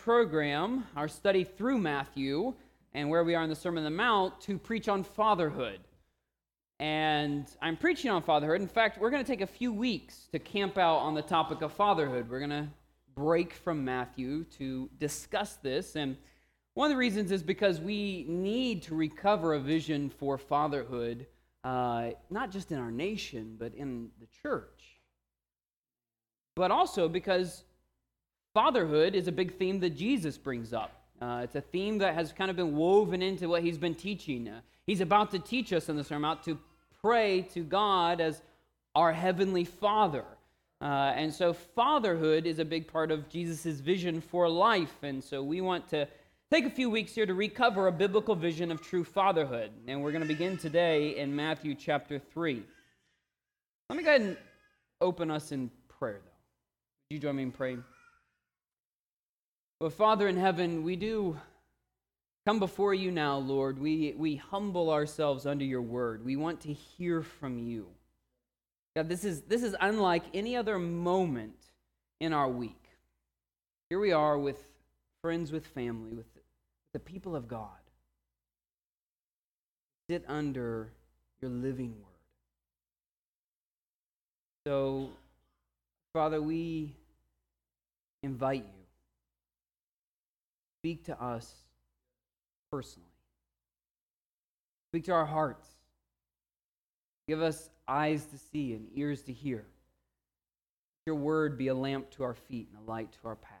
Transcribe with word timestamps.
program, 0.00 0.86
our 0.96 1.08
study 1.08 1.44
through 1.44 1.78
Matthew, 1.78 2.54
and 2.94 3.10
where 3.10 3.22
we 3.22 3.34
are 3.34 3.42
in 3.42 3.50
the 3.50 3.56
Sermon 3.56 3.84
on 3.84 3.92
the 3.92 3.96
Mount, 3.96 4.40
to 4.40 4.56
preach 4.56 4.88
on 4.88 5.04
fatherhood. 5.04 5.80
And 6.78 7.46
I'm 7.60 7.76
preaching 7.76 8.10
on 8.10 8.22
fatherhood. 8.22 8.62
In 8.62 8.66
fact, 8.66 8.98
we're 8.98 9.10
going 9.10 9.22
to 9.22 9.30
take 9.30 9.42
a 9.42 9.46
few 9.46 9.72
weeks 9.72 10.28
to 10.32 10.38
camp 10.38 10.78
out 10.78 10.96
on 10.96 11.14
the 11.14 11.20
topic 11.20 11.60
of 11.60 11.74
fatherhood. 11.74 12.30
We're 12.30 12.38
going 12.38 12.50
to 12.50 12.68
break 13.14 13.52
from 13.52 13.84
Matthew 13.84 14.44
to 14.58 14.88
discuss 14.98 15.56
this. 15.56 15.94
And 15.96 16.16
one 16.72 16.86
of 16.86 16.94
the 16.94 16.98
reasons 16.98 17.30
is 17.30 17.42
because 17.42 17.78
we 17.78 18.24
need 18.26 18.82
to 18.84 18.94
recover 18.94 19.52
a 19.52 19.60
vision 19.60 20.08
for 20.08 20.38
fatherhood, 20.38 21.26
uh, 21.62 22.12
not 22.30 22.50
just 22.50 22.72
in 22.72 22.78
our 22.78 22.90
nation, 22.90 23.56
but 23.58 23.74
in 23.74 24.08
the 24.18 24.26
church. 24.42 24.98
But 26.56 26.70
also 26.70 27.06
because 27.06 27.64
fatherhood 28.54 29.14
is 29.14 29.28
a 29.28 29.32
big 29.32 29.56
theme 29.58 29.80
that 29.80 29.90
Jesus 29.90 30.36
brings 30.36 30.72
up. 30.72 30.92
Uh, 31.20 31.40
it's 31.44 31.54
a 31.54 31.60
theme 31.60 31.98
that 31.98 32.14
has 32.14 32.32
kind 32.32 32.50
of 32.50 32.56
been 32.56 32.76
woven 32.76 33.22
into 33.22 33.48
what 33.48 33.62
he's 33.62 33.78
been 33.78 33.94
teaching. 33.94 34.48
Uh, 34.48 34.60
he's 34.86 35.00
about 35.00 35.30
to 35.30 35.38
teach 35.38 35.72
us 35.72 35.88
in 35.88 35.96
the 35.96 36.04
sermon 36.04 36.38
to 36.44 36.58
pray 37.00 37.42
to 37.42 37.62
God 37.62 38.20
as 38.20 38.42
our 38.94 39.12
heavenly 39.12 39.64
Father. 39.64 40.24
Uh, 40.80 41.12
and 41.14 41.32
so, 41.32 41.52
fatherhood 41.52 42.46
is 42.46 42.58
a 42.58 42.64
big 42.64 42.88
part 42.88 43.10
of 43.10 43.28
Jesus' 43.28 43.80
vision 43.80 44.20
for 44.20 44.48
life. 44.48 45.02
And 45.02 45.22
so, 45.22 45.42
we 45.42 45.60
want 45.60 45.86
to 45.88 46.08
take 46.50 46.64
a 46.64 46.70
few 46.70 46.88
weeks 46.88 47.14
here 47.14 47.26
to 47.26 47.34
recover 47.34 47.86
a 47.86 47.92
biblical 47.92 48.34
vision 48.34 48.72
of 48.72 48.80
true 48.80 49.04
fatherhood. 49.04 49.70
And 49.86 50.02
we're 50.02 50.12
going 50.12 50.22
to 50.22 50.28
begin 50.28 50.56
today 50.56 51.18
in 51.18 51.36
Matthew 51.36 51.74
chapter 51.74 52.18
3. 52.18 52.62
Let 53.90 53.96
me 53.96 54.02
go 54.02 54.08
ahead 54.08 54.22
and 54.22 54.36
open 55.02 55.30
us 55.30 55.52
in 55.52 55.70
prayer, 55.88 56.20
though. 56.24 56.30
Would 57.10 57.14
you 57.14 57.18
join 57.18 57.36
me 57.36 57.42
in 57.42 57.52
praying? 57.52 57.84
Well, 59.80 59.88
Father 59.88 60.28
in 60.28 60.36
heaven, 60.36 60.82
we 60.82 60.94
do 60.94 61.38
come 62.44 62.58
before 62.58 62.92
you 62.92 63.10
now, 63.10 63.38
Lord. 63.38 63.78
We, 63.78 64.14
we 64.14 64.36
humble 64.36 64.90
ourselves 64.90 65.46
under 65.46 65.64
your 65.64 65.80
word. 65.80 66.22
We 66.22 66.36
want 66.36 66.60
to 66.62 66.72
hear 66.74 67.22
from 67.22 67.58
you. 67.58 67.86
God, 68.94 69.08
this 69.08 69.24
is, 69.24 69.40
this 69.42 69.62
is 69.62 69.74
unlike 69.80 70.24
any 70.34 70.54
other 70.54 70.78
moment 70.78 71.56
in 72.20 72.34
our 72.34 72.48
week. 72.48 72.76
Here 73.88 73.98
we 73.98 74.12
are 74.12 74.38
with 74.38 74.62
friends, 75.22 75.50
with 75.50 75.66
family, 75.66 76.12
with 76.12 76.26
the 76.92 76.98
people 76.98 77.34
of 77.34 77.48
God. 77.48 77.70
Sit 80.10 80.24
under 80.28 80.92
your 81.40 81.50
living 81.50 81.92
word. 81.92 82.06
So, 84.66 85.08
Father, 86.12 86.42
we 86.42 86.92
invite 88.22 88.66
you 88.66 88.79
Speak 90.80 91.04
to 91.04 91.22
us 91.22 91.54
personally. 92.72 93.06
Speak 94.90 95.04
to 95.04 95.12
our 95.12 95.26
hearts. 95.26 95.68
Give 97.28 97.42
us 97.42 97.68
eyes 97.86 98.24
to 98.26 98.38
see 98.38 98.72
and 98.72 98.88
ears 98.94 99.22
to 99.22 99.32
hear. 99.32 99.66
Your 101.04 101.16
word 101.16 101.58
be 101.58 101.68
a 101.68 101.74
lamp 101.74 102.10
to 102.12 102.22
our 102.22 102.34
feet 102.34 102.68
and 102.72 102.88
a 102.88 102.90
light 102.90 103.12
to 103.12 103.28
our 103.28 103.36
path. 103.36 103.56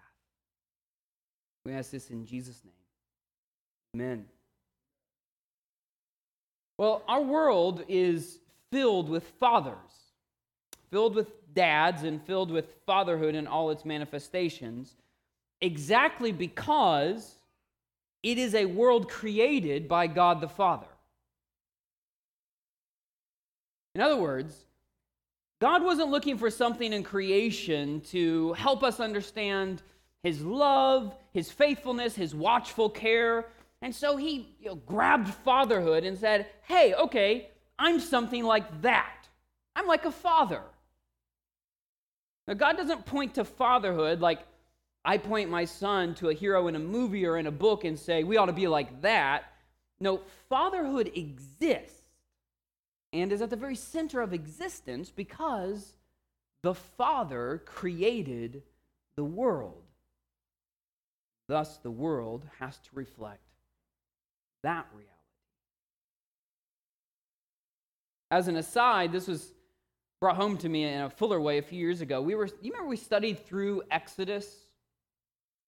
We 1.66 1.72
ask 1.72 1.90
this 1.90 2.10
in 2.10 2.24
Jesus' 2.24 2.62
name. 2.64 2.72
Amen. 3.94 4.24
Well, 6.78 7.02
our 7.06 7.20
world 7.20 7.84
is 7.86 8.38
filled 8.72 9.10
with 9.10 9.24
fathers, 9.38 9.76
filled 10.90 11.14
with 11.14 11.28
dads, 11.52 12.02
and 12.02 12.22
filled 12.22 12.50
with 12.50 12.76
fatherhood 12.86 13.34
in 13.34 13.46
all 13.46 13.70
its 13.70 13.84
manifestations 13.84 14.96
exactly 15.60 16.32
because 16.32 17.36
it 18.22 18.38
is 18.38 18.54
a 18.54 18.66
world 18.66 19.08
created 19.08 19.88
by 19.88 20.06
God 20.06 20.40
the 20.40 20.48
Father. 20.48 20.86
In 23.94 24.00
other 24.00 24.16
words, 24.16 24.66
God 25.60 25.82
wasn't 25.82 26.10
looking 26.10 26.38
for 26.38 26.50
something 26.50 26.92
in 26.92 27.02
creation 27.02 28.00
to 28.02 28.52
help 28.54 28.82
us 28.82 29.00
understand 29.00 29.82
his 30.22 30.42
love, 30.42 31.14
his 31.32 31.50
faithfulness, 31.50 32.14
his 32.14 32.34
watchful 32.34 32.88
care. 32.88 33.46
And 33.82 33.94
so 33.94 34.16
he 34.16 34.54
you 34.60 34.68
know, 34.68 34.74
grabbed 34.74 35.28
fatherhood 35.28 36.04
and 36.04 36.16
said, 36.16 36.46
hey, 36.62 36.94
okay, 36.94 37.48
I'm 37.78 38.00
something 38.00 38.44
like 38.44 38.82
that. 38.82 39.28
I'm 39.74 39.86
like 39.86 40.04
a 40.04 40.10
father. 40.10 40.62
Now, 42.46 42.54
God 42.54 42.76
doesn't 42.76 43.06
point 43.06 43.34
to 43.34 43.44
fatherhood 43.44 44.20
like 44.20 44.40
I 45.04 45.18
point 45.18 45.50
my 45.50 45.64
son 45.64 46.14
to 46.16 46.28
a 46.28 46.34
hero 46.34 46.68
in 46.68 46.76
a 46.76 46.80
movie 46.80 47.26
or 47.26 47.38
in 47.38 47.46
a 47.46 47.52
book 47.52 47.84
and 47.84 47.98
say, 47.98 48.22
we 48.22 48.36
ought 48.36 48.46
to 48.46 48.52
be 48.52 48.68
like 48.68 49.02
that. 49.02 49.44
No, 49.98 50.20
fatherhood 50.48 51.10
exists 51.14 52.02
and 53.12 53.32
is 53.32 53.42
at 53.42 53.50
the 53.50 53.56
very 53.56 53.76
center 53.76 54.20
of 54.20 54.32
existence 54.32 55.10
because 55.10 55.94
the 56.62 56.74
Father 56.74 57.62
created 57.64 58.62
the 59.16 59.24
world. 59.24 59.82
Thus, 61.48 61.78
the 61.78 61.90
world 61.90 62.46
has 62.60 62.76
to 62.76 62.90
reflect 62.94 63.42
that 64.62 64.86
reality. 64.92 65.08
As 68.30 68.46
an 68.46 68.56
aside, 68.56 69.10
this 69.10 69.26
was 69.26 69.52
brought 70.20 70.36
home 70.36 70.56
to 70.58 70.68
me 70.68 70.84
in 70.84 71.00
a 71.00 71.10
fuller 71.10 71.40
way 71.40 71.58
a 71.58 71.62
few 71.62 71.80
years 71.80 72.02
ago. 72.02 72.22
We 72.22 72.34
were, 72.34 72.46
you 72.60 72.70
remember 72.70 72.88
we 72.88 72.96
studied 72.96 73.44
through 73.46 73.82
Exodus 73.90 74.54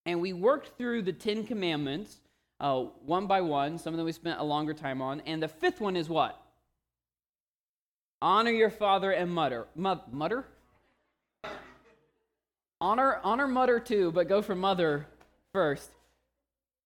and 0.06 0.20
we 0.20 0.32
worked 0.32 0.76
through 0.76 1.02
the 1.02 1.12
Ten 1.12 1.44
Commandments 1.44 2.16
uh, 2.62 2.84
one 3.04 3.26
by 3.26 3.40
one. 3.40 3.76
Some 3.76 3.92
of 3.92 3.98
them 3.98 4.06
we 4.06 4.12
spent 4.12 4.38
a 4.38 4.44
longer 4.44 4.72
time 4.72 5.02
on. 5.02 5.20
And 5.26 5.42
the 5.42 5.48
fifth 5.48 5.80
one 5.80 5.96
is 5.96 6.08
what? 6.08 6.40
Honor 8.22 8.52
your 8.52 8.70
father 8.70 9.10
and 9.10 9.30
mother. 9.30 9.66
mother? 9.74 10.46
Honor, 12.80 13.20
honor 13.24 13.48
mother 13.48 13.80
too, 13.80 14.12
but 14.12 14.28
go 14.28 14.42
for 14.42 14.54
mother 14.54 15.06
first. 15.52 15.90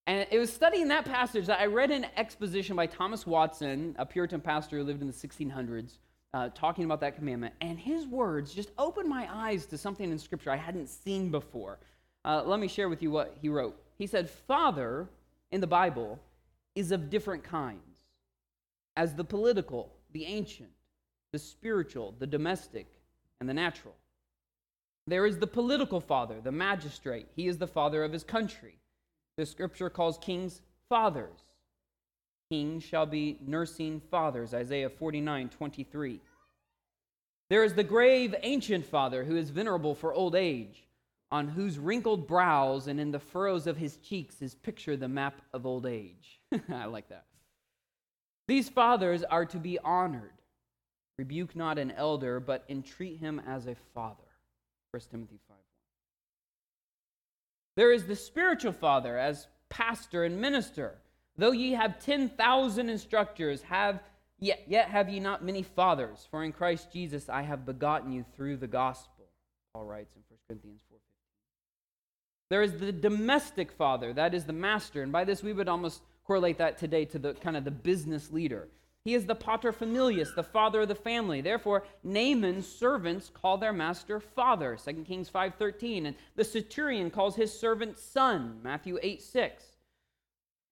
And 0.07 0.27
it 0.31 0.39
was 0.39 0.53
studying 0.53 0.89
that 0.89 1.05
passage 1.05 1.47
that 1.47 1.61
I 1.61 1.67
read 1.67 1.91
an 1.91 2.07
exposition 2.17 2.75
by 2.75 2.87
Thomas 2.87 3.27
Watson, 3.27 3.95
a 3.99 4.07
Puritan 4.07 4.41
pastor 4.41 4.79
who 4.79 4.85
lived 4.85 5.03
in 5.03 5.09
the 5.09 5.13
1600s, 5.13 5.99
uh, 6.33 6.49
talking 6.55 6.85
about 6.85 7.01
that 7.01 7.17
commandment. 7.17 7.55
And 7.61 7.79
his 7.79 8.07
words 8.07 8.55
just 8.55 8.71
opened 8.79 9.09
my 9.09 9.29
eyes 9.31 9.67
to 9.67 9.79
something 9.79 10.11
in 10.11 10.19
Scripture 10.19 10.51
I 10.51 10.57
hadn't 10.57 10.89
seen 10.89 11.31
before. 11.31 11.79
Uh, 12.27 12.43
let 12.45 12.59
me 12.59 12.67
share 12.67 12.89
with 12.89 13.03
you 13.03 13.11
what 13.13 13.37
he 13.41 13.49
wrote. 13.49 13.81
He 13.97 14.09
said, 14.09 14.29
Father 14.29 15.09
in 15.53 15.61
the 15.61 15.67
Bible 15.67 16.19
is 16.75 16.91
of 16.91 17.09
different 17.09 17.45
kinds, 17.45 18.01
as 18.97 19.15
the 19.15 19.25
political, 19.25 19.93
the 20.13 20.27
ancient, 20.27 20.71
the 21.33 21.39
spiritual, 21.39 22.15
the 22.19 22.27
domestic, 22.27 22.87
and 23.41 23.49
the 23.49 23.55
natural. 23.55 23.95
There 25.07 25.25
is 25.25 25.39
the 25.39 25.47
political 25.47 26.01
father, 26.01 26.41
the 26.43 26.51
magistrate. 26.51 27.29
He 27.37 27.47
is 27.47 27.59
the 27.59 27.67
father 27.69 28.03
of 28.03 28.13
his 28.13 28.25
country. 28.25 28.77
The 29.37 29.47
scripture 29.47 29.89
calls 29.89 30.19
kings 30.19 30.63
fathers. 30.89 31.39
Kings 32.51 32.83
shall 32.83 33.07
be 33.07 33.39
nursing 33.47 34.01
fathers, 34.11 34.53
Isaiah 34.53 34.91
49 34.91 35.49
23. 35.49 36.21
There 37.49 37.63
is 37.63 37.75
the 37.75 37.85
grave 37.85 38.35
ancient 38.43 38.85
father 38.85 39.23
who 39.23 39.37
is 39.37 39.51
venerable 39.51 39.95
for 39.95 40.13
old 40.13 40.35
age 40.35 40.86
on 41.31 41.49
whose 41.49 41.79
wrinkled 41.79 42.27
brows 42.27 42.87
and 42.87 43.01
in 43.01 43.11
the 43.11 43.19
furrows 43.19 43.67
of 43.67 43.77
his 43.77 43.97
cheeks 43.99 44.41
is 44.41 44.55
pictured 44.55 45.01
the 45.01 45.09
map 45.09 45.41
of 45.53 45.67
old 45.67 45.87
age. 45.87 46.41
I 46.73 46.85
like 46.87 47.09
that. 47.09 47.25
These 48.49 48.69
fathers 48.69 49.25
are 49.25 49.45
to 49.47 49.59
be 49.59 49.79
honored. 49.79 50.31
Rebuke 51.19 51.57
not 51.57 51.79
an 51.79 51.91
elder, 51.93 52.39
but 52.39 52.65
entreat 52.69 53.19
him 53.19 53.41
as 53.47 53.67
a 53.67 53.75
father. 53.95 54.23
1 54.93 55.03
Timothy 55.11 55.41
5 55.49 55.57
1. 55.57 55.59
There 57.77 57.93
is 57.93 58.07
the 58.07 58.17
spiritual 58.17 58.73
father 58.73 59.19
as 59.19 59.49
pastor 59.69 60.25
and 60.25 60.41
minister. 60.41 60.99
Though 61.37 61.53
ye 61.53 61.73
have 61.73 61.99
10,000 61.99 62.89
instructors, 62.89 63.63
have 63.63 64.01
yet, 64.39 64.65
yet 64.69 64.89
have 64.89 65.09
ye 65.09 65.21
not 65.21 65.45
many 65.45 65.63
fathers, 65.63 66.27
for 66.31 66.45
in 66.45 66.53
Christ 66.53 66.93
Jesus 66.93 67.29
I 67.29 67.43
have 67.43 67.67
begotten 67.67 68.13
you 68.13 68.25
through 68.35 68.59
the 68.59 68.67
gospel. 68.67 69.27
Paul 69.75 69.85
writes 69.85 70.15
in 70.15 70.23
1 70.29 70.39
Corinthians 70.49 70.83
4 70.89 70.99
there 72.49 72.63
is 72.63 72.79
the 72.79 72.93
domestic 72.93 73.73
father, 73.73 74.13
that 74.13 74.35
is 74.35 74.45
the 74.45 74.53
master. 74.53 75.03
And 75.03 75.13
by 75.13 75.25
this, 75.25 75.43
we 75.43 75.53
would 75.53 75.69
almost 75.69 76.03
correlate 76.25 76.59
that 76.59 76.79
today 76.79 77.05
to 77.07 77.19
the 77.19 77.35
kind 77.35 77.57
of 77.57 77.65
the 77.65 77.71
business 77.71 78.31
leader. 78.33 78.69
He 79.05 79.15
is 79.15 79.27
the 79.27 79.37
pater 79.37 79.73
familias, 79.73 80.35
the 80.35 80.43
father 80.43 80.81
of 80.81 80.89
the 80.89 80.97
family. 80.97 81.41
Therefore, 81.41 81.85
Naaman's 82.03 82.67
servants 82.67 83.31
call 83.33 83.57
their 83.57 83.73
master 83.73 84.19
father, 84.19 84.77
2 84.85 85.05
Kings 85.05 85.31
5.13. 85.31 86.07
And 86.07 86.17
the 86.35 86.43
centurion 86.43 87.11
calls 87.11 87.37
his 87.37 87.57
servant 87.57 87.99
son, 87.99 88.59
Matthew 88.65 88.99
8, 89.01 89.23
6. 89.23 89.65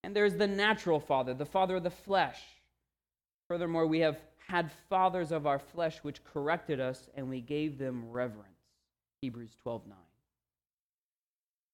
And 0.03 0.17
there's 0.17 0.35
the 0.35 0.49
natural 0.49 0.99
father, 0.99 1.32
the 1.32 1.47
father 1.47 1.77
of 1.77 1.85
the 1.85 1.91
flesh. 1.91 2.41
Furthermore, 3.47 3.87
we 3.87 4.00
have 4.00 4.19
had 4.49 4.70
fathers 4.91 5.31
of 5.31 5.47
our 5.47 5.61
flesh 5.61 5.99
which 5.99 6.25
corrected 6.25 6.81
us, 6.81 7.09
and 7.15 7.29
we 7.29 7.41
gave 7.41 7.79
them 7.79 8.11
reverence, 8.11 8.49
Hebrews 9.20 9.56
12, 9.62 9.87
9. 9.87 9.97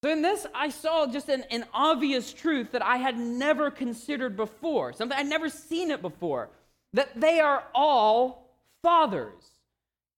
So, 0.03 0.09
in 0.09 0.23
this, 0.23 0.47
I 0.55 0.69
saw 0.69 1.05
just 1.05 1.29
an, 1.29 1.43
an 1.51 1.65
obvious 1.73 2.33
truth 2.33 2.71
that 2.71 2.83
I 2.83 2.97
had 2.97 3.19
never 3.19 3.69
considered 3.69 4.35
before, 4.35 4.93
something 4.93 5.17
I'd 5.17 5.27
never 5.27 5.47
seen 5.47 5.91
it 5.91 6.01
before 6.01 6.49
that 6.93 7.19
they 7.19 7.39
are 7.39 7.63
all 7.73 8.49
fathers 8.81 9.51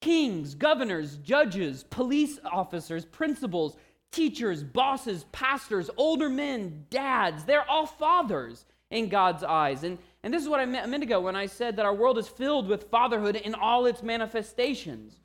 kings, 0.01 0.53
governors, 0.53 1.15
judges, 1.17 1.83
police 1.85 2.37
officers, 2.43 3.05
principals, 3.05 3.77
teachers, 4.11 4.61
bosses, 4.61 5.25
pastors, 5.31 5.89
older 5.95 6.27
men, 6.29 6.85
dads. 6.89 7.45
They're 7.45 7.69
all 7.69 7.85
fathers 7.85 8.65
in 8.91 9.07
God's 9.07 9.45
eyes. 9.45 9.85
And, 9.85 9.97
and 10.21 10.33
this 10.33 10.43
is 10.43 10.49
what 10.49 10.59
I 10.59 10.65
meant 10.65 10.85
a 10.85 10.89
minute 10.89 11.07
ago 11.07 11.21
when 11.21 11.37
I 11.37 11.45
said 11.45 11.77
that 11.77 11.85
our 11.85 11.95
world 11.95 12.17
is 12.17 12.27
filled 12.27 12.67
with 12.67 12.89
fatherhood 12.89 13.37
in 13.37 13.55
all 13.55 13.85
its 13.85 14.03
manifestations. 14.03 15.21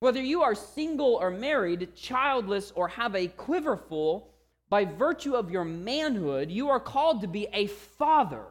Whether 0.00 0.22
you 0.22 0.42
are 0.42 0.54
single 0.54 1.14
or 1.14 1.30
married, 1.30 1.94
childless 1.96 2.72
or 2.74 2.88
have 2.88 3.14
a 3.14 3.28
quiverful, 3.28 4.32
by 4.68 4.84
virtue 4.84 5.34
of 5.34 5.50
your 5.50 5.64
manhood, 5.64 6.50
you 6.50 6.68
are 6.68 6.80
called 6.80 7.22
to 7.22 7.26
be 7.26 7.48
a 7.52 7.66
father 7.66 8.44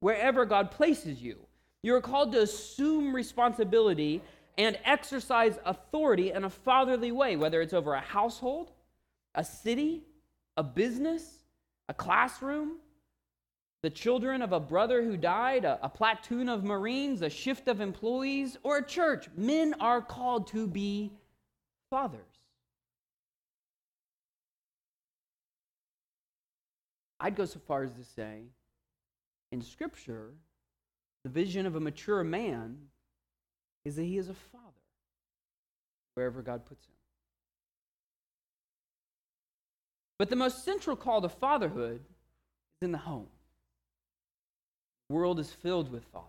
wherever 0.00 0.44
God 0.44 0.70
places 0.70 1.22
you. 1.22 1.36
You 1.82 1.94
are 1.94 2.00
called 2.00 2.32
to 2.32 2.42
assume 2.42 3.14
responsibility 3.14 4.22
and 4.58 4.78
exercise 4.84 5.58
authority 5.64 6.32
in 6.32 6.44
a 6.44 6.50
fatherly 6.50 7.12
way, 7.12 7.36
whether 7.36 7.60
it's 7.60 7.72
over 7.72 7.94
a 7.94 8.00
household, 8.00 8.70
a 9.34 9.44
city, 9.44 10.02
a 10.56 10.62
business, 10.62 11.44
a 11.88 11.94
classroom, 11.94 12.78
the 13.82 13.90
children 13.90 14.42
of 14.42 14.52
a 14.52 14.60
brother 14.60 15.02
who 15.02 15.16
died, 15.16 15.64
a, 15.64 15.78
a, 15.82 15.88
platoon 15.88 16.48
of 16.48 16.62
Marines, 16.62 17.20
a 17.20 17.28
shift 17.28 17.66
of 17.66 17.80
employees, 17.80 18.56
or 18.62 18.78
a 18.78 18.86
church. 18.86 19.28
Men 19.36 19.74
are 19.80 20.00
called 20.00 20.46
to 20.48 20.68
be 20.68 21.12
fathers. 21.90 22.20
I'd 27.18 27.34
go 27.34 27.44
so 27.44 27.60
far 27.66 27.82
as 27.82 27.92
to 27.92 28.04
say, 28.04 28.42
in 29.50 29.62
Scripture, 29.62 30.30
the 31.24 31.30
vision 31.30 31.66
of 31.66 31.74
a 31.74 31.80
mature 31.80 32.22
man 32.22 32.76
is 33.84 33.96
that 33.96 34.04
he 34.04 34.16
is 34.16 34.28
a 34.28 34.34
father 34.34 34.66
wherever 36.14 36.40
God 36.42 36.66
puts 36.66 36.86
him. 36.86 36.94
But 40.18 40.30
the 40.30 40.36
most 40.36 40.64
central 40.64 40.94
call 40.94 41.20
to 41.22 41.28
fatherhood 41.28 42.00
is 42.80 42.86
in 42.86 42.92
the 42.92 42.98
home 42.98 43.26
world 45.12 45.38
is 45.38 45.50
filled 45.50 45.92
with 45.92 46.04
fathers 46.06 46.28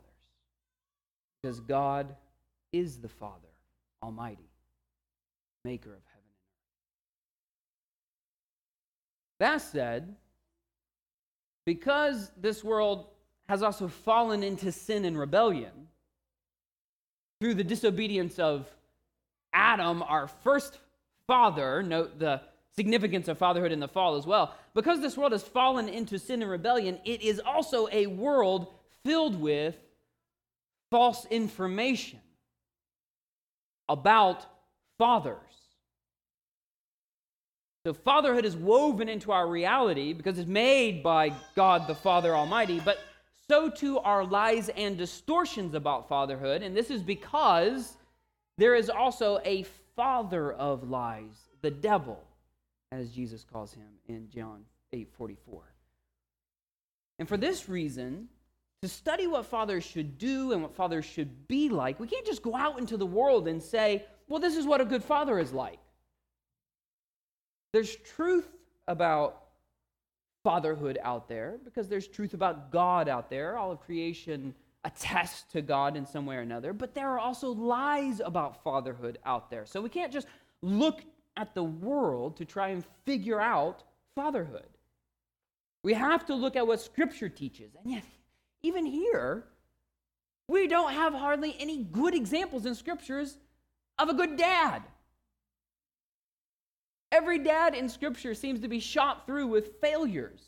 because 1.41 1.59
God 1.59 2.15
is 2.71 2.97
the 2.97 3.09
Father 3.09 3.49
Almighty, 4.01 4.49
maker 5.65 5.89
of 5.89 6.01
heaven 6.05 6.29
and 9.39 9.49
earth. 9.49 9.59
That 9.59 9.61
said, 9.61 10.15
because 11.65 12.31
this 12.39 12.63
world 12.63 13.07
has 13.47 13.63
also 13.63 13.87
fallen 13.87 14.43
into 14.43 14.71
sin 14.71 15.05
and 15.05 15.17
rebellion 15.17 15.71
through 17.39 17.55
the 17.55 17.63
disobedience 17.63 18.39
of 18.39 18.67
Adam, 19.53 20.01
our 20.03 20.27
first 20.27 20.79
father, 21.27 21.83
note 21.83 22.19
the 22.19 22.41
significance 22.75 23.27
of 23.27 23.37
fatherhood 23.37 23.71
in 23.71 23.79
the 23.79 23.87
fall 23.87 24.15
as 24.15 24.25
well. 24.25 24.55
Because 24.75 25.01
this 25.01 25.17
world 25.17 25.33
has 25.33 25.43
fallen 25.43 25.87
into 25.87 26.17
sin 26.17 26.41
and 26.41 26.49
rebellion, 26.49 26.99
it 27.05 27.21
is 27.21 27.39
also 27.39 27.87
a 27.91 28.07
world 28.07 28.67
filled 29.03 29.39
with 29.39 29.75
false 30.89 31.25
information 31.25 32.19
about 33.87 34.45
fathers. 34.97 35.37
So, 37.85 37.93
fatherhood 37.93 38.45
is 38.45 38.55
woven 38.55 39.09
into 39.09 39.31
our 39.31 39.47
reality 39.47 40.13
because 40.13 40.39
it's 40.39 40.47
made 40.47 41.03
by 41.03 41.33
God 41.55 41.85
the 41.85 41.95
Father 41.95 42.33
Almighty, 42.33 42.79
but 42.79 42.97
so 43.47 43.69
too 43.69 43.99
are 43.99 44.23
lies 44.23 44.69
and 44.69 44.97
distortions 44.97 45.73
about 45.75 46.07
fatherhood. 46.07 46.63
And 46.63 46.75
this 46.75 46.89
is 46.89 47.03
because 47.03 47.97
there 48.57 48.73
is 48.73 48.89
also 48.89 49.41
a 49.43 49.63
father 49.95 50.53
of 50.53 50.89
lies, 50.89 51.33
the 51.61 51.71
devil 51.71 52.23
as 52.99 53.09
Jesus 53.11 53.43
calls 53.43 53.73
him 53.73 53.87
in 54.07 54.29
John 54.29 54.65
8:44. 54.93 55.73
And 57.19 57.27
for 57.27 57.37
this 57.37 57.69
reason, 57.69 58.29
to 58.81 58.87
study 58.87 59.27
what 59.27 59.45
fathers 59.45 59.83
should 59.83 60.17
do 60.17 60.51
and 60.51 60.61
what 60.61 60.75
fathers 60.75 61.05
should 61.05 61.47
be 61.47 61.69
like, 61.69 61.99
we 61.99 62.07
can't 62.07 62.25
just 62.25 62.41
go 62.41 62.55
out 62.55 62.79
into 62.79 62.97
the 62.97 63.05
world 63.05 63.47
and 63.47 63.61
say, 63.61 64.05
well, 64.27 64.39
this 64.39 64.57
is 64.57 64.65
what 64.65 64.81
a 64.81 64.85
good 64.85 65.03
father 65.03 65.39
is 65.39 65.53
like. 65.53 65.79
There's 67.71 67.95
truth 67.95 68.47
about 68.87 69.41
fatherhood 70.43 70.99
out 71.01 71.29
there 71.29 71.59
because 71.63 71.87
there's 71.87 72.07
truth 72.07 72.33
about 72.33 72.71
God 72.71 73.07
out 73.07 73.29
there. 73.29 73.57
All 73.57 73.71
of 73.71 73.79
creation 73.79 74.53
attests 74.83 75.43
to 75.53 75.61
God 75.61 75.95
in 75.95 76.05
some 76.05 76.25
way 76.25 76.35
or 76.35 76.41
another, 76.41 76.73
but 76.73 76.93
there 76.93 77.09
are 77.09 77.19
also 77.19 77.51
lies 77.51 78.19
about 78.19 78.63
fatherhood 78.63 79.17
out 79.25 79.49
there. 79.49 79.65
So 79.65 79.81
we 79.81 79.89
can't 79.89 80.11
just 80.11 80.27
look 80.61 81.05
at 81.37 81.53
the 81.55 81.63
world 81.63 82.37
to 82.37 82.45
try 82.45 82.69
and 82.69 82.83
figure 83.05 83.41
out 83.41 83.83
fatherhood. 84.15 84.67
We 85.83 85.93
have 85.93 86.25
to 86.27 86.35
look 86.35 86.55
at 86.55 86.65
what 86.65 86.81
Scripture 86.81 87.29
teaches. 87.29 87.75
And 87.81 87.91
yet, 87.91 88.03
even 88.61 88.85
here, 88.85 89.43
we 90.47 90.67
don't 90.67 90.93
have 90.93 91.13
hardly 91.13 91.55
any 91.59 91.83
good 91.83 92.15
examples 92.15 92.65
in 92.65 92.75
Scriptures 92.75 93.37
of 93.99 94.09
a 94.09 94.13
good 94.13 94.37
dad. 94.37 94.83
Every 97.11 97.39
dad 97.39 97.75
in 97.75 97.89
Scripture 97.89 98.33
seems 98.33 98.59
to 98.61 98.67
be 98.67 98.79
shot 98.79 99.27
through 99.27 99.47
with 99.47 99.79
failures. 99.81 100.41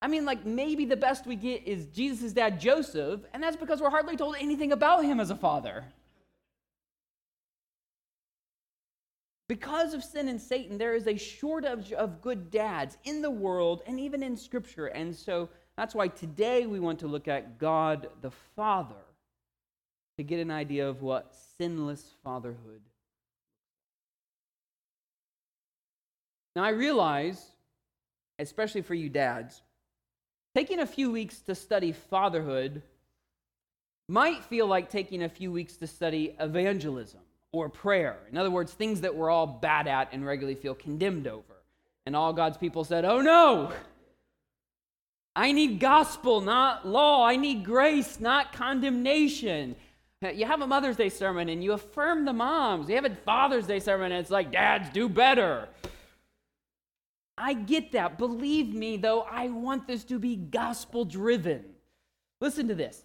I 0.00 0.08
mean, 0.08 0.24
like 0.24 0.44
maybe 0.44 0.84
the 0.84 0.96
best 0.96 1.26
we 1.26 1.36
get 1.36 1.62
is 1.64 1.86
Jesus' 1.86 2.32
dad, 2.32 2.60
Joseph, 2.60 3.20
and 3.32 3.42
that's 3.42 3.56
because 3.56 3.80
we're 3.80 3.90
hardly 3.90 4.16
told 4.16 4.34
anything 4.40 4.72
about 4.72 5.04
him 5.04 5.20
as 5.20 5.30
a 5.30 5.36
father. 5.36 5.84
Because 9.48 9.92
of 9.92 10.02
sin 10.04 10.28
and 10.28 10.40
Satan, 10.40 10.78
there 10.78 10.94
is 10.94 11.06
a 11.06 11.16
shortage 11.16 11.92
of 11.92 12.22
good 12.22 12.50
dads 12.50 12.96
in 13.04 13.22
the 13.22 13.30
world 13.30 13.82
and 13.86 14.00
even 14.00 14.22
in 14.22 14.36
Scripture. 14.36 14.86
And 14.86 15.14
so 15.14 15.48
that's 15.76 15.94
why 15.94 16.08
today 16.08 16.66
we 16.66 16.80
want 16.80 17.00
to 17.00 17.06
look 17.06 17.28
at 17.28 17.58
God 17.58 18.08
the 18.22 18.30
Father 18.56 18.94
to 20.16 20.22
get 20.22 20.40
an 20.40 20.50
idea 20.50 20.88
of 20.88 21.02
what 21.02 21.34
sinless 21.58 22.14
fatherhood 22.22 22.82
Now, 26.54 26.64
I 26.64 26.70
realize, 26.70 27.42
especially 28.38 28.82
for 28.82 28.94
you 28.94 29.08
dads, 29.08 29.62
taking 30.54 30.80
a 30.80 30.86
few 30.86 31.10
weeks 31.10 31.40
to 31.42 31.54
study 31.54 31.92
fatherhood 31.92 32.82
might 34.08 34.44
feel 34.44 34.66
like 34.66 34.90
taking 34.90 35.22
a 35.22 35.28
few 35.28 35.50
weeks 35.50 35.76
to 35.76 35.86
study 35.86 36.36
evangelism 36.38 37.20
or 37.52 37.68
prayer. 37.68 38.16
In 38.30 38.38
other 38.38 38.50
words, 38.50 38.72
things 38.72 39.02
that 39.02 39.14
we're 39.14 39.30
all 39.30 39.46
bad 39.46 39.86
at 39.86 40.08
and 40.12 40.26
regularly 40.26 40.54
feel 40.54 40.74
condemned 40.74 41.26
over. 41.26 41.44
And 42.06 42.16
all 42.16 42.32
God's 42.32 42.56
people 42.56 42.84
said, 42.84 43.04
Oh 43.04 43.20
no! 43.20 43.72
I 45.34 45.52
need 45.52 45.80
gospel, 45.80 46.40
not 46.40 46.86
law. 46.86 47.24
I 47.24 47.36
need 47.36 47.64
grace, 47.64 48.20
not 48.20 48.52
condemnation. 48.52 49.76
You 50.20 50.46
have 50.46 50.60
a 50.60 50.66
Mother's 50.66 50.96
Day 50.96 51.08
sermon 51.08 51.48
and 51.48 51.64
you 51.64 51.72
affirm 51.72 52.24
the 52.24 52.32
moms. 52.32 52.88
You 52.88 52.96
have 52.96 53.04
a 53.04 53.14
Father's 53.14 53.66
Day 53.66 53.80
sermon 53.80 54.12
and 54.12 54.20
it's 54.20 54.30
like, 54.30 54.52
dads, 54.52 54.90
do 54.90 55.08
better. 55.08 55.68
I 57.36 57.54
get 57.54 57.92
that. 57.92 58.18
Believe 58.18 58.74
me, 58.74 58.98
though, 58.98 59.22
I 59.22 59.48
want 59.48 59.86
this 59.86 60.04
to 60.04 60.18
be 60.18 60.36
gospel 60.36 61.04
driven. 61.04 61.64
Listen 62.40 62.68
to 62.68 62.74
this. 62.74 63.04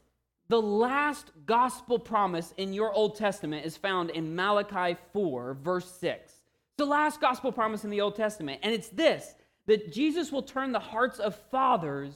The 0.50 0.62
last 0.62 1.32
gospel 1.46 2.00
promise 2.00 2.54
in 2.58 2.74
your 2.74 2.94
Old 2.94 3.16
Testament 3.16 3.66
is 3.66 3.76
found 3.76 4.12
in 4.12 4.36
Malachi 4.36 4.98
4, 5.14 5.56
verse 5.56 5.90
6. 6.00 6.34
the 6.78 6.86
last 6.86 7.20
gospel 7.20 7.52
promise 7.52 7.84
in 7.84 7.90
the 7.90 8.02
Old 8.02 8.16
Testament, 8.16 8.60
and 8.64 8.74
it's 8.74 8.90
this 8.90 9.34
that 9.66 9.92
Jesus 9.92 10.32
will 10.32 10.44
turn 10.44 10.72
the 10.72 10.80
hearts 10.80 11.20
of 11.20 11.36
fathers 11.52 12.14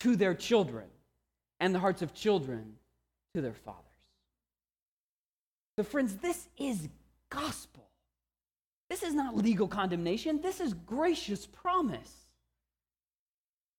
to 0.00 0.14
their 0.14 0.34
children, 0.34 0.86
and 1.58 1.74
the 1.74 1.78
hearts 1.80 2.02
of 2.02 2.14
children 2.14 2.74
to 3.34 3.40
their 3.40 3.54
fathers. 3.54 3.80
So, 5.76 5.82
friends, 5.82 6.16
this 6.16 6.48
is 6.56 6.88
gospel. 7.30 7.88
This 8.88 9.02
is 9.02 9.14
not 9.14 9.36
legal 9.36 9.66
condemnation, 9.66 10.40
this 10.40 10.60
is 10.60 10.74
gracious 10.74 11.46
promise. 11.46 12.23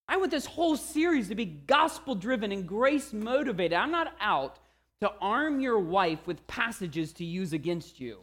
I 0.08 0.16
want 0.18 0.30
this 0.30 0.46
whole 0.46 0.76
series 0.76 1.28
to 1.28 1.34
be 1.34 1.44
gospel 1.44 2.14
driven 2.14 2.52
and 2.52 2.66
grace 2.66 3.12
motivated. 3.12 3.76
I'm 3.76 3.90
not 3.90 4.14
out 4.20 4.58
to 5.00 5.12
arm 5.20 5.60
your 5.60 5.78
wife 5.78 6.26
with 6.26 6.46
passages 6.46 7.12
to 7.14 7.24
use 7.24 7.52
against 7.52 8.00
you. 8.00 8.18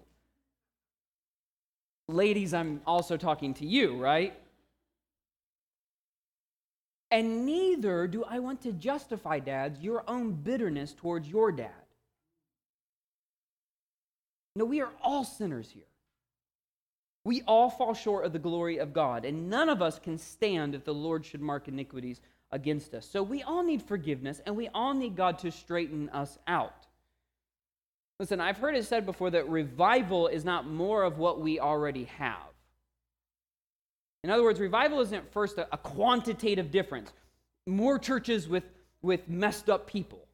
Ladies, 2.07 2.53
I'm 2.53 2.81
also 2.85 3.17
talking 3.17 3.53
to 3.55 3.65
you, 3.65 3.97
right? 3.97 4.33
And 7.11 7.45
neither 7.45 8.07
do 8.07 8.23
I 8.23 8.39
want 8.39 8.61
to 8.63 8.71
justify, 8.71 9.39
dads, 9.39 9.79
your 9.79 10.03
own 10.09 10.31
bitterness 10.31 10.93
towards 10.93 11.27
your 11.27 11.51
dad. 11.51 11.69
No, 14.55 14.65
we 14.65 14.81
are 14.81 14.89
all 15.01 15.23
sinners 15.23 15.69
here. 15.69 15.83
We 17.25 17.41
all 17.47 17.69
fall 17.69 17.93
short 17.93 18.25
of 18.25 18.33
the 18.33 18.39
glory 18.39 18.77
of 18.77 18.93
God, 18.93 19.23
and 19.23 19.49
none 19.49 19.69
of 19.69 19.81
us 19.81 19.97
can 19.97 20.17
stand 20.17 20.75
if 20.75 20.83
the 20.83 20.93
Lord 20.93 21.25
should 21.25 21.41
mark 21.41 21.67
iniquities 21.67 22.19
against 22.51 22.93
us. 22.93 23.05
So 23.05 23.23
we 23.23 23.43
all 23.43 23.63
need 23.63 23.81
forgiveness, 23.81 24.41
and 24.45 24.55
we 24.55 24.67
all 24.73 24.93
need 24.93 25.15
God 25.15 25.39
to 25.39 25.51
straighten 25.51 26.09
us 26.09 26.37
out. 26.47 26.85
Listen, 28.19 28.41
I've 28.41 28.57
heard 28.57 28.75
it 28.75 28.85
said 28.85 29.05
before 29.05 29.31
that 29.31 29.49
revival 29.49 30.27
is 30.27 30.45
not 30.45 30.67
more 30.67 31.03
of 31.03 31.17
what 31.17 31.39
we 31.39 31.59
already 31.59 32.05
have. 32.05 32.37
In 34.23 34.29
other 34.29 34.43
words, 34.43 34.59
revival 34.59 34.99
isn't 35.01 35.31
first 35.31 35.57
a, 35.57 35.67
a 35.73 35.77
quantitative 35.77 36.71
difference, 36.71 37.11
more 37.65 37.97
churches 37.97 38.47
with, 38.47 38.63
with 39.01 39.27
messed 39.27 39.69
up 39.69 39.87
people. 39.87 40.25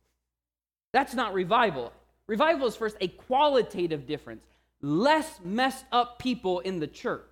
That's 0.91 1.13
not 1.13 1.33
revival. 1.33 1.93
Revival 2.27 2.67
is 2.67 2.75
first 2.75 2.97
a 2.99 3.07
qualitative 3.07 4.05
difference 4.05 4.43
less 4.81 5.39
messed 5.43 5.85
up 5.91 6.19
people 6.19 6.59
in 6.59 6.79
the 6.79 6.87
church. 6.87 7.25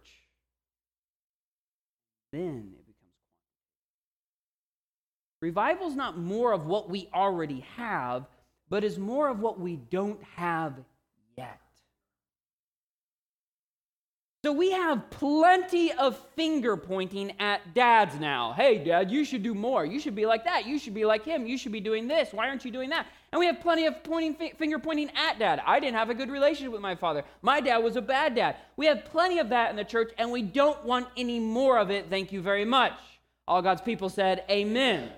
Then 2.32 2.74
it 2.78 2.86
becomes 2.86 3.16
quantitative. 3.26 3.88
Revival 5.42 5.88
is 5.88 5.96
not 5.96 6.18
more 6.18 6.52
of 6.52 6.66
what 6.66 6.90
we 6.90 7.10
already 7.14 7.62
have, 7.76 8.26
but 8.70 8.84
is 8.84 8.98
more 8.98 9.30
of 9.30 9.40
what 9.40 9.60
we 9.60 9.78
don't 9.78 10.22
have 10.36 10.74
yet. 11.38 11.62
So 14.44 14.54
we 14.54 14.72
have 14.72 15.10
plenty 15.10 15.92
of 15.92 16.18
finger 16.36 16.78
pointing 16.78 17.34
at 17.40 17.74
dads 17.74 18.20
now. 18.20 18.54
Hey, 18.54 18.78
dad, 18.78 19.12
you 19.12 19.26
should 19.26 19.44
do 19.44 19.54
more. 19.54 19.86
You 19.86 20.00
should 20.00 20.16
be 20.16 20.26
like 20.26 20.46
that. 20.46 20.66
You 20.66 20.80
should 20.80 20.94
be 20.94 21.06
like 21.06 21.26
him. 21.26 21.48
You 21.48 21.58
should 21.58 21.72
be 21.72 21.80
doing 21.80 22.08
this. 22.08 22.32
Why 22.32 22.48
aren't 22.48 22.64
you 22.64 22.72
doing 22.72 22.90
that? 22.92 23.08
And 23.32 23.40
we 23.40 23.46
have 23.48 23.60
plenty 23.60 23.86
of 23.86 24.04
pointing 24.04 24.52
finger 24.58 24.80
pointing 24.80 25.10
at 25.16 25.38
dad. 25.38 25.62
I 25.66 25.80
didn't 25.80 25.96
have 25.96 26.10
a 26.10 26.16
good 26.16 26.30
relationship 26.30 26.72
with 26.72 26.82
my 26.82 26.96
father. 26.96 27.24
My 27.42 27.60
dad 27.60 27.80
was 27.80 27.98
a 27.98 28.02
bad 28.02 28.36
dad. 28.36 28.56
We 28.78 28.86
have 28.86 29.06
plenty 29.06 29.40
of 29.40 29.50
that 29.50 29.70
in 29.70 29.76
the 29.76 29.84
church, 29.84 30.12
and 30.18 30.32
we 30.32 30.42
don't 30.42 30.84
want 30.86 31.08
any 31.18 31.40
more 31.40 31.78
of 31.78 31.92
it. 31.92 32.10
Thank 32.10 32.32
you 32.32 32.42
very 32.42 32.66
much. 32.66 32.94
All 33.48 33.62
God's 33.62 33.82
people 33.82 34.10
said, 34.10 34.44
Amen. 34.50 35.10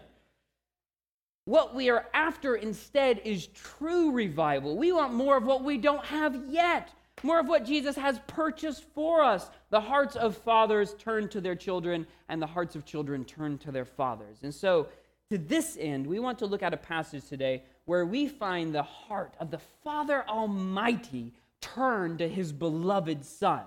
What 1.46 1.74
we 1.74 1.90
are 1.90 2.08
after 2.14 2.56
instead 2.56 3.22
is 3.26 3.48
true 3.48 4.12
revival. 4.12 4.76
We 4.76 4.92
want 4.92 5.14
more 5.14 5.38
of 5.38 5.46
what 5.46 5.64
we 5.64 5.78
don't 5.78 6.06
have 6.06 6.36
yet 6.50 6.90
more 7.24 7.40
of 7.40 7.48
what 7.48 7.66
Jesus 7.66 7.96
has 7.96 8.20
purchased 8.28 8.84
for 8.96 9.24
us. 9.24 9.50
The 9.70 9.82
hearts 9.82 10.16
of 10.16 10.38
fathers 10.38 10.96
turn 10.98 11.30
to 11.30 11.42
their 11.42 11.56
children, 11.56 12.08
and 12.30 12.42
the 12.42 12.48
hearts 12.48 12.76
of 12.76 12.86
children 12.86 13.26
turn 13.26 13.58
to 13.60 13.72
their 13.72 13.86
fathers. 13.86 14.40
And 14.44 14.54
so, 14.54 14.88
to 15.30 15.38
this 15.38 15.78
end, 15.80 16.08
we 16.08 16.20
want 16.20 16.40
to 16.40 16.48
look 16.48 16.64
at 16.64 16.74
a 16.74 16.78
passage 16.78 17.28
today 17.28 17.64
where 17.90 18.06
we 18.06 18.28
find 18.28 18.72
the 18.72 18.84
heart 18.84 19.34
of 19.40 19.50
the 19.50 19.58
Father 19.84 20.24
Almighty 20.30 21.34
turned 21.60 22.20
to 22.20 22.30
his 22.30 22.52
beloved 22.52 23.26
Son. 23.26 23.64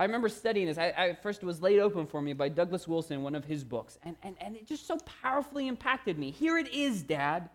I 0.00 0.02
remember 0.02 0.28
studying 0.28 0.66
this. 0.66 0.78
I, 0.78 0.92
I, 0.98 1.14
first 1.22 1.44
was 1.44 1.62
laid 1.62 1.78
open 1.78 2.06
for 2.06 2.20
me 2.20 2.32
by 2.32 2.48
Douglas 2.48 2.88
Wilson, 2.88 3.22
one 3.22 3.36
of 3.36 3.44
his 3.44 3.62
books, 3.62 4.00
and, 4.02 4.16
and, 4.24 4.34
and 4.40 4.56
it 4.56 4.66
just 4.66 4.88
so 4.88 4.98
powerfully 5.22 5.68
impacted 5.68 6.18
me. 6.18 6.32
Here 6.32 6.58
it 6.58 6.74
is, 6.74 7.04
Dad. 7.04 7.50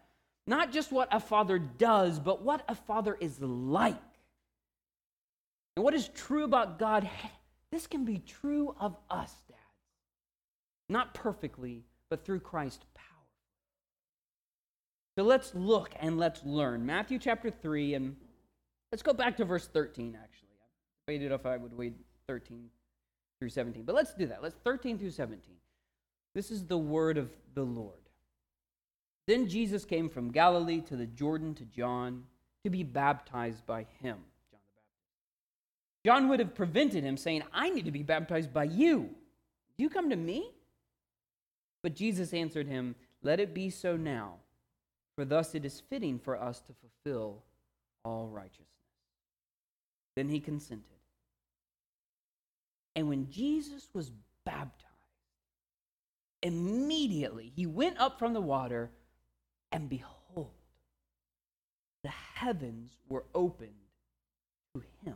Not 0.48 0.72
just 0.72 0.94
what 0.94 1.10
a 1.12 1.20
father 1.20 1.60
does, 1.60 2.20
but 2.20 2.42
what 2.42 2.64
a 2.70 2.76
father 2.76 3.18
is 3.20 3.42
like. 3.42 3.98
And 5.76 5.84
what 5.84 5.94
is 5.94 6.08
true 6.08 6.46
about 6.46 6.80
God, 6.80 7.10
this 7.70 7.86
can 7.86 8.06
be 8.06 8.20
true 8.20 8.74
of 8.80 8.96
us, 9.10 9.34
dads. 9.50 9.60
Not 10.88 11.14
perfectly, 11.14 11.84
but 12.10 12.24
through 12.24 12.40
Christ's 12.40 12.86
power. 12.96 13.09
So 15.20 15.26
let's 15.26 15.54
look 15.54 15.92
and 16.00 16.18
let's 16.18 16.46
learn. 16.46 16.86
Matthew 16.86 17.20
chapter 17.20 17.52
3, 17.52 17.96
and 17.96 18.16
let's 18.90 19.02
go 19.02 19.12
back 19.12 19.36
to 19.36 19.44
verse 19.44 19.68
13, 19.68 20.18
actually. 20.24 20.48
I 20.62 21.12
waited 21.12 21.34
if 21.34 21.46
I 21.46 21.58
would 21.58 21.78
wait 21.78 21.94
13 22.30 22.70
through 23.38 23.50
17. 23.50 23.84
But 23.84 23.96
let's 23.96 24.14
do 24.14 24.28
that. 24.28 24.42
Let's 24.42 24.56
13 24.64 24.98
through 24.98 25.12
17. 25.12 25.42
This 26.34 26.52
is 26.52 26.64
the 26.64 26.78
word 26.78 27.18
of 27.18 27.36
the 27.54 27.66
Lord. 27.66 28.00
Then 29.28 29.50
Jesus 29.50 29.84
came 29.84 30.08
from 30.08 30.32
Galilee 30.32 30.80
to 30.84 30.96
the 30.96 31.08
Jordan 31.08 31.54
to 31.56 31.66
John 31.66 32.24
to 32.64 32.70
be 32.70 32.84
baptized 32.84 33.66
by 33.66 33.88
him. 34.02 34.20
John 36.06 36.30
would 36.30 36.40
have 36.40 36.56
prevented 36.56 37.04
him, 37.04 37.18
saying, 37.18 37.44
I 37.52 37.70
need 37.72 37.84
to 37.84 37.92
be 37.92 38.04
baptized 38.04 38.54
by 38.54 38.64
you. 38.64 39.10
Do 39.78 39.84
you 39.84 39.90
come 39.90 40.12
to 40.12 40.16
me? 40.16 40.50
But 41.84 41.94
Jesus 41.94 42.34
answered 42.34 42.68
him, 42.68 42.96
Let 43.22 43.42
it 43.42 43.54
be 43.54 43.70
so 43.70 43.98
now, 43.98 44.36
for 45.20 45.26
thus 45.26 45.54
it 45.54 45.66
is 45.66 45.82
fitting 45.90 46.18
for 46.18 46.42
us 46.42 46.62
to 46.62 46.72
fulfill 46.74 47.44
all 48.06 48.30
righteousness. 48.30 48.68
Then 50.16 50.30
he 50.30 50.40
consented. 50.40 50.86
And 52.96 53.10
when 53.10 53.30
Jesus 53.30 53.90
was 53.94 54.12
baptized, 54.46 54.86
immediately 56.42 57.52
he 57.54 57.66
went 57.66 58.00
up 58.00 58.18
from 58.18 58.32
the 58.32 58.40
water, 58.40 58.92
and 59.74 59.90
behold, 59.90 60.52
the 62.04 62.10
heavens 62.36 62.92
were 63.10 63.26
opened 63.36 63.72
to 64.74 64.84
him 65.04 65.16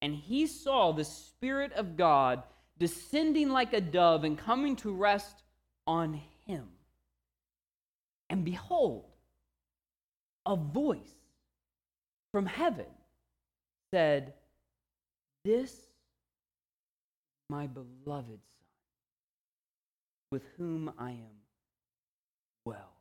and 0.00 0.14
he 0.14 0.46
saw 0.46 0.92
the 0.92 1.04
Spirit 1.04 1.72
of 1.72 1.96
God 1.96 2.44
descending 2.78 3.50
like 3.50 3.72
a 3.72 3.80
dove 3.80 4.22
and 4.22 4.38
coming 4.38 4.76
to 4.76 4.92
rest 4.92 5.42
on 5.88 6.20
him. 6.46 6.68
And 8.30 8.44
behold, 8.44 9.06
a 10.46 10.54
voice 10.54 11.16
from 12.32 12.46
heaven 12.46 12.86
said, 13.92 14.34
This 15.44 15.74
my 17.48 17.66
beloved 17.66 17.96
Son, 18.06 18.38
with 20.30 20.44
whom 20.56 20.92
I 20.96 21.10
am 21.10 21.40
well. 22.64 22.92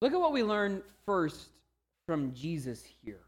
Look 0.00 0.12
at 0.12 0.20
what 0.20 0.32
we 0.32 0.44
learn 0.44 0.82
first 1.04 1.50
from 2.06 2.32
Jesus 2.32 2.84
here 3.02 3.24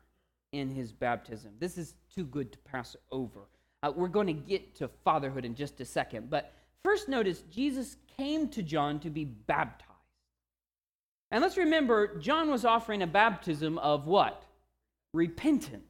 in 0.52 0.68
his 0.68 0.92
baptism. 0.92 1.50
This 1.58 1.76
is 1.76 1.94
too 2.14 2.24
good 2.24 2.52
to 2.52 2.58
pass 2.58 2.94
over. 3.10 3.48
Uh, 3.82 3.92
we're 3.94 4.08
going 4.08 4.26
to 4.26 4.32
get 4.32 4.74
to 4.76 4.88
fatherhood 5.04 5.44
in 5.44 5.54
just 5.54 5.80
a 5.80 5.84
second, 5.84 6.28
but 6.28 6.52
first 6.84 7.08
notice 7.08 7.42
Jesus 7.50 7.96
came 8.16 8.48
to 8.48 8.62
John 8.62 9.00
to 9.00 9.10
be 9.10 9.24
baptized. 9.24 9.88
And 11.30 11.42
let's 11.42 11.56
remember, 11.56 12.18
John 12.18 12.50
was 12.50 12.64
offering 12.64 13.02
a 13.02 13.06
baptism 13.06 13.78
of 13.78 14.06
what? 14.06 14.44
Repentance. 15.14 15.84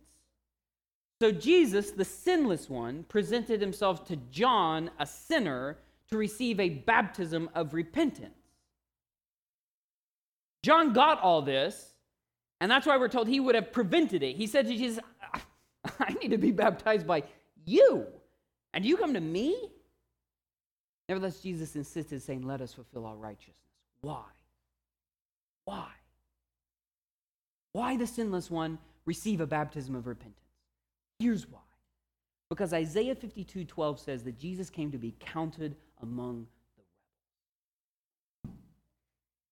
So 1.20 1.32
Jesus, 1.32 1.90
the 1.90 2.04
sinless 2.04 2.68
one, 2.68 3.04
presented 3.04 3.60
himself 3.60 4.06
to 4.06 4.16
John, 4.30 4.90
a 4.98 5.06
sinner, 5.06 5.78
to 6.10 6.16
receive 6.16 6.60
a 6.60 6.68
baptism 6.68 7.50
of 7.54 7.74
repentance. 7.74 8.34
John 10.62 10.92
got 10.92 11.20
all 11.20 11.42
this, 11.42 11.94
and 12.60 12.70
that's 12.70 12.86
why 12.86 12.96
we're 12.98 13.08
told 13.08 13.28
he 13.28 13.40
would 13.40 13.54
have 13.54 13.72
prevented 13.72 14.22
it. 14.22 14.36
He 14.36 14.46
said 14.46 14.66
to 14.66 14.76
Jesus, 14.76 15.02
I 15.98 16.12
need 16.20 16.30
to 16.30 16.38
be 16.38 16.50
baptized 16.50 17.06
by 17.06 17.24
you, 17.64 18.06
and 18.72 18.84
you 18.84 18.96
come 18.96 19.14
to 19.14 19.20
me? 19.20 19.70
Nevertheless, 21.08 21.40
Jesus 21.40 21.74
insisted, 21.74 22.22
saying, 22.22 22.46
Let 22.46 22.60
us 22.60 22.72
fulfill 22.72 23.04
all 23.04 23.16
righteousness. 23.16 23.56
Why? 24.00 24.22
Why? 25.64 25.88
Why 27.72 27.96
the 27.96 28.06
sinless 28.06 28.50
one 28.50 28.78
receive 29.06 29.40
a 29.40 29.46
baptism 29.46 29.94
of 29.94 30.06
repentance? 30.06 30.36
Here's 31.18 31.48
why. 31.48 31.60
Because 32.48 32.72
Isaiah 32.72 33.14
52 33.14 33.64
12 33.64 34.00
says 34.00 34.24
that 34.24 34.38
Jesus 34.38 34.70
came 34.70 34.90
to 34.90 34.98
be 34.98 35.14
counted 35.20 35.76
among 36.02 36.46
the 36.76 36.82
rebels. 38.46 38.58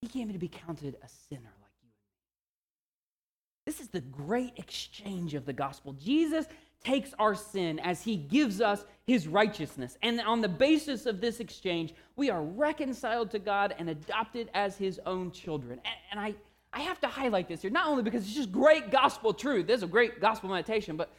he 0.00 0.08
came 0.08 0.32
to 0.32 0.38
be 0.38 0.48
counted 0.48 0.96
a 1.02 1.08
sinner 1.28 1.52
like 1.60 1.76
you 1.82 1.88
and 1.88 1.92
me. 1.92 3.66
This 3.66 3.80
is 3.80 3.88
the 3.88 4.00
great 4.00 4.54
exchange 4.56 5.34
of 5.34 5.46
the 5.46 5.52
gospel. 5.52 5.92
Jesus 5.92 6.46
takes 6.85 7.12
our 7.18 7.35
sin 7.35 7.78
as 7.80 8.02
he 8.02 8.16
gives 8.16 8.61
us 8.61 8.85
his 9.06 9.26
righteousness. 9.26 9.97
And 10.02 10.20
on 10.20 10.40
the 10.40 10.49
basis 10.49 11.06
of 11.06 11.20
this 11.20 11.40
exchange, 11.40 11.94
we 12.16 12.30
are 12.30 12.42
reconciled 12.42 13.30
to 13.32 13.38
God 13.38 13.75
and 13.78 13.90
adopted 13.90 14.50
as 14.54 14.76
his 14.76 15.00
own 15.06 15.30
children. 15.30 15.80
And, 16.11 16.20
I, 16.20 16.35
I 16.73 16.80
have 16.80 17.00
to 17.00 17.08
highlight 17.08 17.49
this 17.49 17.62
here, 17.62 17.70
not 17.70 17.88
only 17.88 18.02
because 18.02 18.25
it's 18.25 18.35
just 18.35 18.52
great 18.52 18.90
gospel 18.90 19.32
truth, 19.32 19.66
there's 19.66 19.82
a 19.82 19.88
great 19.88 20.20
gospel 20.20 20.50
meditation, 20.50 20.97
but, 20.97 21.11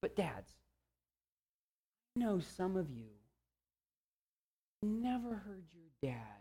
but 0.00 0.16
dads, 0.16 0.50
I 2.16 2.20
know 2.20 2.40
some 2.40 2.76
of 2.76 2.90
you 2.90 3.06
never 4.82 5.34
heard 5.34 5.64
your 5.74 6.12
dad 6.12 6.38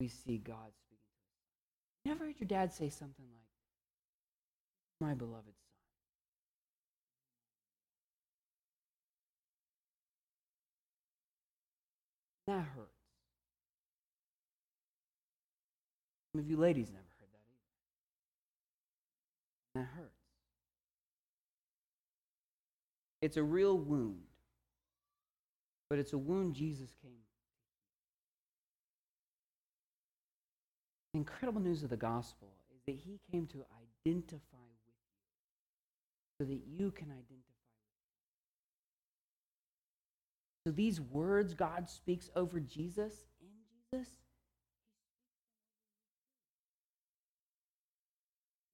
we 0.00 0.08
see 0.08 0.38
God 0.38 0.72
speaking. 0.76 0.98
Never 2.04 2.26
heard 2.26 2.34
your 2.38 2.48
dad 2.48 2.72
say 2.72 2.90
something 2.90 3.24
like, 3.24 5.08
My 5.08 5.14
beloved 5.14 5.54
That 12.46 12.64
hurts. 12.74 12.90
Some 16.32 16.40
of 16.40 16.50
you 16.50 16.56
ladies 16.56 16.90
never 16.90 17.04
heard 17.18 17.28
that 17.32 17.44
either. 19.78 19.86
that 19.86 19.88
hurts. 19.96 20.10
It's 23.22 23.36
a 23.36 23.42
real 23.42 23.78
wound, 23.78 24.20
but 25.88 25.98
it's 25.98 26.12
a 26.12 26.18
wound 26.18 26.54
Jesus 26.54 26.90
came. 27.00 27.12
The 31.14 31.18
incredible 31.20 31.62
news 31.62 31.82
of 31.84 31.90
the 31.90 31.96
gospel 31.96 32.48
is 32.74 32.82
that 32.86 32.96
he 32.96 33.20
came 33.30 33.46
to 33.46 33.64
identify 34.04 34.66
with 34.76 34.88
you 34.88 34.94
so 36.38 36.44
that 36.44 36.60
you 36.66 36.90
can 36.90 37.06
identify 37.06 37.53
So 40.66 40.72
these 40.72 41.00
words 41.00 41.52
God 41.52 41.90
speaks 41.90 42.30
over 42.34 42.58
Jesus, 42.58 43.12
in 43.40 43.48
Jesus, 43.92 44.08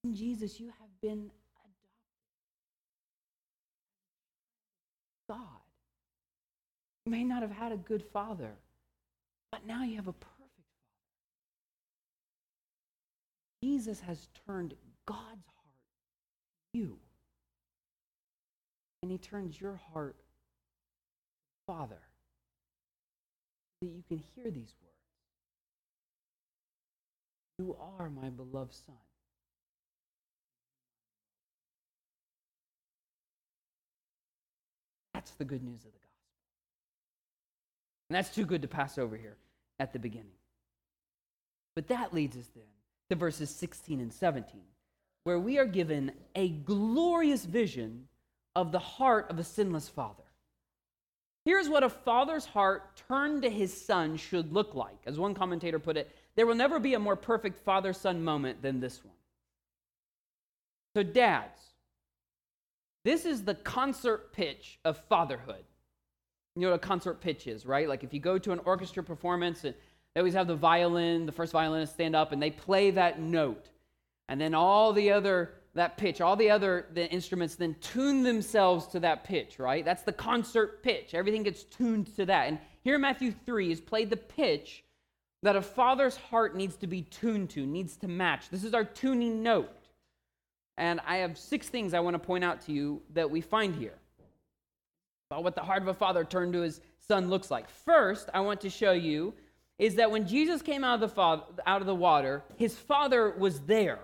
in 0.05 0.15
Jesus, 0.15 0.61
you 0.61 0.69
have 0.69 1.01
been 1.03 1.19
adopted. 1.19 1.91
God. 5.29 5.39
You 7.07 7.13
may 7.13 7.25
not 7.25 7.43
have 7.43 7.51
had 7.51 7.73
a 7.73 7.77
good 7.77 8.05
father, 8.13 8.53
but 9.51 9.67
now 9.67 9.83
you 9.83 9.97
have 9.97 10.07
a 10.07 10.13
perfect 10.13 10.39
father. 10.39 10.49
Jesus 13.65 14.01
has 14.01 14.29
turned 14.47 14.75
God's 15.07 15.19
heart 15.19 15.75
to 16.73 16.79
you. 16.79 16.99
And 19.03 19.11
he 19.11 19.19
turns 19.19 19.61
your 19.61 19.81
heart 19.93 20.17
Father, 21.71 22.01
that 23.81 23.87
you 23.87 24.03
can 24.09 24.21
hear 24.35 24.51
these 24.51 24.75
words. 24.83 24.97
You 27.61 27.77
are 27.79 28.11
my 28.11 28.29
beloved 28.29 28.75
Son. 28.75 28.97
That's 35.15 35.31
the 35.31 35.45
good 35.45 35.63
news 35.63 35.85
of 35.85 35.93
the 35.93 35.99
gospel. 36.01 36.11
And 38.09 38.17
that's 38.17 38.35
too 38.35 38.45
good 38.45 38.63
to 38.63 38.69
pass 38.69 38.99
over 38.99 39.17
here 39.17 39.37
at 39.79 39.93
the 39.93 40.01
beginning. 40.01 40.27
But 41.77 41.87
that 41.87 42.13
leads 42.13 42.37
us 42.37 42.51
then 42.53 42.65
to 43.11 43.15
verses 43.15 43.49
16 43.49 44.01
and 44.01 44.13
17, 44.13 44.61
where 45.23 45.39
we 45.39 45.57
are 45.59 45.67
given 45.67 46.11
a 46.35 46.49
glorious 46.49 47.45
vision 47.45 48.09
of 48.57 48.73
the 48.73 48.81
heart 48.81 49.31
of 49.31 49.39
a 49.39 49.45
sinless 49.45 49.89
father. 49.89 50.25
Here's 51.45 51.69
what 51.69 51.83
a 51.83 51.89
father's 51.89 52.45
heart 52.45 53.01
turned 53.09 53.43
to 53.43 53.51
his 53.51 53.73
son 53.73 54.17
should 54.17 54.53
look 54.53 54.75
like. 54.75 54.99
As 55.07 55.19
one 55.19 55.35
commentator 55.35 55.79
put 55.79 55.97
it, 55.97 56.15
there 56.37 56.47
will 56.47 56.55
never 56.55 56.79
be 56.79 56.95
a 56.95 56.99
more 56.99 57.17
perfect 57.17 57.59
father 57.59 57.93
son 57.93 58.23
moment 58.23 58.63
than 58.63 58.81
this 58.81 59.03
one. 59.05 59.15
So, 60.95 61.03
dads, 61.03 61.61
this 63.05 63.25
is 63.25 63.45
the 63.45 63.55
concert 63.55 64.33
pitch 64.33 64.79
of 64.85 64.99
fatherhood. 65.09 65.65
You 66.57 66.63
know 66.63 66.71
what 66.71 66.77
a 66.77 66.87
concert 66.87 67.21
pitch 67.21 67.47
is, 67.47 67.65
right? 67.65 67.89
Like 67.89 68.05
if 68.05 68.13
you 68.13 68.21
go 68.21 68.39
to 68.39 68.53
an 68.53 68.61
orchestra 68.65 69.03
performance, 69.03 69.65
and 69.65 69.75
they 70.15 70.21
always 70.21 70.35
have 70.35 70.49
the 70.49 70.57
violin, 70.57 71.25
the 71.25 71.33
first 71.33 71.53
violinist 71.53 71.95
stand 71.95 72.17
up, 72.17 72.33
and 72.33 72.43
they 72.43 72.51
play 72.51 72.91
that 72.91 73.21
note. 73.21 73.71
And 74.29 74.41
then 74.41 74.55
all 74.55 74.93
the 74.93 75.13
other 75.13 75.53
that 75.75 75.97
pitch. 75.97 76.21
All 76.21 76.37
the 76.37 76.51
other 76.51 76.87
the 76.93 77.09
instruments 77.11 77.55
then 77.55 77.77
tune 77.81 78.23
themselves 78.23 78.87
to 78.89 79.01
that 79.01 79.25
pitch, 79.25 79.59
right? 79.59 79.85
That's 79.85 80.03
the 80.03 80.13
concert 80.13 80.83
pitch. 80.83 81.15
Everything 81.15 81.43
gets 81.43 81.65
tuned 81.65 82.15
to 82.17 82.27
that. 82.27 82.49
And 82.49 82.59
here 82.83 82.97
in 82.97 83.01
Matthew 83.01 83.33
3 83.47 83.71
is 83.71 83.81
played 83.81 84.11
the 84.11 84.17
pitch 84.17 84.85
that 85.43 85.57
a 85.57 85.63
father's 85.63 86.17
heart 86.17 86.57
needs 86.57 86.77
to 86.77 86.87
be 86.87 87.03
tuned 87.03 87.51
to, 87.51 87.65
needs 87.65 87.97
to 87.99 88.09
match. 88.09 88.51
This 88.51 88.65
is 88.65 88.75
our 88.75 88.85
tuning 88.85 89.43
note. 89.43 89.71
And 90.77 91.01
I 91.07 91.19
have 91.19 91.39
six 91.39 91.69
things 91.69 91.95
I 91.95 92.01
want 92.01 92.15
to 92.15 92.19
point 92.19 92.45
out 92.45 92.63
to 92.63 92.73
you 92.73 93.03
that 93.15 93.31
we 93.31 93.41
find 93.41 93.75
here 93.75 93.95
about 95.31 95.45
what 95.45 95.55
the 95.55 95.63
heart 95.63 95.83
of 95.83 95.89
a 95.89 95.95
father 95.95 96.25
turned 96.25 96.53
to 96.55 96.61
his 96.61 96.81
son 96.99 97.31
looks 97.31 97.51
like. 97.51 97.69
First, 97.69 98.29
I 98.35 98.41
want 98.41 98.61
to 98.63 98.71
show 98.71 98.93
you 98.93 99.35
is 99.79 99.95
that 99.95 100.11
when 100.11 100.27
Jesus 100.27 100.61
came 100.61 100.85
out 100.85 100.95
of 100.95 101.01
the, 101.01 101.09
father, 101.09 101.43
out 101.67 101.81
of 101.81 101.87
the 101.87 101.95
water, 101.95 102.45
his 102.57 102.77
father 102.77 103.31
was 103.31 103.61
there. 103.61 104.01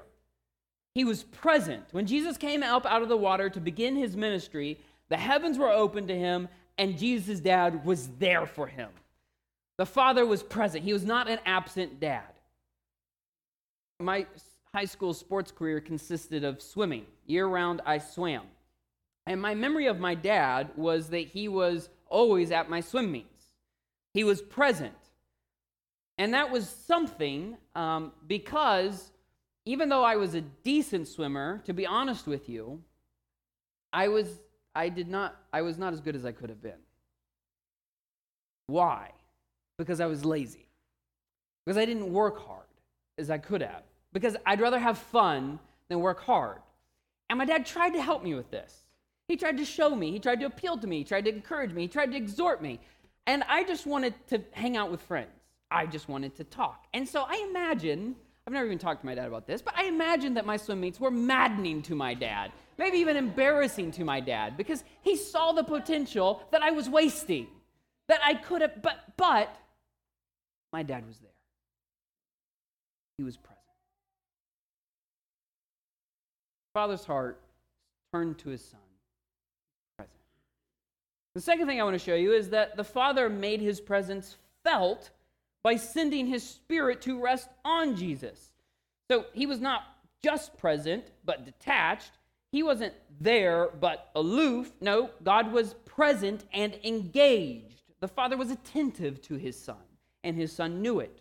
He 0.96 1.04
was 1.04 1.24
present. 1.24 1.84
When 1.92 2.06
Jesus 2.06 2.38
came 2.38 2.62
up 2.62 2.86
out 2.86 3.02
of 3.02 3.10
the 3.10 3.18
water 3.18 3.50
to 3.50 3.60
begin 3.60 3.96
his 3.96 4.16
ministry, 4.16 4.80
the 5.10 5.18
heavens 5.18 5.58
were 5.58 5.70
open 5.70 6.06
to 6.06 6.18
him, 6.18 6.48
and 6.78 6.96
Jesus' 6.96 7.38
dad 7.38 7.84
was 7.84 8.08
there 8.18 8.46
for 8.46 8.66
him. 8.66 8.88
The 9.76 9.84
father 9.84 10.24
was 10.24 10.42
present. 10.42 10.84
He 10.84 10.94
was 10.94 11.04
not 11.04 11.28
an 11.28 11.38
absent 11.44 12.00
dad. 12.00 12.32
My 14.00 14.26
high 14.74 14.86
school 14.86 15.12
sports 15.12 15.52
career 15.52 15.82
consisted 15.82 16.44
of 16.44 16.62
swimming. 16.62 17.04
Year 17.26 17.46
round, 17.46 17.82
I 17.84 17.98
swam. 17.98 18.44
And 19.26 19.38
my 19.38 19.54
memory 19.54 19.88
of 19.88 20.00
my 20.00 20.14
dad 20.14 20.70
was 20.76 21.10
that 21.10 21.28
he 21.28 21.46
was 21.46 21.90
always 22.08 22.50
at 22.50 22.70
my 22.70 22.80
swim 22.80 23.12
meets, 23.12 23.44
he 24.14 24.24
was 24.24 24.40
present. 24.40 24.94
And 26.16 26.32
that 26.32 26.50
was 26.50 26.66
something 26.66 27.58
um, 27.74 28.12
because 28.26 29.10
even 29.66 29.88
though 29.88 30.04
I 30.04 30.16
was 30.16 30.34
a 30.34 30.40
decent 30.40 31.08
swimmer, 31.08 31.60
to 31.66 31.74
be 31.74 31.84
honest 31.84 32.26
with 32.26 32.48
you, 32.48 32.80
I 33.92 34.08
was 34.08 34.40
I 34.74 34.88
did 34.88 35.08
not 35.08 35.36
I 35.52 35.62
was 35.62 35.76
not 35.76 35.92
as 35.92 36.00
good 36.00 36.14
as 36.14 36.24
I 36.24 36.32
could 36.32 36.48
have 36.48 36.62
been. 36.62 36.80
Why? 38.68 39.10
Because 39.76 40.00
I 40.00 40.06
was 40.06 40.24
lazy. 40.24 40.66
Because 41.64 41.76
I 41.76 41.84
didn't 41.84 42.12
work 42.12 42.46
hard 42.46 42.66
as 43.18 43.28
I 43.28 43.38
could 43.38 43.60
have. 43.60 43.82
Because 44.12 44.36
I'd 44.46 44.60
rather 44.60 44.78
have 44.78 44.98
fun 44.98 45.58
than 45.88 46.00
work 46.00 46.20
hard. 46.20 46.58
And 47.28 47.38
my 47.38 47.44
dad 47.44 47.66
tried 47.66 47.90
to 47.90 48.02
help 48.02 48.22
me 48.22 48.34
with 48.34 48.50
this. 48.50 48.86
He 49.26 49.36
tried 49.36 49.58
to 49.58 49.64
show 49.64 49.94
me, 49.94 50.12
he 50.12 50.20
tried 50.20 50.38
to 50.40 50.46
appeal 50.46 50.78
to 50.78 50.86
me, 50.86 50.98
he 50.98 51.04
tried 51.04 51.24
to 51.24 51.34
encourage 51.34 51.72
me, 51.72 51.82
he 51.82 51.88
tried 51.88 52.12
to 52.12 52.16
exhort 52.16 52.62
me. 52.62 52.78
And 53.26 53.42
I 53.48 53.64
just 53.64 53.84
wanted 53.84 54.14
to 54.28 54.40
hang 54.52 54.76
out 54.76 54.92
with 54.92 55.00
friends. 55.02 55.30
I 55.68 55.86
just 55.86 56.08
wanted 56.08 56.36
to 56.36 56.44
talk. 56.44 56.86
And 56.94 57.08
so 57.08 57.24
I 57.26 57.44
imagine 57.50 58.14
I've 58.46 58.52
never 58.52 58.66
even 58.66 58.78
talked 58.78 59.00
to 59.00 59.06
my 59.06 59.16
dad 59.16 59.26
about 59.26 59.46
this, 59.46 59.60
but 59.60 59.74
I 59.76 59.86
imagine 59.86 60.34
that 60.34 60.46
my 60.46 60.56
swim 60.56 60.80
meets 60.80 61.00
were 61.00 61.10
maddening 61.10 61.82
to 61.82 61.96
my 61.96 62.14
dad, 62.14 62.52
maybe 62.78 62.98
even 62.98 63.16
embarrassing 63.16 63.90
to 63.92 64.04
my 64.04 64.20
dad, 64.20 64.56
because 64.56 64.84
he 65.02 65.16
saw 65.16 65.50
the 65.50 65.64
potential 65.64 66.42
that 66.52 66.62
I 66.62 66.70
was 66.70 66.88
wasting, 66.88 67.48
that 68.06 68.20
I 68.24 68.34
could 68.34 68.62
have, 68.62 68.80
but, 68.82 69.16
but 69.16 69.52
my 70.72 70.84
dad 70.84 71.06
was 71.06 71.18
there. 71.18 71.30
He 73.18 73.24
was 73.24 73.36
present. 73.36 73.56
Father's 76.72 77.04
heart 77.04 77.40
turned 78.12 78.38
to 78.38 78.50
his 78.50 78.64
son. 78.64 78.78
Present. 79.96 80.12
The 81.34 81.40
second 81.40 81.66
thing 81.66 81.80
I 81.80 81.84
want 81.84 81.94
to 81.94 82.04
show 82.04 82.14
you 82.14 82.32
is 82.32 82.50
that 82.50 82.76
the 82.76 82.84
father 82.84 83.28
made 83.28 83.60
his 83.60 83.80
presence 83.80 84.36
felt 84.62 85.10
by 85.66 85.74
sending 85.74 86.28
his 86.28 86.48
spirit 86.48 87.02
to 87.02 87.20
rest 87.20 87.48
on 87.64 87.96
Jesus. 87.96 88.52
So 89.10 89.24
he 89.32 89.46
was 89.46 89.58
not 89.58 89.82
just 90.22 90.56
present, 90.56 91.10
but 91.24 91.44
detached. 91.44 92.12
He 92.52 92.62
wasn't 92.62 92.94
there, 93.20 93.70
but 93.80 94.12
aloof. 94.14 94.70
No, 94.80 95.10
God 95.24 95.50
was 95.50 95.74
present 95.84 96.44
and 96.52 96.78
engaged. 96.84 97.82
The 97.98 98.06
Father 98.06 98.36
was 98.36 98.52
attentive 98.52 99.20
to 99.22 99.34
his 99.34 99.58
Son, 99.60 99.82
and 100.22 100.36
his 100.36 100.52
Son 100.52 100.82
knew 100.82 101.00
it. 101.00 101.20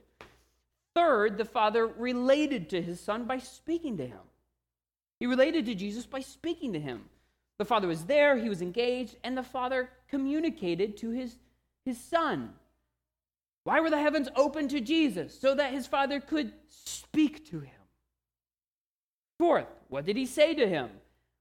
Third, 0.94 1.40
the 1.40 1.46
Father 1.46 1.88
related 1.88 2.70
to 2.70 2.84
his 2.84 3.00
Son 3.00 3.26
by 3.26 3.40
speaking 3.40 3.98
to 3.98 4.06
him. 4.06 4.22
He 5.20 5.26
related 5.26 5.66
to 5.66 5.74
Jesus 5.74 6.06
by 6.06 6.20
speaking 6.20 6.72
to 6.74 6.80
him. 6.80 7.06
The 7.58 7.66
Father 7.66 7.88
was 7.88 8.06
there, 8.06 8.38
he 8.38 8.50
was 8.50 8.62
engaged, 8.62 9.16
and 9.24 9.36
the 9.36 9.42
Father 9.42 9.90
communicated 10.08 10.98
to 10.98 11.10
his, 11.10 11.36
his 11.84 12.00
Son. 12.00 12.54
Why 13.65 13.80
were 13.80 13.89
the 13.89 13.99
heavens 13.99 14.30
open 14.36 14.67
to 14.69 14.80
Jesus? 14.80 15.38
So 15.38 15.56
that 15.56 15.73
his 15.73 15.88
Father 15.88 16.19
could 16.19 16.54
speak 16.69 17.49
to 17.49 17.60
him. 17.60 17.73
Fourth, 19.39 19.67
what 19.89 20.06
did 20.06 20.15
he 20.15 20.28
say 20.28 20.54
to 20.54 20.67
him? 20.67 20.89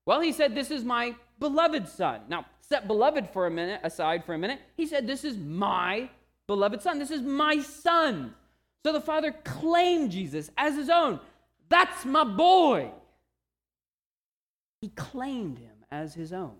Well, 0.06 0.20
he 0.20 0.32
said, 0.32 0.54
This 0.54 0.70
is 0.70 0.84
my 0.84 1.14
beloved 1.38 1.87
Son. 1.87 2.22
Now, 2.28 2.46
set 2.62 2.87
beloved 2.87 3.28
for 3.28 3.46
a 3.46 3.50
minute 3.50 3.80
aside 3.84 4.24
for 4.24 4.32
a 4.32 4.38
minute. 4.38 4.58
He 4.74 4.87
said, 4.87 5.06
This 5.06 5.22
is 5.22 5.37
my 5.37 6.08
beloved 6.46 6.80
Son. 6.80 6.98
This 6.98 7.10
is 7.10 7.20
my 7.20 7.60
Son. 7.60 8.34
So 8.84 8.92
the 8.94 9.02
Father 9.02 9.32
claimed 9.44 10.10
Jesus 10.10 10.50
as 10.56 10.76
his 10.76 10.88
own. 10.88 11.20
That's 11.68 12.06
my 12.06 12.24
boy. 12.24 12.90
He 14.80 14.88
claimed 14.88 15.58
him 15.58 15.84
as 15.90 16.14
his 16.14 16.32
own. 16.32 16.56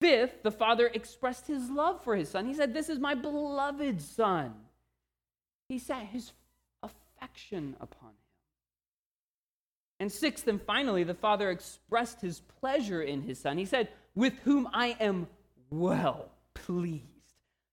Fifth, 0.00 0.42
the 0.42 0.50
father 0.50 0.86
expressed 0.86 1.46
his 1.46 1.68
love 1.70 2.02
for 2.04 2.14
his 2.14 2.28
son. 2.28 2.46
He 2.46 2.54
said, 2.54 2.72
This 2.72 2.88
is 2.88 2.98
my 2.98 3.14
beloved 3.14 4.00
son. 4.00 4.54
He 5.68 5.78
set 5.78 6.06
his 6.06 6.32
affection 6.82 7.76
upon 7.80 8.10
him. 8.10 8.14
And 10.00 10.12
sixth 10.12 10.46
and 10.46 10.62
finally, 10.62 11.02
the 11.02 11.14
father 11.14 11.50
expressed 11.50 12.20
his 12.20 12.40
pleasure 12.60 13.02
in 13.02 13.22
his 13.22 13.40
son. 13.40 13.58
He 13.58 13.64
said, 13.64 13.88
With 14.14 14.34
whom 14.44 14.68
I 14.72 14.96
am 15.00 15.26
well 15.70 16.30
pleased. 16.54 17.04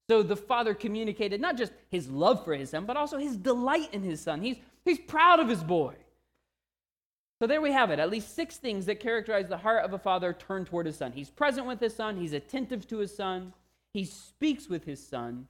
So 0.10 0.24
the 0.24 0.36
father 0.36 0.74
communicated 0.74 1.42
not 1.42 1.58
just 1.58 1.74
his 1.90 2.10
love 2.10 2.44
for 2.44 2.56
his 2.56 2.72
son, 2.72 2.86
but 2.86 2.98
also 2.98 3.18
his 3.18 3.38
delight 3.38 3.94
in 3.94 4.04
his 4.04 4.22
son. 4.22 4.42
He's 4.42 4.58
He's 4.86 5.00
proud 5.00 5.40
of 5.40 5.50
his 5.50 5.64
boy. 5.64 5.96
So 7.46 7.48
there 7.48 7.62
we 7.62 7.74
have 7.74 7.92
it. 7.92 8.00
At 8.00 8.10
least 8.10 8.34
six 8.34 8.58
things 8.58 8.88
that 8.88 9.00
characterize 9.00 9.48
the 9.48 9.58
heart 9.58 9.86
of 9.86 9.94
a 9.94 10.00
father 10.00 10.34
turned 10.34 10.66
toward 10.66 10.88
his 10.88 10.98
son. 10.98 11.12
He's 11.12 11.30
present 11.30 11.68
with 11.68 11.80
his 11.80 11.96
son, 11.96 12.18
he's 12.18 12.34
attentive 12.34 12.88
to 12.88 12.98
his 12.98 13.16
son, 13.16 13.54
he 13.94 14.04
speaks 14.04 14.68
with 14.68 14.84
his 14.84 15.06
son. 15.06 15.48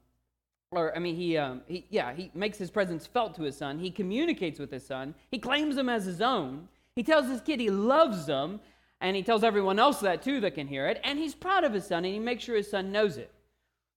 Or, 0.71 0.93
I 0.93 0.99
mean, 0.99 1.15
he, 1.15 1.37
um, 1.37 1.61
he, 1.69 1.85
yeah, 1.89 2.13
he 2.13 2.31
makes 2.33 2.57
his 2.57 2.69
presence 2.69 3.07
felt 3.07 3.33
to 3.35 3.43
his 3.43 3.55
son. 3.55 3.79
He 3.79 3.91
communicates 3.91 4.59
with 4.59 4.71
his 4.71 4.85
son. 4.85 5.15
He 5.31 5.39
claims 5.39 5.77
him 5.77 5.87
as 5.87 6.03
his 6.03 6.21
own. 6.21 6.67
He 6.97 7.03
tells 7.03 7.27
his 7.27 7.39
kid 7.39 7.61
he 7.61 7.69
loves 7.69 8.25
them, 8.25 8.59
and 8.99 9.15
he 9.15 9.23
tells 9.23 9.45
everyone 9.45 9.79
else 9.79 10.01
that 10.01 10.21
too 10.21 10.41
that 10.41 10.55
can 10.55 10.67
hear 10.67 10.87
it. 10.87 10.99
And 11.05 11.17
he's 11.17 11.33
proud 11.33 11.63
of 11.63 11.71
his 11.71 11.87
son, 11.87 12.03
and 12.03 12.13
he 12.13 12.19
makes 12.19 12.43
sure 12.43 12.57
his 12.57 12.69
son 12.69 12.91
knows 12.91 13.15
it. 13.15 13.31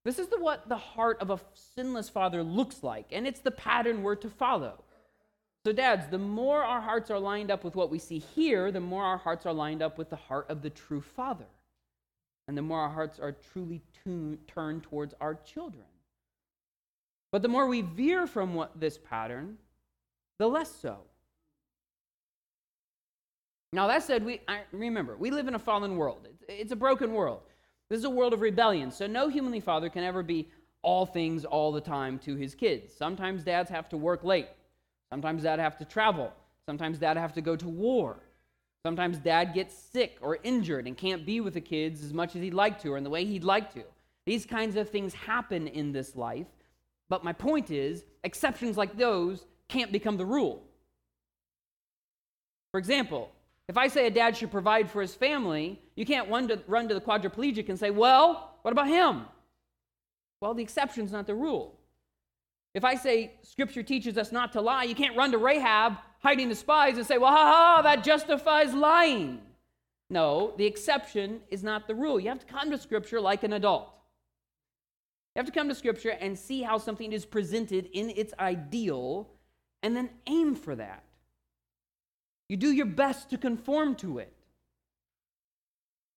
This 0.05 0.21
is 0.21 0.29
the, 0.29 0.39
what 0.39 0.69
the 0.69 0.77
heart 0.77 1.21
of 1.21 1.31
a 1.31 1.41
sinless 1.75 2.09
father 2.09 2.45
looks 2.45 2.85
like, 2.85 3.07
and 3.11 3.27
it's 3.27 3.41
the 3.41 3.51
pattern 3.51 4.05
we're 4.05 4.15
to 4.15 4.31
follow. 4.31 4.85
So, 5.69 5.73
dads, 5.73 6.07
the 6.07 6.17
more 6.17 6.63
our 6.63 6.81
hearts 6.81 7.11
are 7.11 7.19
lined 7.19 7.51
up 7.51 7.63
with 7.63 7.77
what 7.77 7.91
we 7.91 7.99
see 7.99 8.21
here, 8.21 8.73
the 8.73 8.81
more 8.81 9.05
our 9.05 9.19
hearts 9.19 9.45
are 9.45 9.53
lined 9.53 9.83
up 9.83 9.99
with 9.99 10.09
the 10.09 10.17
heart 10.17 10.47
of 10.49 10.63
the 10.63 10.71
true 10.71 11.03
father. 11.03 11.45
And 12.47 12.57
the 12.57 12.63
more 12.63 12.81
our 12.81 12.89
hearts 12.89 13.21
are 13.21 13.33
truly 13.53 13.83
tuned, 14.03 14.39
turned 14.49 14.85
towards 14.85 15.13
our 15.21 15.35
children. 15.35 15.85
But 17.33 17.43
the 17.43 17.49
more 17.49 17.67
we 17.67 17.83
veer 17.83 18.27
from 18.27 18.55
what, 18.55 18.81
this 18.81 18.97
pattern, 18.97 19.59
the 20.39 20.47
less 20.47 20.75
so. 20.75 21.01
Now, 23.75 23.89
that 23.89 24.05
said, 24.05 24.25
we, 24.25 24.41
I, 24.49 24.61
remember, 24.73 25.19
we 25.19 25.31
live 25.31 25.49
in 25.49 25.55
a 25.55 25.59
fallen 25.59 25.99
world. 25.99 26.27
It's, 26.31 26.45
it's 26.49 26.73
a 26.73 26.77
broken 26.77 27.13
world. 27.13 27.43
This 27.91 27.99
is 27.99 28.07
a 28.07 28.11
world 28.11 28.33
of 28.33 28.41
rebellion. 28.41 28.91
So, 28.91 29.07
no 29.07 29.29
humanly 29.29 29.61
father 29.61 29.91
can 29.91 30.03
ever 30.03 30.23
be 30.23 30.49
all 30.81 31.05
things 31.05 31.45
all 31.45 31.73
the 31.73 31.81
time 31.83 32.19
to 32.21 32.37
his 32.37 32.55
kids. 32.55 32.91
Sometimes 32.97 33.45
dads 33.45 33.69
have 33.69 33.91
to 33.91 33.99
work 33.99 34.25
late. 34.25 34.49
Sometimes 35.11 35.43
dad 35.43 35.59
have 35.59 35.79
to 35.79 35.85
travel. 35.85 36.33
Sometimes 36.67 36.99
dad 36.99 37.17
have 37.17 37.33
to 37.35 37.41
go 37.41 37.57
to 37.57 37.69
war. 37.69 38.19
Sometimes 38.85 39.19
dad 39.19 39.55
gets 39.55 39.75
sick 39.75 40.19
or 40.21 40.39
injured 40.43 40.87
and 40.87 40.97
can't 40.97 41.27
be 41.27 41.41
with 41.41 41.55
the 41.55 41.61
kids 41.61 42.05
as 42.05 42.13
much 42.13 42.37
as 42.37 42.43
he'd 42.43 42.55
like 42.55 42.81
to 42.83 42.93
or 42.93 42.97
in 42.97 43.05
the 43.05 43.11
way 43.11 43.25
he'd 43.25 43.45
like 43.45 43.73
to. 43.75 43.83
These 44.27 44.47
kinds 44.47 44.77
of 44.77 44.91
things 44.91 45.15
happen 45.15 45.67
in 45.67 45.93
this 45.93 46.15
life. 46.15 46.47
But 47.09 47.25
my 47.25 47.33
point 47.33 47.71
is, 47.71 48.05
exceptions 48.25 48.77
like 48.77 48.97
those 48.97 49.47
can't 49.69 49.91
become 49.91 50.17
the 50.17 50.27
rule. 50.27 50.63
For 52.71 52.79
example, 52.79 53.31
if 53.69 53.77
I 53.77 53.89
say 53.89 54.07
a 54.07 54.11
dad 54.11 54.37
should 54.37 54.51
provide 54.51 54.91
for 54.91 55.01
his 55.01 55.15
family, 55.15 55.81
you 55.95 56.05
can't 56.05 56.29
run 56.29 56.49
to, 56.49 56.57
the 56.57 57.01
quadriplegic 57.01 57.69
and 57.69 57.79
say, 57.79 57.91
well, 57.91 58.57
what 58.63 58.73
about 58.73 58.89
him? 58.89 59.25
Well, 60.41 60.55
the 60.55 60.63
exception's 60.63 61.13
not 61.13 61.27
the 61.27 61.35
rule. 61.35 61.78
If 62.79 62.85
I 62.85 62.95
say 62.95 63.33
scripture 63.43 63.83
teaches 63.83 64.17
us 64.17 64.31
not 64.31 64.53
to 64.53 64.61
lie, 64.61 64.85
you 64.85 64.95
can't 64.95 65.17
run 65.17 65.33
to 65.33 65.39
Rahab 65.39 65.97
hiding 66.21 66.49
the 66.49 66.55
spies 66.55 66.97
and 66.97 67.05
say, 67.05 67.19
well, 67.19 67.33
ha 67.33 67.75
ha, 67.77 67.83
that 67.83 68.05
justifies 68.05 68.73
lying. 68.73 69.41
No, 70.11 70.55
the 70.57 70.65
exception 70.65 71.41
is 71.51 71.65
not 71.65 71.89
the 71.89 71.97
rule. 71.97 72.21
You 72.21 72.29
have 72.29 72.39
to 72.39 72.47
come 72.47 72.71
to 72.71 72.79
scripture 72.79 73.21
like 73.21 73.43
an 73.43 73.53
adult. 73.53 73.93
You 75.35 75.41
have 75.41 75.47
to 75.47 75.51
come 75.51 75.69
to 75.69 75.75
scripture 75.75 76.11
and 76.11 76.39
see 76.39 76.63
how 76.63 76.79
something 76.79 77.13
is 77.13 77.27
presented 77.27 77.87
in 77.93 78.11
its 78.11 78.33
ideal 78.39 79.29
and 79.83 79.97
then 79.97 80.11
aim 80.29 80.55
for 80.55 80.77
that. 80.77 81.03
You 82.49 82.57
do 82.57 82.71
your 82.71 82.87
best 82.87 83.29
to 83.31 83.39
conform 83.39 83.97
to 83.97 84.19
it. 84.19 84.33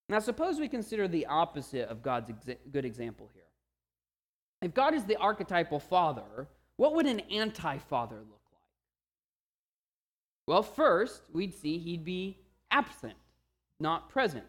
Now, 0.10 0.20
suppose 0.20 0.60
we 0.60 0.68
consider 0.68 1.08
the 1.08 1.26
opposite 1.26 1.90
of 1.90 2.04
God's 2.04 2.30
exa- 2.30 2.60
good 2.72 2.86
example 2.86 3.32
here. 3.34 3.41
If 4.62 4.74
God 4.74 4.94
is 4.94 5.06
the 5.06 5.18
archetypal 5.18 5.80
father, 5.80 6.48
what 6.78 6.96
would 6.96 7.06
an 7.06 7.22
anti 7.32 7.78
father 7.78 8.18
look 8.18 8.42
like? 8.52 8.62
Well, 10.48 10.64
first, 10.64 11.24
we'd 11.34 11.54
see 11.54 11.78
he'd 11.78 12.06
be 12.06 12.38
absent, 12.70 13.16
not 13.80 14.10
present. 14.10 14.46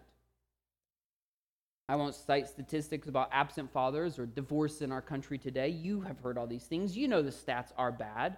I 1.89 1.97
won't 1.97 2.15
cite 2.15 2.49
statistics 2.49 3.09
about 3.09 3.29
absent 3.33 3.71
fathers 3.73 4.19
or 4.19 4.27
divorce 4.27 4.83
in 4.83 4.93
our 4.93 5.03
country 5.03 5.37
today. 5.37 5.69
You 5.69 6.01
have 6.03 6.21
heard 6.21 6.39
all 6.39 6.47
these 6.47 6.65
things. 6.65 6.97
You 6.97 7.09
know 7.09 7.23
the 7.23 7.31
stats 7.31 7.73
are 7.77 7.93
bad. 7.93 8.37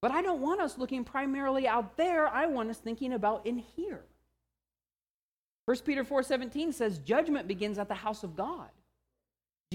But 0.00 0.12
I 0.12 0.22
don't 0.22 0.40
want 0.40 0.60
us 0.60 0.78
looking 0.78 1.04
primarily 1.04 1.66
out 1.66 1.96
there. 1.96 2.28
I 2.28 2.46
want 2.46 2.70
us 2.70 2.78
thinking 2.78 3.12
about 3.12 3.46
in 3.46 3.58
here. 3.58 4.04
1 5.66 5.78
Peter 5.84 6.04
4:17 6.04 6.72
says 6.72 6.98
judgment 6.98 7.48
begins 7.48 7.78
at 7.78 7.88
the 7.88 7.94
house 7.94 8.22
of 8.22 8.36
God. 8.36 8.68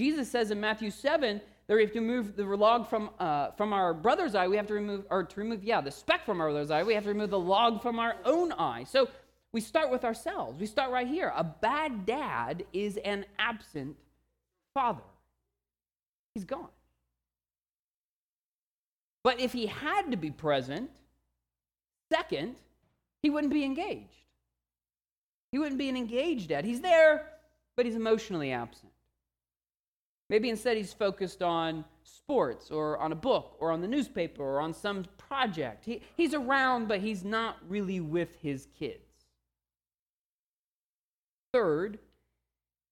Jesus 0.00 0.30
says 0.30 0.50
in 0.50 0.58
Matthew 0.58 0.90
7 0.90 1.42
that 1.66 1.74
we 1.74 1.82
have 1.82 1.92
to 1.92 2.00
remove 2.00 2.34
the 2.34 2.44
log 2.44 2.88
from, 2.88 3.10
uh, 3.18 3.50
from 3.50 3.74
our 3.74 3.92
brother's 3.92 4.34
eye. 4.34 4.48
We 4.48 4.56
have 4.56 4.66
to 4.68 4.72
remove, 4.72 5.04
or 5.10 5.24
to 5.24 5.40
remove, 5.40 5.62
yeah, 5.62 5.82
the 5.82 5.90
speck 5.90 6.24
from 6.24 6.40
our 6.40 6.46
brother's 6.46 6.70
eye. 6.70 6.82
We 6.84 6.94
have 6.94 7.02
to 7.02 7.10
remove 7.10 7.28
the 7.28 7.38
log 7.38 7.82
from 7.82 7.98
our 7.98 8.16
own 8.24 8.50
eye. 8.52 8.84
So 8.84 9.10
we 9.52 9.60
start 9.60 9.90
with 9.90 10.06
ourselves. 10.06 10.58
We 10.58 10.64
start 10.64 10.90
right 10.90 11.06
here. 11.06 11.34
A 11.36 11.44
bad 11.44 12.06
dad 12.06 12.64
is 12.72 12.96
an 12.96 13.26
absent 13.38 13.94
father, 14.72 15.02
he's 16.32 16.46
gone. 16.46 16.68
But 19.22 19.38
if 19.38 19.52
he 19.52 19.66
had 19.66 20.12
to 20.12 20.16
be 20.16 20.30
present, 20.30 20.88
second, 22.10 22.56
he 23.22 23.28
wouldn't 23.28 23.52
be 23.52 23.64
engaged. 23.64 24.24
He 25.52 25.58
wouldn't 25.58 25.76
be 25.76 25.90
an 25.90 25.96
engaged 25.98 26.48
dad. 26.48 26.64
He's 26.64 26.80
there, 26.80 27.26
but 27.76 27.84
he's 27.84 27.96
emotionally 27.96 28.50
absent. 28.50 28.92
Maybe 30.30 30.48
instead 30.48 30.76
he's 30.76 30.92
focused 30.92 31.42
on 31.42 31.84
sports 32.04 32.70
or 32.70 32.96
on 32.98 33.10
a 33.10 33.16
book 33.16 33.56
or 33.58 33.72
on 33.72 33.80
the 33.80 33.88
newspaper 33.88 34.44
or 34.44 34.60
on 34.60 34.72
some 34.72 35.04
project. 35.18 35.84
He, 35.84 36.02
he's 36.16 36.34
around, 36.34 36.86
but 36.86 37.00
he's 37.00 37.24
not 37.24 37.56
really 37.68 37.98
with 37.98 38.28
his 38.40 38.68
kids. 38.78 39.02
Third, 41.52 41.98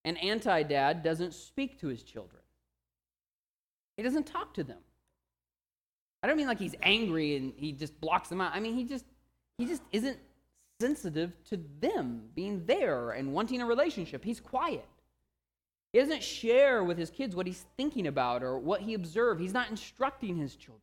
an 0.05 0.16
anti 0.16 0.64
dad 0.64 1.05
doesn't 1.05 1.33
speak 1.33 1.79
to 1.81 1.87
his 1.87 2.03
children, 2.03 2.42
he 3.96 4.03
doesn't 4.03 4.27
talk 4.27 4.53
to 4.55 4.64
them. 4.64 4.79
I 6.24 6.27
don't 6.27 6.37
mean 6.37 6.48
like 6.48 6.59
he's 6.59 6.74
angry 6.83 7.37
and 7.37 7.53
he 7.57 7.70
just 7.70 8.01
blocks 8.01 8.29
them 8.29 8.40
out. 8.40 8.51
I 8.53 8.59
mean, 8.59 8.74
he 8.74 8.83
just 8.83 9.05
he 9.59 9.66
just 9.66 9.83
isn't 9.92 10.18
sensitive 10.81 11.33
to 11.44 11.61
them 11.81 12.22
being 12.35 12.66
there 12.66 13.12
and 13.12 13.33
wanting 13.33 13.62
a 13.62 13.66
relationship. 13.66 14.24
He's 14.24 14.40
quiet. 14.40 14.85
He 15.92 15.98
doesn't 15.98 16.22
share 16.22 16.85
with 16.85 16.98
his 16.98 17.11
kids 17.11 17.35
what 17.35 17.46
he's 17.46 17.64
thinking 17.77 18.07
about 18.07 18.42
or 18.42 18.59
what 18.59 18.83
he 18.83 18.94
observed. 18.94 19.40
He's 19.40 19.55
not 19.55 19.70
instructing 19.70 20.37
his 20.37 20.55
children. 20.55 20.83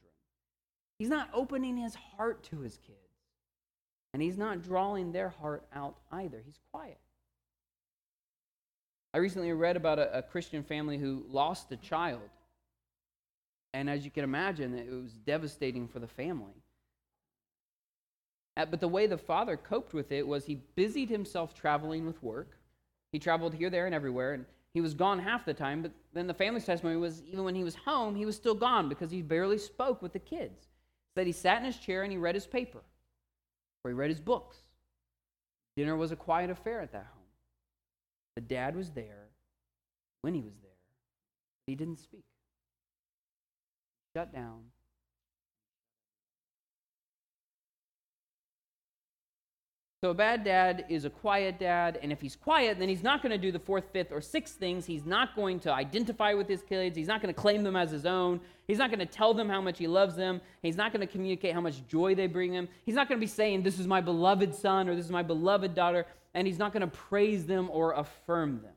He's 0.97 1.09
not 1.09 1.29
opening 1.33 1.77
his 1.77 1.95
heart 1.95 2.43
to 2.45 2.61
his 2.61 2.77
kids. 2.77 2.97
And 4.13 4.21
he's 4.21 4.37
not 4.37 4.63
drawing 4.63 5.11
their 5.11 5.29
heart 5.29 5.65
out 5.73 5.97
either. 6.11 6.41
He's 6.45 6.59
quiet. 6.71 6.97
I 9.13 9.17
recently 9.17 9.51
read 9.51 9.77
about 9.77 9.99
a, 9.99 10.19
a 10.19 10.21
Christian 10.21 10.63
family 10.63 10.97
who 10.97 11.25
lost 11.29 11.71
a 11.71 11.77
child. 11.77 12.29
And 13.73 13.89
as 13.89 14.05
you 14.05 14.11
can 14.11 14.23
imagine, 14.23 14.73
it 14.73 14.89
was 14.89 15.11
devastating 15.11 15.87
for 15.87 15.99
the 15.99 16.07
family. 16.07 16.63
But 18.55 18.79
the 18.79 18.87
way 18.87 19.05
the 19.05 19.17
father 19.17 19.57
coped 19.57 19.93
with 19.93 20.13
it 20.13 20.25
was 20.25 20.45
he 20.45 20.61
busied 20.75 21.09
himself 21.09 21.53
traveling 21.53 22.05
with 22.05 22.23
work. 22.23 22.57
He 23.11 23.19
traveled 23.19 23.53
here, 23.53 23.69
there, 23.69 23.85
and 23.85 23.93
everywhere. 23.93 24.33
And 24.33 24.45
he 24.75 24.81
was 24.81 24.93
gone 24.93 25.19
half 25.19 25.45
the 25.45 25.53
time, 25.53 25.81
but 25.81 25.93
then 26.13 26.27
the 26.27 26.33
family's 26.33 26.65
testimony 26.65 26.97
was 26.97 27.23
even 27.23 27.45
when 27.45 27.55
he 27.55 27.63
was 27.63 27.75
home, 27.75 28.13
he 28.13 28.25
was 28.25 28.35
still 28.35 28.53
gone 28.53 28.89
because 28.89 29.09
he 29.09 29.21
barely 29.21 29.57
spoke 29.57 30.01
with 30.01 30.11
the 30.11 30.19
kids. 30.19 30.67
That 31.15 31.25
he 31.25 31.31
sat 31.31 31.59
in 31.59 31.63
his 31.63 31.77
chair 31.77 32.03
and 32.03 32.11
he 32.11 32.17
read 32.17 32.35
his 32.35 32.45
paper, 32.45 32.81
or 33.83 33.91
he 33.91 33.95
read 33.95 34.09
his 34.09 34.19
books. 34.19 34.57
Dinner 35.77 35.95
was 35.95 36.11
a 36.11 36.17
quiet 36.17 36.49
affair 36.49 36.81
at 36.81 36.91
that 36.91 37.07
home. 37.13 37.23
The 38.35 38.41
dad 38.41 38.75
was 38.75 38.89
there 38.89 39.29
when 40.23 40.33
he 40.33 40.41
was 40.41 40.55
there. 40.61 40.71
He 41.67 41.75
didn't 41.75 41.99
speak. 41.99 42.25
Shut 44.13 44.33
down, 44.33 44.63
So 50.05 50.11
a 50.11 50.13
bad 50.13 50.43
dad 50.43 50.85
is 50.87 51.03
a 51.05 51.09
quiet 51.09 51.57
dad, 51.57 51.97
and 51.99 52.11
if 52.11 52.21
he's 52.21 52.35
quiet, 52.35 52.77
then 52.77 52.87
he's 52.87 53.01
not 53.01 53.23
going 53.23 53.31
to 53.31 53.39
do 53.39 53.51
the 53.51 53.57
fourth, 53.57 53.85
fifth, 53.91 54.11
or 54.11 54.21
sixth 54.21 54.53
things. 54.53 54.85
He's 54.85 55.03
not 55.03 55.35
going 55.35 55.59
to 55.61 55.73
identify 55.73 56.35
with 56.35 56.47
his 56.47 56.61
kids. 56.61 56.95
He's 56.95 57.07
not 57.07 57.23
going 57.23 57.33
to 57.33 57.41
claim 57.41 57.63
them 57.63 57.75
as 57.75 57.89
his 57.89 58.05
own. 58.05 58.39
He's 58.67 58.77
not 58.77 58.91
going 58.91 58.99
to 58.99 59.07
tell 59.07 59.33
them 59.33 59.49
how 59.49 59.61
much 59.61 59.79
he 59.79 59.87
loves 59.87 60.15
them. 60.15 60.41
He's 60.61 60.75
not 60.75 60.93
going 60.93 61.01
to 61.01 61.11
communicate 61.11 61.55
how 61.55 61.61
much 61.61 61.87
joy 61.87 62.13
they 62.13 62.27
bring 62.27 62.53
him. 62.53 62.67
He's 62.85 62.93
not 62.93 63.09
going 63.09 63.19
to 63.19 63.25
be 63.25 63.27
saying, 63.27 63.63
This 63.63 63.79
is 63.79 63.87
my 63.87 63.99
beloved 63.99 64.53
son 64.53 64.87
or 64.87 64.95
this 64.95 65.05
is 65.05 65.11
my 65.11 65.23
beloved 65.23 65.73
daughter, 65.73 66.05
and 66.35 66.45
he's 66.45 66.59
not 66.59 66.71
going 66.71 66.81
to 66.81 66.95
praise 66.95 67.47
them 67.47 67.67
or 67.71 67.93
affirm 67.93 68.61
them. 68.61 68.75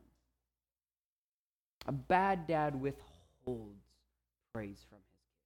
A 1.84 1.92
bad 1.92 2.46
dad 2.46 2.74
withholds 2.74 3.84
praise 4.54 4.82
from 4.88 4.96
his 4.96 5.18
kids. 5.26 5.42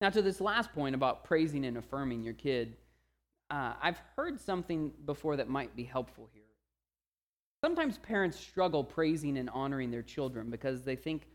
Now, 0.00 0.10
to 0.10 0.22
this 0.22 0.40
last 0.40 0.72
point 0.72 0.94
about 0.94 1.24
praising 1.24 1.64
and 1.64 1.76
affirming 1.76 2.22
your 2.22 2.34
kid 2.34 2.76
uh, 3.50 3.74
I've 3.80 4.00
heard 4.16 4.40
something 4.40 4.92
before 5.04 5.36
that 5.36 5.48
might 5.48 5.74
be 5.76 5.84
helpful 5.84 6.28
here. 6.32 6.42
Sometimes 7.64 7.98
parents 7.98 8.38
struggle 8.38 8.84
praising 8.84 9.38
and 9.38 9.50
honoring 9.50 9.90
their 9.90 10.02
children 10.02 10.50
because 10.50 10.82
they 10.82 10.96
think 10.96 11.26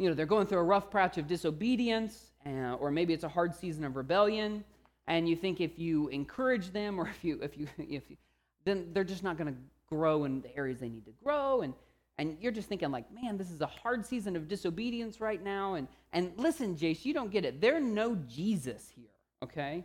you 0.00 0.08
know, 0.08 0.14
they're 0.14 0.24
going 0.24 0.46
through 0.46 0.60
a 0.60 0.64
rough 0.64 0.90
patch 0.90 1.18
of 1.18 1.26
disobedience, 1.26 2.32
uh, 2.46 2.72
or 2.80 2.90
maybe 2.90 3.12
it's 3.12 3.22
a 3.22 3.28
hard 3.28 3.54
season 3.54 3.84
of 3.84 3.96
rebellion, 3.96 4.64
and 5.06 5.28
you 5.28 5.36
think 5.36 5.60
if 5.60 5.78
you 5.78 6.08
encourage 6.08 6.72
them, 6.72 6.98
or 6.98 7.06
if 7.06 7.22
you, 7.22 7.38
if 7.42 7.58
you, 7.58 7.68
if 7.78 8.08
you, 8.08 8.16
then 8.64 8.88
they're 8.94 9.04
just 9.04 9.22
not 9.22 9.36
going 9.36 9.52
to 9.52 9.60
grow 9.86 10.24
in 10.24 10.40
the 10.40 10.56
areas 10.56 10.80
they 10.80 10.88
need 10.88 11.04
to 11.04 11.12
grow, 11.22 11.60
and 11.60 11.74
and 12.16 12.36
you're 12.40 12.52
just 12.52 12.68
thinking 12.68 12.90
like, 12.90 13.12
man, 13.12 13.36
this 13.36 13.50
is 13.50 13.60
a 13.60 13.66
hard 13.66 14.04
season 14.04 14.36
of 14.36 14.48
disobedience 14.48 15.20
right 15.20 15.44
now, 15.44 15.74
and 15.74 15.86
and 16.14 16.32
listen, 16.38 16.76
Jace, 16.76 17.04
you 17.04 17.12
don't 17.12 17.30
get 17.30 17.44
it. 17.44 17.60
There's 17.60 17.84
no 17.84 18.14
Jesus 18.26 18.90
here, 18.96 19.04
okay? 19.44 19.84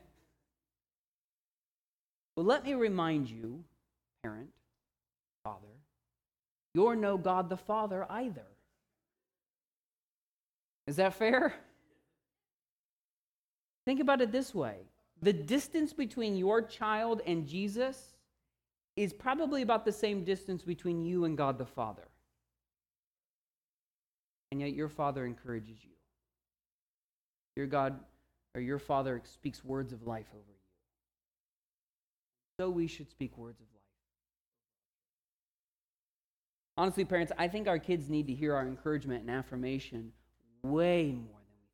Well, 2.36 2.45
let 2.45 2.65
me 2.65 2.74
remind 2.74 3.30
you, 3.30 3.63
parent, 4.24 4.50
father, 5.43 5.67
you're 6.74 6.95
no 6.95 7.17
God 7.17 7.50
the 7.50 7.58
Father 7.58 8.06
either. 8.10 8.45
Is 10.88 10.98
that 10.98 11.13
fair? 11.13 11.54
Think 13.86 14.00
about 14.00 14.21
it 14.21 14.32
this 14.32 14.54
way 14.54 14.78
the 15.21 15.34
distance 15.34 15.93
between 15.93 16.36
your 16.36 16.62
child 16.62 17.21
and 17.26 17.48
Jesus 17.48 18.15
is 18.95 19.13
probably 19.13 19.62
about 19.62 19.86
the 19.86 19.91
same 19.91 20.24
distance 20.24 20.63
between 20.63 21.02
you 21.02 21.26
and 21.26 21.38
God 21.38 21.58
the 21.58 21.65
Father. 21.65 22.08
And 24.52 24.62
yet 24.62 24.74
your 24.74 24.89
Father 24.89 25.26
encourages 25.26 25.84
you. 25.84 25.91
Your 27.56 27.67
God 27.67 28.00
or 28.54 28.62
your 28.62 28.80
Father 28.80 29.21
speaks 29.26 29.63
words 29.63 29.93
of 29.93 30.06
life 30.06 30.28
over 30.34 30.43
you. 30.48 30.55
So 32.60 32.70
we 32.70 32.88
should 32.88 33.10
speak 33.10 33.38
words 33.38 33.60
of 33.60 33.68
life. 33.74 33.82
Honestly, 36.78 37.06
parents, 37.06 37.32
I 37.38 37.48
think 37.48 37.68
our 37.68 37.80
kids 37.80 38.10
need 38.10 38.28
to 38.28 38.34
hear 38.34 38.56
our 38.56 38.65
encouragement 38.65 39.22
and 39.22 39.30
affirmation 39.30 40.12
way 40.63 41.12
more 41.12 41.41
than 41.41 41.58
we 41.62 41.68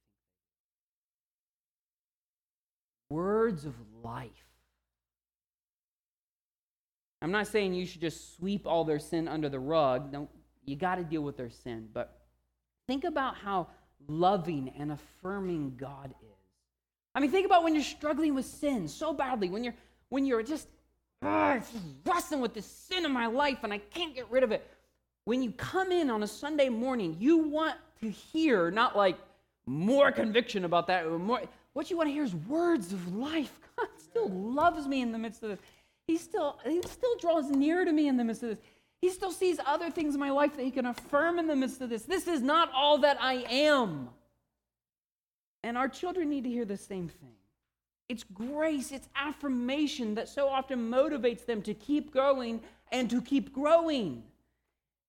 think 3.09 3.19
Words 3.21 3.65
of 3.65 3.75
life. 4.03 4.29
I'm 7.21 7.31
not 7.31 7.47
saying 7.47 7.73
you 7.73 7.85
should 7.85 8.01
just 8.01 8.35
sweep 8.35 8.65
all 8.65 8.83
their 8.83 8.99
sin 8.99 9.27
under 9.27 9.49
the 9.49 9.59
rug. 9.59 10.11
No, 10.11 10.27
you 10.65 10.75
got 10.75 10.95
to 10.95 11.03
deal 11.03 11.21
with 11.21 11.37
their 11.37 11.51
sin. 11.51 11.89
But 11.93 12.19
think 12.87 13.03
about 13.03 13.35
how 13.35 13.67
loving 14.07 14.73
and 14.77 14.91
affirming 14.91 15.75
God 15.77 16.15
is. 16.21 16.27
I 17.13 17.19
mean, 17.19 17.29
think 17.29 17.45
about 17.45 17.63
when 17.63 17.75
you're 17.75 17.83
struggling 17.83 18.33
with 18.33 18.45
sin 18.45 18.87
so 18.87 19.13
badly, 19.13 19.49
when 19.49 19.63
you're 19.63 19.75
when 20.11 20.25
you're 20.25 20.43
just, 20.43 20.67
wrestling 21.23 22.41
with 22.41 22.53
this 22.53 22.65
sin 22.65 23.05
in 23.05 23.11
my 23.11 23.27
life 23.27 23.59
and 23.63 23.71
I 23.71 23.77
can't 23.77 24.15
get 24.15 24.29
rid 24.31 24.43
of 24.43 24.51
it. 24.51 24.67
When 25.25 25.43
you 25.43 25.51
come 25.51 25.91
in 25.91 26.09
on 26.09 26.23
a 26.23 26.27
Sunday 26.27 26.69
morning, 26.69 27.15
you 27.19 27.37
want 27.37 27.75
to 28.01 28.09
hear 28.09 28.71
not 28.71 28.97
like 28.97 29.17
more 29.67 30.11
conviction 30.11 30.65
about 30.65 30.87
that, 30.87 31.07
more. 31.07 31.41
What 31.73 31.89
you 31.89 31.97
want 31.97 32.09
to 32.09 32.13
hear 32.13 32.23
is 32.23 32.33
words 32.35 32.91
of 32.91 33.15
life. 33.15 33.53
God 33.77 33.87
still 33.97 34.29
loves 34.29 34.87
me 34.87 35.01
in 35.01 35.11
the 35.11 35.19
midst 35.19 35.43
of 35.43 35.49
this. 35.49 35.59
He 36.07 36.17
still, 36.17 36.59
he 36.65 36.81
still 36.81 37.15
draws 37.19 37.49
near 37.49 37.85
to 37.85 37.91
me 37.91 38.07
in 38.07 38.17
the 38.17 38.23
midst 38.23 38.41
of 38.43 38.49
this. 38.49 38.59
He 38.99 39.09
still 39.09 39.31
sees 39.31 39.59
other 39.65 39.89
things 39.89 40.15
in 40.15 40.19
my 40.19 40.31
life 40.31 40.55
that 40.57 40.63
he 40.63 40.71
can 40.71 40.87
affirm 40.87 41.39
in 41.39 41.47
the 41.47 41.55
midst 41.55 41.81
of 41.81 41.89
this. 41.89 42.03
This 42.03 42.27
is 42.27 42.41
not 42.41 42.71
all 42.75 42.97
that 42.99 43.17
I 43.21 43.45
am. 43.49 44.09
And 45.63 45.77
our 45.77 45.87
children 45.87 46.29
need 46.29 46.43
to 46.43 46.49
hear 46.49 46.65
the 46.65 46.77
same 46.77 47.07
thing. 47.07 47.35
It's 48.11 48.25
grace, 48.25 48.91
it's 48.91 49.07
affirmation 49.15 50.15
that 50.15 50.27
so 50.27 50.49
often 50.49 50.91
motivates 50.91 51.45
them 51.45 51.61
to 51.61 51.73
keep 51.73 52.13
going 52.13 52.59
and 52.91 53.09
to 53.09 53.21
keep 53.21 53.53
growing. 53.53 54.23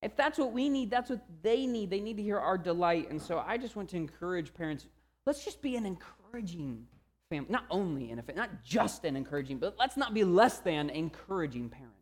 If 0.03 0.15
that's 0.15 0.39
what 0.39 0.53
we 0.53 0.69
need, 0.69 0.89
that's 0.89 1.11
what 1.11 1.25
they 1.43 1.67
need. 1.67 1.91
They 1.91 1.99
need 1.99 2.17
to 2.19 2.23
hear 2.23 2.39
our 2.39 2.57
delight. 2.57 3.11
And 3.11 3.21
so 3.21 3.43
I 3.45 3.59
just 3.59 3.75
want 3.75 3.89
to 3.89 3.97
encourage 3.97 4.55
parents 4.55 4.87
let's 5.27 5.45
just 5.45 5.61
be 5.61 5.75
an 5.75 5.85
encouraging 5.85 6.87
family. 7.29 7.51
Not 7.51 7.65
only 7.71 8.13
an, 8.13 8.23
not 8.37 8.63
just 8.63 9.05
an 9.05 9.17
encouraging, 9.17 9.59
but 9.59 9.75
let's 9.81 9.97
not 9.97 10.15
be 10.15 10.23
less 10.23 10.59
than 10.59 10.89
encouraging 10.89 11.71
parents. 11.71 12.02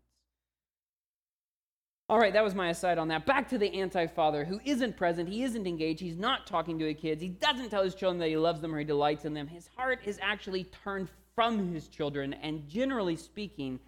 All 2.11 2.19
right, 2.19 2.33
that 2.33 2.43
was 2.43 2.57
my 2.57 2.71
aside 2.71 2.99
on 2.99 3.07
that. 3.07 3.25
Back 3.25 3.49
to 3.51 3.57
the 3.57 3.73
anti 3.73 4.09
father 4.09 4.45
who 4.45 4.61
isn't 4.65 4.97
present, 4.97 5.29
he 5.29 5.45
isn't 5.45 5.65
engaged, 5.65 6.01
he's 6.01 6.17
not 6.17 6.45
talking 6.45 6.77
to 6.81 6.85
his 6.85 7.01
kids, 7.01 7.23
he 7.23 7.29
doesn't 7.29 7.71
tell 7.71 7.85
his 7.85 7.95
children 7.95 8.19
that 8.19 8.27
he 8.27 8.37
loves 8.37 8.61
them 8.61 8.75
or 8.75 8.81
he 8.81 8.85
delights 8.85 9.27
in 9.27 9.33
them. 9.33 9.47
His 9.47 9.69
heart 9.77 10.01
is 10.05 10.19
actually 10.21 10.65
turned 10.65 11.07
from 11.37 11.73
his 11.73 11.87
children, 11.87 12.33
and 12.35 12.69
generally 12.69 13.15
speaking, 13.15 13.79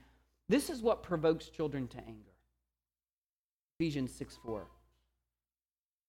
this 0.49 0.71
is 0.71 0.83
what 0.83 1.03
provokes 1.03 1.49
children 1.49 1.89
to 1.89 1.99
anger. 1.99 2.31
Ephesians 3.81 4.13
6 4.13 4.39
4. 4.45 4.69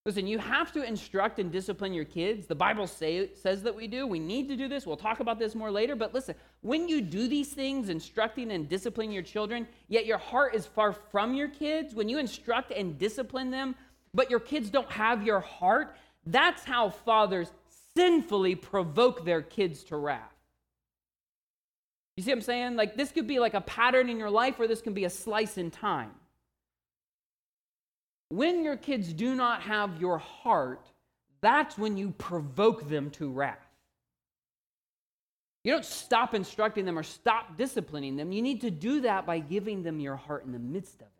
Listen, 0.05 0.27
you 0.27 0.37
have 0.37 0.73
to 0.73 0.83
instruct 0.83 1.39
and 1.39 1.49
discipline 1.49 1.93
your 1.93 2.03
kids. 2.03 2.45
The 2.45 2.55
Bible 2.55 2.87
say, 2.87 3.29
says 3.35 3.63
that 3.63 3.73
we 3.73 3.87
do. 3.87 4.05
We 4.05 4.19
need 4.19 4.49
to 4.49 4.57
do 4.57 4.67
this. 4.67 4.85
We'll 4.85 4.97
talk 4.97 5.21
about 5.21 5.39
this 5.39 5.55
more 5.55 5.71
later. 5.71 5.95
But 5.95 6.13
listen, 6.13 6.35
when 6.59 6.89
you 6.89 6.99
do 6.99 7.29
these 7.29 7.53
things, 7.53 7.87
instructing 7.87 8.51
and 8.51 8.67
disciplining 8.67 9.13
your 9.13 9.23
children, 9.23 9.65
yet 9.87 10.05
your 10.05 10.17
heart 10.17 10.55
is 10.55 10.65
far 10.65 10.91
from 10.91 11.33
your 11.33 11.47
kids, 11.47 11.95
when 11.95 12.09
you 12.09 12.17
instruct 12.17 12.71
and 12.71 12.99
discipline 12.99 13.49
them, 13.49 13.75
but 14.13 14.29
your 14.29 14.41
kids 14.41 14.69
don't 14.69 14.91
have 14.91 15.23
your 15.23 15.39
heart, 15.39 15.95
that's 16.25 16.65
how 16.65 16.89
fathers 16.89 17.49
sinfully 17.95 18.55
provoke 18.55 19.23
their 19.23 19.41
kids 19.41 19.85
to 19.85 19.95
wrath. 19.95 20.33
You 22.17 22.23
see 22.23 22.31
what 22.31 22.37
I'm 22.37 22.41
saying? 22.41 22.75
Like, 22.75 22.95
this 22.95 23.11
could 23.11 23.25
be 23.25 23.39
like 23.39 23.53
a 23.53 23.61
pattern 23.61 24.09
in 24.09 24.19
your 24.19 24.29
life, 24.29 24.59
or 24.59 24.67
this 24.67 24.81
can 24.81 24.93
be 24.93 25.05
a 25.05 25.09
slice 25.09 25.57
in 25.57 25.71
time. 25.71 26.11
When 28.33 28.63
your 28.63 28.77
kids 28.77 29.13
do 29.13 29.35
not 29.35 29.61
have 29.61 30.01
your 30.01 30.17
heart, 30.17 30.87
that's 31.41 31.77
when 31.77 31.97
you 31.97 32.15
provoke 32.17 32.89
them 32.89 33.11
to 33.11 33.29
wrath. 33.29 33.59
You 35.63 35.71
don't 35.71 35.85
stop 35.85 36.33
instructing 36.33 36.83
them 36.83 36.97
or 36.97 37.03
stop 37.03 37.57
disciplining 37.57 38.15
them. 38.15 38.31
You 38.31 38.41
need 38.41 38.61
to 38.61 38.71
do 38.71 39.01
that 39.01 39.27
by 39.27 39.37
giving 39.37 39.83
them 39.83 39.99
your 39.99 40.15
heart 40.15 40.45
in 40.45 40.51
the 40.51 40.57
midst 40.57 40.95
of 40.95 41.07
it. 41.07 41.13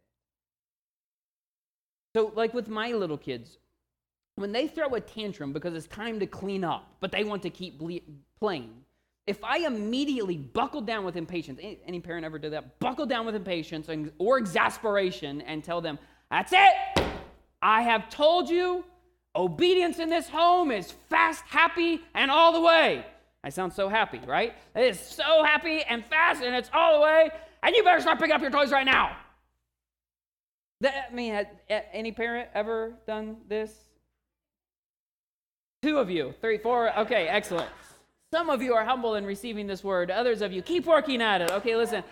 So, 2.16 2.34
like 2.36 2.56
with 2.56 2.68
my 2.68 2.94
little 2.94 3.20
kids, 3.20 3.60
when 4.36 4.52
they 4.52 4.68
throw 4.68 4.96
a 4.96 5.00
tantrum 5.00 5.54
because 5.54 5.76
it's 5.76 5.86
time 5.86 6.20
to 6.20 6.26
clean 6.26 6.64
up, 6.64 6.96
but 7.00 7.12
they 7.12 7.24
want 7.24 7.44
to 7.44 7.52
keep 7.52 7.78
ble- 7.78 8.00
playing, 8.40 8.74
if 9.28 9.42
I 9.44 9.60
immediately 9.60 10.38
buckle 10.38 10.82
down 10.82 11.06
with 11.06 11.16
impatience, 11.16 11.60
any, 11.62 11.80
any 11.86 12.00
parent 12.00 12.26
ever 12.26 12.40
did 12.40 12.54
that? 12.54 12.80
Buckle 12.80 13.06
down 13.06 13.28
with 13.28 13.36
impatience 13.36 13.88
or 14.18 14.40
exasperation 14.40 15.42
and 15.42 15.64
tell 15.64 15.80
them, 15.80 16.00
that's 16.34 16.52
it. 16.52 17.04
I 17.62 17.84
have 17.84 18.10
told 18.10 18.50
you 18.50 18.84
obedience 19.36 20.00
in 20.00 20.10
this 20.10 20.28
home 20.28 20.72
is 20.72 20.92
fast, 21.08 21.44
happy, 21.48 22.02
and 22.16 22.32
all 22.32 22.54
the 22.54 22.62
way. 22.62 23.06
I 23.44 23.50
sound 23.50 23.72
so 23.72 23.88
happy, 23.88 24.20
right? 24.26 24.56
It 24.76 24.82
is 24.82 25.00
so 25.00 25.44
happy 25.44 25.84
and 25.84 26.04
fast, 26.04 26.42
and 26.42 26.56
it's 26.56 26.72
all 26.74 26.96
the 26.96 27.02
way. 27.02 27.30
And 27.62 27.76
you 27.76 27.84
better 27.84 28.02
start 28.02 28.18
picking 28.18 28.34
up 28.34 28.42
your 28.42 28.50
toys 28.50 28.72
right 28.72 28.86
now. 28.86 29.16
That, 30.82 31.10
I 31.12 31.14
mean, 31.14 31.46
any 31.70 32.12
parent 32.12 32.50
ever 32.56 32.96
done 33.06 33.38
this? 33.48 33.72
Two 35.84 36.00
of 36.00 36.10
you, 36.10 36.34
three, 36.42 36.58
four. 36.58 36.98
Okay, 37.02 37.28
excellent. 37.28 37.70
Some 38.32 38.50
of 38.50 38.64
you 38.64 38.74
are 38.74 38.84
humble 38.84 39.14
in 39.14 39.26
receiving 39.26 39.68
this 39.68 39.84
word. 39.84 40.10
Others 40.10 40.42
of 40.42 40.52
you 40.52 40.64
keep 40.64 40.88
working 40.88 41.22
at 41.22 41.42
it. 41.42 41.52
Okay, 41.52 41.76
listen. 41.76 42.04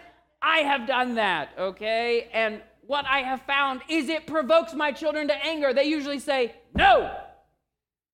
I 0.43 0.59
have 0.59 0.85
done 0.85 1.15
that, 1.15 1.49
okay? 1.57 2.27
And 2.33 2.61
what 2.85 3.05
I 3.05 3.19
have 3.19 3.41
found 3.43 3.81
is 3.87 4.09
it 4.09 4.27
provokes 4.27 4.73
my 4.73 4.91
children 4.91 5.27
to 5.27 5.35
anger. 5.45 5.73
They 5.73 5.85
usually 5.85 6.19
say, 6.19 6.55
no. 6.73 7.15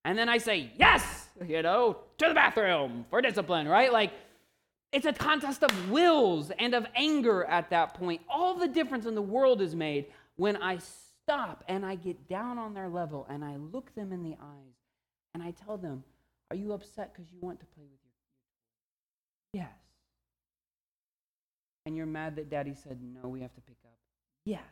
And 0.05 0.17
then 0.17 0.29
I 0.29 0.37
say, 0.37 0.71
yes, 0.77 1.27
you 1.45 1.61
know, 1.61 1.97
to 2.17 2.27
the 2.27 2.33
bathroom 2.33 3.05
for 3.09 3.21
discipline, 3.21 3.67
right? 3.67 3.91
Like, 3.91 4.11
it's 4.91 5.05
a 5.05 5.13
contest 5.13 5.63
of 5.63 5.89
wills 5.89 6.51
and 6.59 6.73
of 6.73 6.87
anger 6.95 7.43
at 7.45 7.69
that 7.71 7.93
point. 7.93 8.21
All 8.29 8.55
the 8.55 8.67
difference 8.67 9.05
in 9.05 9.15
the 9.15 9.21
world 9.21 9.61
is 9.61 9.75
made 9.75 10.05
when 10.37 10.55
I 10.57 10.77
stop 10.77 11.63
and 11.67 11.85
I 11.85 11.95
get 11.95 12.29
down 12.29 12.57
on 12.57 12.73
their 12.73 12.87
level 12.87 13.25
and 13.29 13.43
I 13.43 13.57
look 13.57 13.93
them 13.95 14.13
in 14.13 14.23
the 14.23 14.37
eyes 14.41 14.75
and 15.33 15.43
I 15.43 15.51
tell 15.51 15.77
them, 15.77 16.03
Are 16.51 16.55
you 16.55 16.71
upset 16.71 17.13
because 17.13 17.31
you 17.31 17.39
want 17.41 17.59
to 17.59 17.65
play 17.65 17.83
with 17.83 17.99
your 19.53 19.63
Yes. 19.63 19.73
And 21.85 21.97
you're 21.97 22.05
mad 22.05 22.37
that 22.37 22.49
daddy 22.49 22.75
said, 22.75 22.99
No, 23.01 23.27
we 23.27 23.41
have 23.41 23.53
to 23.55 23.61
pick 23.61 23.77
up 23.83 23.97
Yes. 24.47 24.63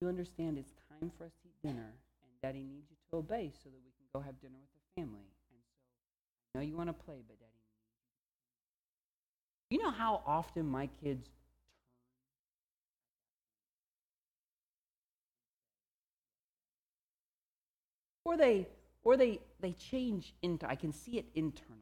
You 0.00 0.08
understand 0.08 0.58
it's 0.58 0.72
time 0.90 1.12
for 1.16 1.24
us 1.24 1.32
to 1.42 1.48
eat 1.48 1.62
dinner, 1.62 1.94
and 2.22 2.30
daddy 2.42 2.64
needs 2.64 2.90
you 2.90 2.96
to 3.10 3.18
obey 3.18 3.52
so 3.62 3.70
that 3.70 3.78
we 3.84 3.92
can 3.96 4.06
go 4.12 4.18
have 4.18 4.40
dinner 4.40 4.58
with 4.58 4.70
the 4.74 5.00
family. 5.00 5.20
And 5.20 5.30
so 5.46 5.54
I 6.56 6.58
know 6.58 6.66
you 6.68 6.76
want 6.76 6.88
to 6.88 6.92
play, 7.04 7.22
but 7.28 7.38
daddy 7.38 7.52
needs 7.62 7.78
you 9.70 9.76
You 9.78 9.84
know 9.84 9.92
how 9.92 10.22
often 10.26 10.66
my 10.66 10.88
kids 11.00 11.28
or 18.24 18.36
they 18.36 18.68
or 19.02 19.16
they 19.16 19.40
they 19.60 19.72
change 19.72 20.34
into 20.42 20.68
I 20.68 20.74
can 20.76 20.92
see 20.92 21.18
it 21.18 21.26
internally. 21.34 21.77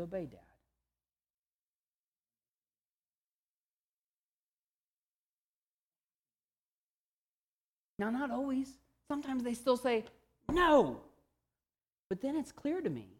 Obey 0.00 0.26
dad. 0.26 0.40
Now, 7.98 8.10
not 8.10 8.30
always. 8.30 8.68
Sometimes 9.08 9.42
they 9.42 9.54
still 9.54 9.76
say, 9.76 10.04
no. 10.50 11.00
But 12.10 12.20
then 12.20 12.36
it's 12.36 12.52
clear 12.52 12.80
to 12.80 12.90
me 12.90 13.16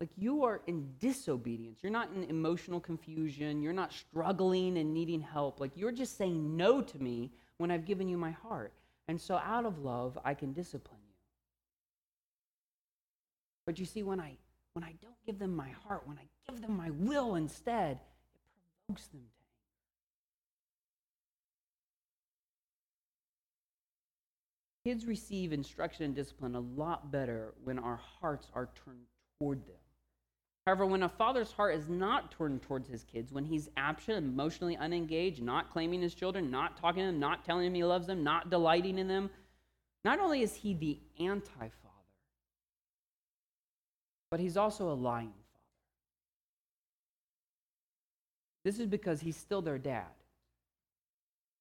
like 0.00 0.10
you 0.16 0.44
are 0.44 0.60
in 0.66 0.88
disobedience. 1.00 1.80
You're 1.82 1.92
not 1.92 2.10
in 2.14 2.24
emotional 2.24 2.78
confusion. 2.78 3.62
You're 3.62 3.72
not 3.72 3.92
struggling 3.92 4.78
and 4.78 4.94
needing 4.94 5.20
help. 5.20 5.60
Like 5.60 5.72
you're 5.74 5.92
just 5.92 6.16
saying 6.16 6.56
no 6.56 6.80
to 6.80 6.98
me 7.02 7.32
when 7.58 7.70
I've 7.70 7.84
given 7.84 8.08
you 8.08 8.16
my 8.16 8.30
heart. 8.30 8.72
And 9.08 9.20
so 9.20 9.36
out 9.36 9.66
of 9.66 9.78
love, 9.78 10.18
I 10.24 10.34
can 10.34 10.52
discipline 10.52 11.00
you. 11.08 11.14
But 13.66 13.78
you 13.78 13.86
see, 13.86 14.02
when 14.02 14.20
I 14.20 14.36
when 14.78 14.88
I 14.88 14.94
don't 15.02 15.16
give 15.26 15.40
them 15.40 15.56
my 15.56 15.70
heart, 15.70 16.02
when 16.06 16.18
I 16.18 16.28
give 16.48 16.62
them 16.62 16.76
my 16.76 16.90
will 16.90 17.34
instead, 17.34 17.96
it 17.96 18.00
provokes 18.86 19.08
them 19.08 19.22
to 19.22 19.26
Kids 24.88 25.04
receive 25.04 25.52
instruction 25.52 26.04
and 26.04 26.14
discipline 26.14 26.54
a 26.54 26.60
lot 26.60 27.10
better 27.10 27.54
when 27.64 27.80
our 27.80 27.98
hearts 28.20 28.46
are 28.54 28.68
turned 28.84 29.02
toward 29.40 29.66
them. 29.66 29.74
However, 30.64 30.86
when 30.86 31.02
a 31.02 31.08
father's 31.08 31.50
heart 31.50 31.74
is 31.74 31.88
not 31.88 32.30
turned 32.30 32.62
towards 32.62 32.88
his 32.88 33.02
kids, 33.02 33.32
when 33.32 33.44
he's 33.44 33.68
absent, 33.76 34.18
emotionally 34.18 34.76
unengaged, 34.76 35.42
not 35.42 35.72
claiming 35.72 36.02
his 36.02 36.14
children, 36.14 36.52
not 36.52 36.76
talking 36.76 37.02
to 37.02 37.06
them, 37.06 37.18
not 37.18 37.44
telling 37.44 37.64
them 37.64 37.74
he 37.74 37.82
loves 37.82 38.06
them, 38.06 38.22
not 38.22 38.48
delighting 38.48 38.98
in 38.98 39.08
them, 39.08 39.28
not 40.04 40.20
only 40.20 40.42
is 40.42 40.54
he 40.54 40.72
the 40.72 41.00
anti 41.18 41.50
father, 41.50 41.87
but 44.30 44.40
he's 44.40 44.56
also 44.56 44.90
a 44.90 44.94
lying 44.94 45.32
father. 45.32 45.64
This 48.64 48.78
is 48.78 48.86
because 48.86 49.20
he's 49.20 49.36
still 49.36 49.62
their 49.62 49.78
dad. 49.78 50.04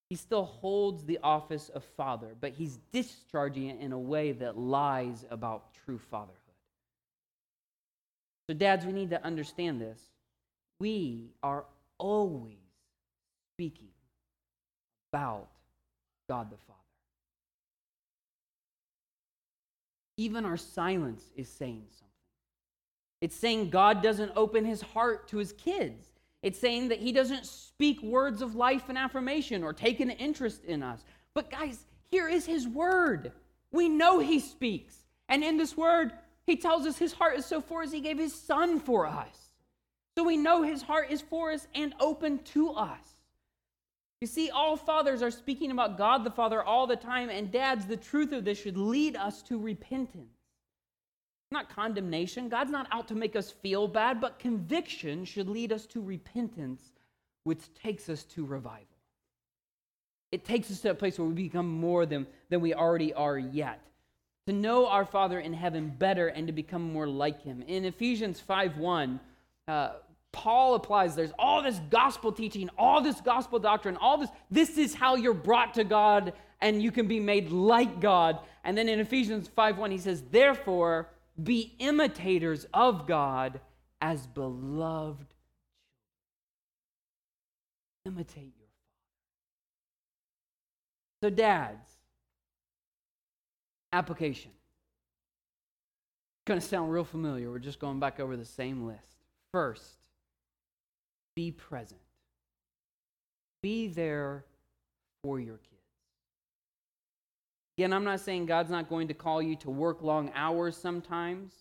He 0.09 0.15
still 0.15 0.45
holds 0.45 1.03
the 1.03 1.19
office 1.21 1.69
of 1.69 1.83
father, 1.95 2.35
but 2.39 2.53
he's 2.53 2.79
discharging 2.93 3.67
it 3.69 3.79
in 3.79 3.91
a 3.91 3.99
way 3.99 4.31
that 4.33 4.57
lies 4.57 5.25
about 5.29 5.73
true 5.85 5.97
fatherhood. 5.97 6.33
So, 8.49 8.53
dads, 8.53 8.85
we 8.85 8.93
need 8.93 9.09
to 9.09 9.23
understand 9.23 9.81
this. 9.81 9.99
We 10.79 11.31
are 11.43 11.65
always 11.97 12.55
speaking 13.53 13.89
about 15.11 15.49
God 16.29 16.49
the 16.49 16.57
Father. 16.57 16.79
Even 20.15 20.45
our 20.45 20.57
silence 20.57 21.23
is 21.35 21.49
saying 21.49 21.83
something. 21.89 22.06
It's 23.21 23.35
saying 23.35 23.69
God 23.69 24.03
doesn't 24.03 24.31
open 24.35 24.65
his 24.65 24.81
heart 24.81 25.27
to 25.29 25.37
his 25.37 25.53
kids. 25.53 26.05
It's 26.43 26.59
saying 26.59 26.89
that 26.89 26.99
he 26.99 27.11
doesn't 27.11 27.45
speak 27.45 28.01
words 28.03 28.41
of 28.41 28.55
life 28.55 28.89
and 28.89 28.97
affirmation 28.97 29.63
or 29.63 29.73
take 29.73 29.99
an 29.99 30.11
interest 30.11 30.63
in 30.65 30.83
us. 30.83 31.03
But, 31.33 31.49
guys, 31.49 31.85
here 32.09 32.29
is 32.29 32.45
his 32.45 32.67
word. 32.67 33.31
We 33.71 33.89
know 33.89 34.19
he 34.19 34.39
speaks. 34.39 34.95
And 35.29 35.43
in 35.43 35.57
this 35.57 35.75
word, 35.75 36.13
he 36.45 36.55
tells 36.55 36.85
us 36.85 36.97
his 36.97 37.13
heart 37.13 37.37
is 37.37 37.45
so 37.45 37.59
for 37.59 37.83
us, 37.83 37.91
he 37.91 37.99
gave 37.99 38.17
his 38.17 38.33
son 38.33 38.79
for 38.79 39.07
us. 39.07 39.51
So 40.15 40.23
we 40.23 40.37
know 40.37 40.63
his 40.63 40.81
heart 40.81 41.11
is 41.11 41.21
for 41.21 41.51
us 41.51 41.67
and 41.75 41.93
open 41.99 42.39
to 42.53 42.71
us. 42.71 43.17
You 44.21 44.27
see, 44.27 44.49
all 44.49 44.77
fathers 44.77 45.21
are 45.21 45.29
speaking 45.29 45.69
about 45.69 45.97
God 45.97 46.23
the 46.23 46.31
Father 46.31 46.63
all 46.63 46.87
the 46.87 46.95
time, 46.95 47.29
and 47.29 47.51
dads, 47.51 47.85
the 47.85 47.97
truth 47.97 48.31
of 48.31 48.45
this 48.45 48.59
should 48.59 48.77
lead 48.77 49.15
us 49.15 49.43
to 49.43 49.59
repentance. 49.59 50.36
Not 51.51 51.73
condemnation. 51.73 52.49
God's 52.49 52.71
not 52.71 52.87
out 52.91 53.07
to 53.09 53.15
make 53.15 53.35
us 53.35 53.51
feel 53.51 53.87
bad, 53.87 54.19
but 54.19 54.39
conviction 54.39 55.23
should 55.25 55.49
lead 55.49 55.71
us 55.71 55.85
to 55.87 56.01
repentance, 56.01 56.81
which 57.43 57.73
takes 57.73 58.09
us 58.09 58.23
to 58.25 58.45
revival. 58.45 58.85
It 60.31 60.43
takes 60.43 60.69
us 60.69 60.81
to 60.81 60.91
a 60.91 60.95
place 60.95 61.17
where 61.17 61.27
we 61.27 61.33
become 61.33 61.69
more 61.69 62.05
than, 62.05 62.27
than 62.49 62.59
we 62.59 62.73
already 62.73 63.13
are 63.13 63.37
yet 63.37 63.81
to 64.47 64.53
know 64.53 64.87
our 64.87 65.05
Father 65.05 65.39
in 65.41 65.53
heaven 65.53 65.93
better 65.99 66.29
and 66.29 66.47
to 66.47 66.53
become 66.53 66.93
more 66.93 67.05
like 67.05 67.43
him. 67.43 67.61
In 67.67 67.83
Ephesians 67.83 68.39
5 68.39 68.77
1, 68.77 69.19
uh, 69.67 69.89
Paul 70.31 70.75
applies 70.75 71.15
there's 71.15 71.33
all 71.37 71.61
this 71.61 71.79
gospel 71.89 72.31
teaching, 72.31 72.69
all 72.77 73.01
this 73.01 73.19
gospel 73.19 73.59
doctrine, 73.59 73.97
all 73.97 74.17
this. 74.17 74.29
This 74.49 74.77
is 74.77 74.95
how 74.95 75.15
you're 75.15 75.33
brought 75.33 75.73
to 75.73 75.83
God 75.83 76.33
and 76.61 76.81
you 76.81 76.91
can 76.91 77.07
be 77.07 77.19
made 77.19 77.51
like 77.51 77.99
God. 77.99 78.39
And 78.63 78.77
then 78.77 78.87
in 78.87 78.99
Ephesians 79.01 79.49
5 79.49 79.77
1, 79.77 79.91
he 79.91 79.97
says, 79.97 80.23
Therefore, 80.31 81.09
be 81.41 81.75
imitators 81.79 82.65
of 82.73 83.07
God 83.07 83.59
as 84.01 84.27
beloved 84.27 85.17
children. 85.17 85.33
Imitate 88.05 88.53
your 88.57 88.69
father. 91.21 91.23
So, 91.23 91.29
dads, 91.29 91.97
Application. 93.93 94.51
It's 94.51 96.45
going 96.45 96.59
to 96.59 96.65
sound 96.65 96.91
real 96.91 97.05
familiar. 97.05 97.49
We're 97.49 97.59
just 97.59 97.79
going 97.79 97.99
back 97.99 98.19
over 98.19 98.35
the 98.35 98.45
same 98.45 98.85
list. 98.85 99.17
First, 99.51 99.97
be 101.35 101.51
present. 101.51 102.01
Be 103.63 103.87
there 103.87 104.45
for 105.23 105.39
your 105.39 105.57
kids. 105.57 105.76
Again, 107.77 107.93
I'm 107.93 108.03
not 108.03 108.21
saying 108.21 108.47
God's 108.47 108.71
not 108.71 108.89
going 108.89 109.07
to 109.09 109.13
call 109.13 109.39
you 109.39 109.55
to 109.57 109.69
work 109.69 110.01
long 110.01 110.31
hours 110.33 110.75
sometimes, 110.75 111.53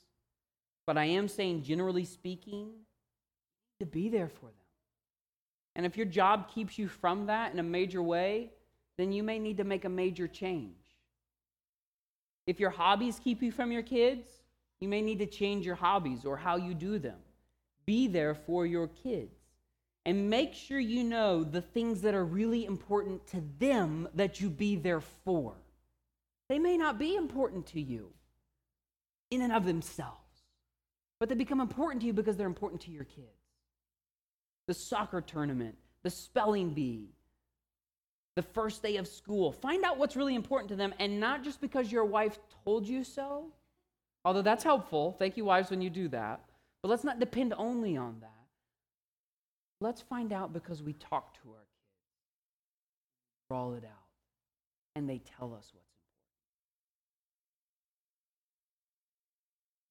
but 0.86 0.96
I 0.96 1.04
am 1.04 1.28
saying, 1.28 1.62
generally 1.62 2.06
speaking, 2.06 2.70
to 3.80 3.86
be 3.86 4.08
there 4.08 4.28
for 4.28 4.46
them. 4.46 4.54
And 5.74 5.84
if 5.84 5.94
your 5.94 6.06
job 6.06 6.50
keeps 6.50 6.78
you 6.78 6.88
from 6.88 7.26
that 7.26 7.52
in 7.52 7.58
a 7.58 7.62
major 7.62 8.02
way, 8.02 8.50
then 8.96 9.12
you 9.12 9.22
may 9.22 9.38
need 9.38 9.58
to 9.58 9.64
make 9.64 9.84
a 9.84 9.90
major 9.90 10.26
change. 10.26 10.78
If 12.46 12.60
your 12.60 12.70
hobbies 12.70 13.20
keep 13.22 13.42
you 13.42 13.52
from 13.52 13.70
your 13.70 13.82
kids, 13.82 14.26
you 14.80 14.88
may 14.88 15.02
need 15.02 15.18
to 15.18 15.26
change 15.26 15.66
your 15.66 15.74
hobbies 15.74 16.24
or 16.24 16.38
how 16.38 16.56
you 16.56 16.72
do 16.72 16.98
them. 16.98 17.18
Be 17.84 18.08
there 18.08 18.34
for 18.34 18.64
your 18.64 18.88
kids. 18.88 19.36
And 20.06 20.30
make 20.30 20.54
sure 20.54 20.78
you 20.78 21.04
know 21.04 21.44
the 21.44 21.60
things 21.60 22.00
that 22.02 22.14
are 22.14 22.24
really 22.24 22.64
important 22.64 23.26
to 23.28 23.42
them 23.58 24.08
that 24.14 24.40
you 24.40 24.48
be 24.48 24.76
there 24.76 25.02
for. 25.02 25.56
They 26.48 26.58
may 26.58 26.76
not 26.76 26.98
be 26.98 27.16
important 27.16 27.66
to 27.68 27.80
you 27.80 28.12
in 29.30 29.42
and 29.42 29.52
of 29.52 29.64
themselves, 29.64 30.42
but 31.18 31.28
they 31.28 31.34
become 31.34 31.60
important 31.60 32.00
to 32.02 32.06
you 32.06 32.12
because 32.12 32.36
they're 32.36 32.46
important 32.46 32.82
to 32.82 32.90
your 32.90 33.04
kids. 33.04 33.26
The 34.68 34.74
soccer 34.74 35.20
tournament, 35.20 35.76
the 36.02 36.10
spelling 36.10 36.70
bee, 36.70 37.10
the 38.36 38.42
first 38.42 38.82
day 38.82 38.96
of 38.96 39.08
school. 39.08 39.50
Find 39.50 39.84
out 39.84 39.98
what's 39.98 40.14
really 40.14 40.34
important 40.34 40.68
to 40.68 40.76
them, 40.76 40.94
and 40.98 41.18
not 41.18 41.42
just 41.42 41.60
because 41.60 41.90
your 41.90 42.04
wife 42.04 42.38
told 42.64 42.86
you 42.86 43.02
so, 43.02 43.46
although 44.24 44.42
that's 44.42 44.62
helpful. 44.62 45.16
Thank 45.18 45.36
you, 45.36 45.44
wives, 45.44 45.70
when 45.70 45.80
you 45.80 45.90
do 45.90 46.08
that. 46.08 46.40
But 46.82 46.90
let's 46.90 47.04
not 47.04 47.18
depend 47.18 47.54
only 47.56 47.96
on 47.96 48.18
that. 48.20 48.30
Let's 49.80 50.00
find 50.02 50.32
out 50.32 50.52
because 50.52 50.82
we 50.82 50.92
talk 50.92 51.34
to 51.42 51.48
our 51.48 51.54
kids, 51.54 51.90
draw 53.50 53.72
it 53.72 53.84
out, 53.84 54.06
and 54.94 55.08
they 55.08 55.18
tell 55.18 55.54
us 55.54 55.70
what's 55.74 55.85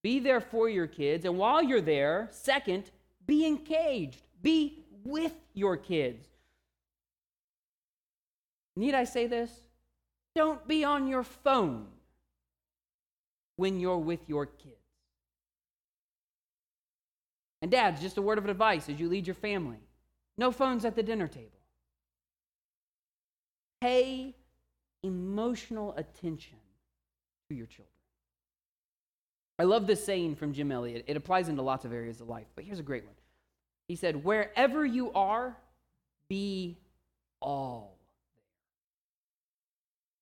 Be 0.06 0.20
there 0.20 0.40
for 0.40 0.68
your 0.68 0.86
kids, 0.86 1.24
and 1.24 1.36
while 1.36 1.60
you're 1.60 1.80
there, 1.80 2.28
second, 2.30 2.92
be 3.26 3.44
engaged. 3.44 4.22
Be 4.40 4.84
with 5.02 5.34
your 5.52 5.76
kids. 5.76 6.24
Need 8.76 8.94
I 8.94 9.02
say 9.02 9.26
this? 9.26 9.50
Don't 10.36 10.64
be 10.68 10.84
on 10.84 11.08
your 11.08 11.24
phone 11.24 11.88
when 13.56 13.80
you're 13.80 13.98
with 13.98 14.20
your 14.28 14.46
kids. 14.46 14.76
And 17.60 17.68
dads, 17.68 18.00
just 18.00 18.16
a 18.16 18.22
word 18.22 18.38
of 18.38 18.48
advice 18.48 18.88
as 18.88 19.00
you 19.00 19.08
lead 19.08 19.26
your 19.26 19.34
family 19.34 19.80
no 20.38 20.52
phones 20.52 20.84
at 20.84 20.94
the 20.94 21.02
dinner 21.02 21.26
table. 21.26 21.58
Pay 23.80 24.36
emotional 25.02 25.94
attention 25.96 26.58
to 27.48 27.56
your 27.56 27.66
children. 27.66 27.95
I 29.58 29.64
love 29.64 29.86
this 29.86 30.04
saying 30.04 30.36
from 30.36 30.52
Jim 30.52 30.70
Elliot. 30.70 31.04
It 31.06 31.16
applies 31.16 31.48
into 31.48 31.62
lots 31.62 31.84
of 31.84 31.92
areas 31.92 32.20
of 32.20 32.28
life, 32.28 32.46
but 32.54 32.64
here's 32.64 32.78
a 32.78 32.84
great 32.84 33.04
one. 33.04 33.14
He 33.88 33.96
said, 33.96 34.22
Wherever 34.22 34.84
you 34.84 35.12
are, 35.12 35.56
be 36.28 36.76
all 37.40 37.96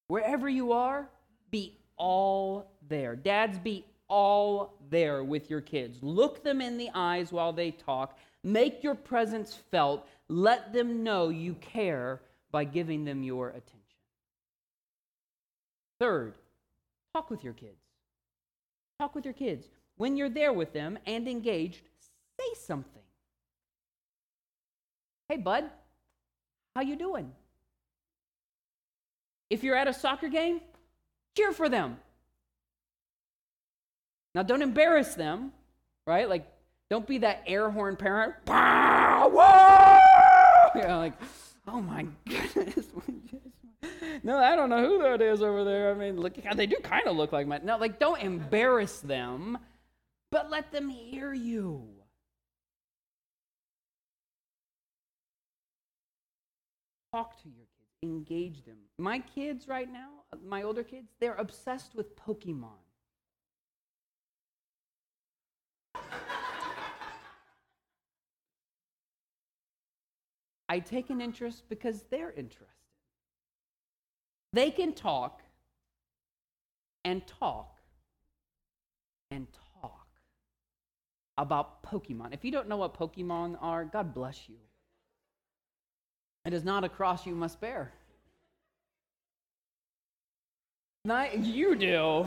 there. 0.08 0.20
Wherever 0.20 0.48
you 0.48 0.72
are, 0.72 1.08
be 1.50 1.76
all 1.96 2.70
there. 2.88 3.16
Dads, 3.16 3.58
be 3.58 3.84
all 4.08 4.74
there 4.90 5.24
with 5.24 5.50
your 5.50 5.60
kids. 5.60 5.98
Look 6.02 6.44
them 6.44 6.60
in 6.60 6.76
the 6.76 6.90
eyes 6.94 7.32
while 7.32 7.52
they 7.52 7.70
talk. 7.70 8.18
Make 8.42 8.84
your 8.84 8.94
presence 8.94 9.58
felt. 9.70 10.06
Let 10.28 10.72
them 10.72 11.02
know 11.02 11.30
you 11.30 11.54
care 11.54 12.20
by 12.52 12.64
giving 12.64 13.04
them 13.04 13.22
your 13.22 13.48
attention. 13.48 13.72
Third, 15.98 16.34
talk 17.12 17.30
with 17.30 17.42
your 17.42 17.54
kids. 17.54 17.83
Talk 18.98 19.14
with 19.14 19.24
your 19.24 19.34
kids. 19.34 19.68
When 19.96 20.16
you're 20.16 20.28
there 20.28 20.52
with 20.52 20.72
them 20.72 20.98
and 21.06 21.28
engaged, 21.28 21.82
say 22.38 22.46
something. 22.66 23.02
Hey 25.28 25.36
bud, 25.36 25.64
how 26.74 26.82
you 26.82 26.96
doing? 26.96 27.32
If 29.50 29.62
you're 29.62 29.76
at 29.76 29.88
a 29.88 29.94
soccer 29.94 30.28
game, 30.28 30.60
cheer 31.36 31.52
for 31.52 31.68
them. 31.68 31.98
Now, 34.34 34.42
don't 34.42 34.62
embarrass 34.62 35.14
them, 35.14 35.52
right? 36.06 36.28
Like, 36.28 36.44
don't 36.90 37.06
be 37.06 37.18
that 37.18 37.44
air 37.46 37.70
horn 37.70 37.96
parent. 37.96 38.34
Whoa! 38.46 39.98
You 40.74 40.82
know, 40.82 40.98
like, 40.98 41.12
oh 41.68 41.80
my 41.80 42.04
goodness. 42.28 42.86
no, 44.22 44.38
I 44.38 44.56
don't 44.56 44.70
know 44.70 44.86
who 44.86 44.98
that 45.02 45.20
is 45.20 45.42
over 45.42 45.64
there. 45.64 45.90
I 45.90 45.94
mean, 45.94 46.20
look, 46.20 46.34
they 46.54 46.66
do 46.66 46.76
kind 46.82 47.06
of 47.06 47.16
look 47.16 47.32
like 47.32 47.46
my. 47.46 47.58
No, 47.62 47.76
like, 47.76 47.98
don't 47.98 48.20
embarrass 48.20 49.00
them, 49.00 49.58
but 50.30 50.50
let 50.50 50.72
them 50.72 50.88
hear 50.88 51.32
you. 51.32 51.86
Talk 57.12 57.40
to 57.42 57.48
your 57.48 57.66
kids, 57.78 57.96
engage 58.02 58.64
them. 58.64 58.76
My 58.98 59.20
kids 59.20 59.68
right 59.68 59.90
now, 59.92 60.08
my 60.44 60.62
older 60.62 60.82
kids, 60.82 61.12
they're 61.20 61.36
obsessed 61.36 61.94
with 61.94 62.16
Pokemon. 62.16 62.70
I 70.68 70.80
take 70.80 71.10
an 71.10 71.20
interest 71.20 71.62
because 71.68 72.02
they're 72.10 72.32
interested. 72.32 72.83
They 74.54 74.70
can 74.70 74.92
talk 74.92 75.42
and 77.04 77.26
talk 77.26 77.76
and 79.32 79.48
talk 79.82 80.06
about 81.36 81.82
Pokemon. 81.82 82.32
If 82.32 82.44
you 82.44 82.52
don't 82.52 82.68
know 82.68 82.76
what 82.76 82.96
Pokemon 82.96 83.58
are, 83.60 83.84
God 83.84 84.14
bless 84.14 84.48
you. 84.48 84.54
It 86.44 86.52
is 86.52 86.62
not 86.62 86.84
a 86.84 86.88
cross 86.88 87.26
you 87.26 87.34
must 87.34 87.60
bear. 87.60 87.92
Not 91.04 91.44
you 91.44 91.74
do. 91.74 92.24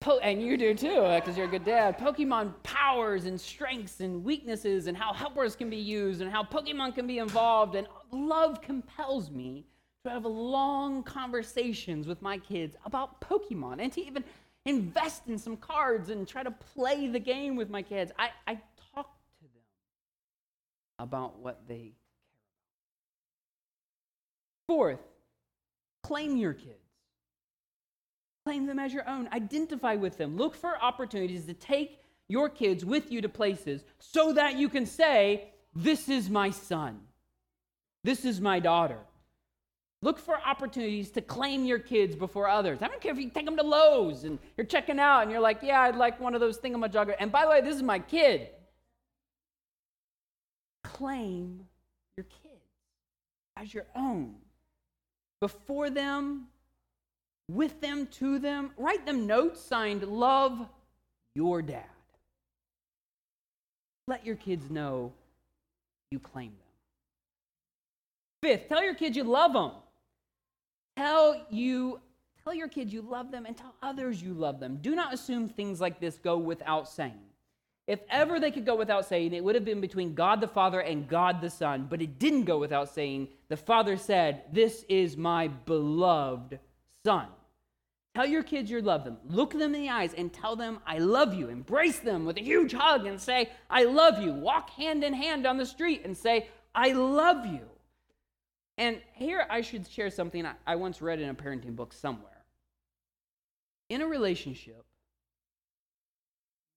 Po- 0.00 0.20
and 0.20 0.40
you 0.40 0.56
do 0.56 0.74
too, 0.74 1.02
because 1.16 1.36
you're 1.36 1.48
a 1.48 1.50
good 1.50 1.66
dad. 1.66 1.98
Pokemon 1.98 2.54
powers 2.62 3.26
and 3.26 3.38
strengths 3.38 4.00
and 4.00 4.24
weaknesses, 4.24 4.86
and 4.86 4.96
how 4.96 5.12
helpers 5.12 5.54
can 5.54 5.68
be 5.68 5.76
used, 5.76 6.22
and 6.22 6.30
how 6.30 6.42
Pokemon 6.42 6.94
can 6.94 7.06
be 7.06 7.18
involved. 7.18 7.74
And 7.74 7.86
love 8.10 8.62
compels 8.62 9.30
me 9.30 9.66
to 10.08 10.14
have 10.14 10.24
long 10.24 11.02
conversations 11.02 12.06
with 12.06 12.20
my 12.22 12.38
kids 12.38 12.76
about 12.84 13.20
Pokemon 13.20 13.80
and 13.80 13.92
to 13.92 14.04
even 14.04 14.24
invest 14.64 15.28
in 15.28 15.38
some 15.38 15.56
cards 15.56 16.10
and 16.10 16.26
try 16.26 16.42
to 16.42 16.50
play 16.50 17.06
the 17.08 17.18
game 17.18 17.56
with 17.56 17.70
my 17.70 17.82
kids. 17.82 18.12
I, 18.18 18.30
I 18.46 18.54
talk 18.94 19.10
to 19.40 19.44
them 19.44 19.62
about 20.98 21.38
what 21.38 21.62
they 21.68 21.74
care 21.74 21.84
about. 21.84 21.94
Fourth, 24.66 25.00
claim 26.02 26.36
your 26.36 26.54
kids. 26.54 26.74
Claim 28.44 28.66
them 28.66 28.78
as 28.78 28.94
your 28.94 29.08
own. 29.08 29.28
Identify 29.32 29.96
with 29.96 30.16
them. 30.16 30.36
Look 30.36 30.54
for 30.54 30.82
opportunities 30.82 31.44
to 31.46 31.54
take 31.54 32.00
your 32.28 32.48
kids 32.48 32.84
with 32.84 33.10
you 33.10 33.20
to 33.20 33.28
places 33.28 33.84
so 33.98 34.32
that 34.32 34.56
you 34.56 34.68
can 34.68 34.86
say, 34.86 35.50
This 35.74 36.08
is 36.08 36.30
my 36.30 36.50
son. 36.50 37.00
This 38.04 38.24
is 38.24 38.40
my 38.40 38.58
daughter. 38.58 39.00
Look 40.00 40.18
for 40.18 40.38
opportunities 40.46 41.10
to 41.12 41.20
claim 41.20 41.64
your 41.64 41.80
kids 41.80 42.14
before 42.14 42.48
others. 42.48 42.78
I 42.82 42.88
don't 42.88 43.00
care 43.00 43.12
if 43.12 43.18
you 43.18 43.30
take 43.30 43.44
them 43.44 43.56
to 43.56 43.64
Lowe's 43.64 44.22
and 44.22 44.38
you're 44.56 44.66
checking 44.66 45.00
out 45.00 45.22
and 45.22 45.30
you're 45.30 45.40
like, 45.40 45.58
yeah, 45.62 45.80
I'd 45.82 45.96
like 45.96 46.20
one 46.20 46.34
of 46.34 46.40
those 46.40 46.58
thingamajigger. 46.58 47.16
And 47.18 47.32
by 47.32 47.42
the 47.42 47.50
way, 47.50 47.60
this 47.60 47.74
is 47.74 47.82
my 47.82 47.98
kid. 47.98 48.48
Claim 50.84 51.66
your 52.16 52.26
kids 52.42 52.62
as 53.56 53.74
your 53.74 53.86
own. 53.96 54.36
Before 55.40 55.90
them, 55.90 56.46
with 57.50 57.80
them, 57.80 58.06
to 58.06 58.38
them. 58.38 58.70
Write 58.76 59.04
them 59.04 59.26
notes 59.26 59.60
signed, 59.60 60.02
Love 60.04 60.68
your 61.34 61.60
dad. 61.60 61.84
Let 64.06 64.24
your 64.24 64.36
kids 64.36 64.70
know 64.70 65.12
you 66.10 66.18
claim 66.18 66.50
them. 66.50 66.58
Fifth, 68.42 68.68
tell 68.68 68.82
your 68.82 68.94
kids 68.94 69.16
you 69.16 69.24
love 69.24 69.52
them. 69.52 69.72
Tell 70.98 71.46
you 71.48 72.00
tell 72.42 72.52
your 72.52 72.66
kids 72.66 72.92
you 72.92 73.02
love 73.02 73.30
them 73.30 73.46
and 73.46 73.56
tell 73.56 73.76
others 73.80 74.20
you 74.20 74.34
love 74.34 74.58
them. 74.58 74.78
Do 74.82 74.96
not 74.96 75.14
assume 75.14 75.48
things 75.48 75.80
like 75.80 76.00
this 76.00 76.18
go 76.18 76.36
without 76.36 76.88
saying. 76.88 77.20
If 77.86 78.00
ever 78.10 78.40
they 78.40 78.50
could 78.50 78.66
go 78.66 78.74
without 78.74 79.06
saying, 79.06 79.32
it 79.32 79.44
would 79.44 79.54
have 79.54 79.64
been 79.64 79.80
between 79.80 80.14
God 80.14 80.40
the 80.40 80.48
Father 80.48 80.80
and 80.80 81.06
God 81.06 81.40
the 81.40 81.50
Son, 81.50 81.86
but 81.88 82.02
it 82.02 82.18
didn't 82.18 82.46
go 82.46 82.58
without 82.58 82.92
saying. 82.92 83.28
The 83.48 83.56
Father 83.56 83.96
said, 83.96 84.42
This 84.52 84.84
is 84.88 85.16
my 85.16 85.46
beloved 85.46 86.58
Son. 87.04 87.28
Tell 88.16 88.26
your 88.26 88.42
kids 88.42 88.68
you 88.68 88.80
love 88.82 89.04
them. 89.04 89.18
Look 89.28 89.52
them 89.52 89.76
in 89.76 89.82
the 89.82 89.90
eyes 89.90 90.14
and 90.14 90.32
tell 90.32 90.56
them, 90.56 90.80
I 90.84 90.98
love 90.98 91.32
you. 91.32 91.48
Embrace 91.48 92.00
them 92.00 92.24
with 92.24 92.38
a 92.38 92.42
huge 92.42 92.72
hug 92.72 93.06
and 93.06 93.20
say, 93.20 93.50
I 93.70 93.84
love 93.84 94.20
you. 94.20 94.32
Walk 94.32 94.70
hand 94.70 95.04
in 95.04 95.14
hand 95.14 95.46
on 95.46 95.58
the 95.58 95.66
street 95.66 96.02
and 96.04 96.16
say, 96.16 96.48
I 96.74 96.90
love 96.90 97.46
you. 97.46 97.60
And 98.78 99.00
here 99.12 99.44
I 99.50 99.60
should 99.60 99.88
share 99.88 100.08
something 100.08 100.46
I 100.66 100.76
once 100.76 101.02
read 101.02 101.20
in 101.20 101.28
a 101.28 101.34
parenting 101.34 101.74
book 101.74 101.92
somewhere. 101.92 102.44
In 103.90 104.02
a 104.02 104.06
relationship, 104.06 104.84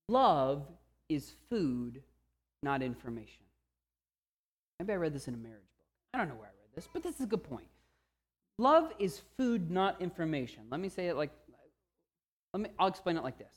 love 0.08 0.66
is 1.08 1.32
food, 1.48 2.02
not 2.62 2.82
information. 2.82 3.44
Maybe 4.80 4.92
I 4.92 4.96
read 4.96 5.14
this 5.14 5.28
in 5.28 5.34
a 5.34 5.36
marriage 5.36 5.60
book. 5.76 5.86
I 6.12 6.18
don't 6.18 6.28
know 6.28 6.34
where 6.34 6.48
I 6.48 6.58
read 6.60 6.74
this, 6.74 6.88
but 6.92 7.04
this 7.04 7.14
is 7.14 7.20
a 7.20 7.26
good 7.26 7.44
point. 7.44 7.68
Love 8.58 8.92
is 8.98 9.22
food, 9.36 9.70
not 9.70 10.00
information. 10.02 10.64
Let 10.70 10.80
me 10.80 10.88
say 10.88 11.06
it 11.06 11.16
like, 11.16 11.30
let 12.52 12.62
me, 12.62 12.70
I'll 12.78 12.88
explain 12.88 13.16
it 13.16 13.22
like 13.22 13.38
this. 13.38 13.54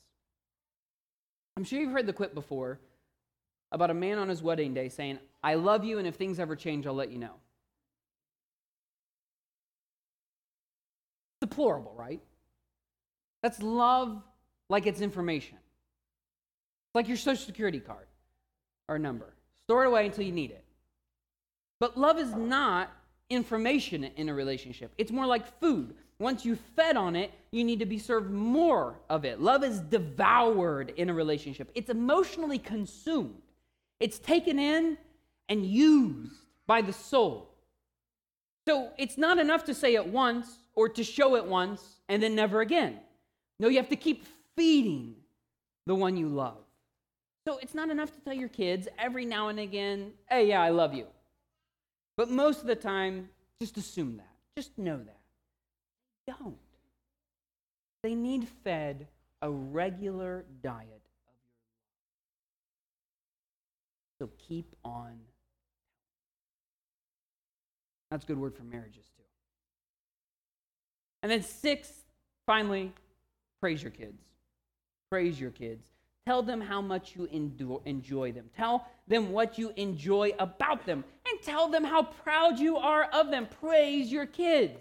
I'm 1.58 1.64
sure 1.64 1.80
you've 1.80 1.92
heard 1.92 2.06
the 2.06 2.14
quip 2.14 2.36
before 2.36 2.80
about 3.72 3.90
a 3.90 3.94
man 3.94 4.20
on 4.20 4.30
his 4.30 4.44
wedding 4.44 4.74
day 4.74 4.90
saying, 4.90 5.20
I 5.44 5.56
love 5.56 5.84
you, 5.84 5.98
and 5.98 6.08
if 6.08 6.16
things 6.16 6.40
ever 6.40 6.56
change, 6.56 6.86
I'll 6.86 6.94
let 6.94 7.12
you 7.12 7.18
know. 7.18 7.36
Deplorable, 11.56 11.94
right? 11.96 12.22
That's 13.42 13.62
love 13.62 14.22
like 14.70 14.88
it's 14.88 15.02
information. 15.02 15.58
It's 15.58 16.96
like 16.96 17.08
your 17.08 17.18
social 17.18 17.46
security 17.46 17.80
card 17.80 18.08
or 18.90 19.00
number. 19.00 19.34
Store 19.64 19.86
it 19.86 19.88
away 19.88 20.06
until 20.06 20.26
you 20.26 20.32
need 20.32 20.52
it. 20.52 20.64
But 21.80 21.98
love 21.98 22.20
is 22.20 22.34
not 22.34 22.92
information 23.30 24.04
in 24.04 24.30
a 24.30 24.34
relationship. 24.34 24.92
It's 24.98 25.12
more 25.12 25.26
like 25.26 25.60
food. 25.60 25.96
Once 26.20 26.46
you've 26.46 26.60
fed 26.76 26.96
on 26.96 27.16
it, 27.16 27.32
you 27.52 27.64
need 27.64 27.80
to 27.80 27.86
be 27.86 28.00
served 28.00 28.32
more 28.32 29.00
of 29.10 29.26
it. 29.26 29.42
Love 29.42 29.64
is 29.64 29.80
devoured 29.80 30.92
in 30.98 31.10
a 31.10 31.14
relationship. 31.14 31.70
It's 31.76 31.90
emotionally 31.90 32.60
consumed. 32.60 33.42
It's 34.00 34.20
taken 34.20 34.60
in 34.60 34.98
and 35.50 35.66
used 35.66 36.36
by 36.68 36.82
the 36.82 36.94
soul. 36.94 37.50
So 38.68 38.92
it's 38.98 39.18
not 39.18 39.38
enough 39.38 39.66
to 39.66 39.74
say 39.74 39.96
it 39.96 40.08
once 40.08 40.60
or 40.76 40.90
to 40.90 41.04
show 41.04 41.36
it 41.36 41.46
once 41.46 41.82
and 42.10 42.22
then 42.22 42.36
never 42.36 42.62
again. 42.62 43.00
No, 43.60 43.68
you 43.68 43.78
have 43.78 43.90
to 43.90 43.96
keep 43.96 44.26
feeding 44.56 45.16
the 45.86 45.96
one 45.96 46.18
you 46.18 46.28
love. 46.28 46.58
So 47.48 47.58
it's 47.60 47.76
not 47.76 47.90
enough 47.90 48.12
to 48.14 48.20
tell 48.22 48.34
your 48.34 48.50
kids 48.50 48.88
every 48.98 49.26
now 49.26 49.50
and 49.50 49.60
again, 49.60 50.14
hey, 50.30 50.48
yeah, 50.48 50.62
I 50.62 50.70
love 50.70 50.94
you. 50.94 51.08
But 52.18 52.30
most 52.30 52.62
of 52.62 52.68
the 52.68 52.76
time, 52.76 53.30
just 53.62 53.78
assume 53.78 54.18
that. 54.18 54.32
Just 54.56 54.78
know 54.78 54.98
that. 54.98 55.20
Don't. 56.28 56.58
They 58.04 58.16
need 58.16 58.48
fed 58.64 59.08
a 59.42 59.50
regular 59.50 60.46
diet 60.64 60.84
of 60.84 60.88
your 60.88 61.36
love. 64.20 64.30
So 64.30 64.30
keep 64.48 64.74
on. 64.84 65.20
That's 68.10 68.24
a 68.24 68.28
good 68.28 68.40
word 68.40 68.56
for 68.56 68.64
marriages, 68.64 69.06
too. 69.18 69.25
And 71.26 71.32
then, 71.32 71.42
six, 71.42 71.92
finally, 72.46 72.94
praise 73.60 73.82
your 73.82 73.90
kids. 73.90 74.22
Praise 75.10 75.40
your 75.42 75.50
kids. 75.50 75.88
Tell 76.28 76.44
them 76.44 76.62
how 76.62 76.82
much 76.82 77.16
you 77.16 77.28
enjoy 77.34 78.32
them. 78.32 78.48
Tell 78.56 78.88
them 79.08 79.32
what 79.32 79.58
you 79.58 79.74
enjoy 79.76 80.34
about 80.38 80.86
them. 80.86 81.04
And 81.28 81.42
tell 81.42 81.68
them 81.68 81.84
how 81.84 82.04
proud 82.04 82.60
you 82.60 82.78
are 82.78 83.06
of 83.06 83.32
them. 83.32 83.48
Praise 83.60 84.12
your 84.12 84.28
kids. 84.28 84.80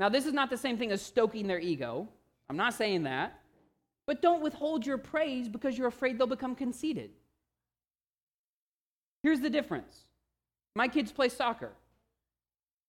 Now, 0.00 0.08
this 0.08 0.26
is 0.26 0.32
not 0.32 0.50
the 0.50 0.56
same 0.56 0.76
thing 0.76 0.90
as 0.90 1.02
stoking 1.02 1.46
their 1.46 1.60
ego. 1.60 2.08
I'm 2.48 2.56
not 2.56 2.74
saying 2.74 3.04
that. 3.04 3.38
But 4.08 4.22
don't 4.22 4.42
withhold 4.42 4.84
your 4.84 4.98
praise 4.98 5.46
because 5.46 5.78
you're 5.78 5.86
afraid 5.86 6.18
they'll 6.18 6.26
become 6.26 6.56
conceited. 6.56 7.12
Here's 9.22 9.38
the 9.38 9.50
difference 9.50 10.00
my 10.74 10.88
kids 10.88 11.12
play 11.12 11.28
soccer. 11.28 11.70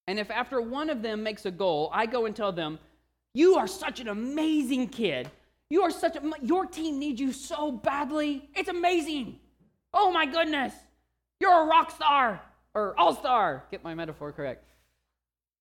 And 0.07 0.19
if 0.19 0.29
after 0.31 0.61
one 0.61 0.89
of 0.89 1.01
them 1.01 1.23
makes 1.23 1.45
a 1.45 1.51
goal, 1.51 1.89
I 1.93 2.05
go 2.05 2.25
and 2.25 2.35
tell 2.35 2.51
them, 2.51 2.79
You 3.33 3.55
are 3.55 3.67
such 3.67 3.99
an 3.99 4.07
amazing 4.07 4.89
kid. 4.89 5.29
You 5.69 5.83
are 5.83 5.91
such 5.91 6.17
a, 6.17 6.21
your 6.41 6.65
team 6.65 6.99
needs 6.99 7.21
you 7.21 7.31
so 7.31 7.71
badly. 7.71 8.49
It's 8.55 8.69
amazing. 8.69 9.39
Oh 9.93 10.11
my 10.11 10.25
goodness. 10.25 10.73
You're 11.39 11.63
a 11.63 11.65
rock 11.65 11.91
star 11.91 12.41
or 12.73 12.97
all 12.99 13.15
star. 13.15 13.63
Get 13.71 13.83
my 13.83 13.95
metaphor 13.95 14.31
correct. 14.31 14.65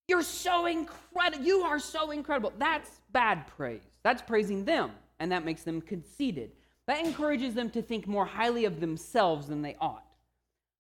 You're 0.09 0.23
so 0.23 0.67
incredible. 0.67 1.45
You 1.45 1.61
are 1.63 1.79
so 1.79 2.11
incredible. 2.11 2.53
That's 2.59 2.91
bad 3.13 3.47
praise. 3.47 3.83
That's 4.03 4.21
praising 4.21 4.65
them, 4.65 4.91
and 5.21 5.31
that 5.31 5.45
makes 5.45 5.63
them 5.63 5.81
conceited. 5.81 6.51
That 6.89 7.05
encourages 7.05 7.55
them 7.55 7.71
to 7.71 7.81
think 7.81 8.09
more 8.09 8.27
highly 8.27 8.65
of 8.65 8.81
themselves 8.81 9.47
than 9.47 9.63
they 9.63 9.77
ought. 9.81 10.05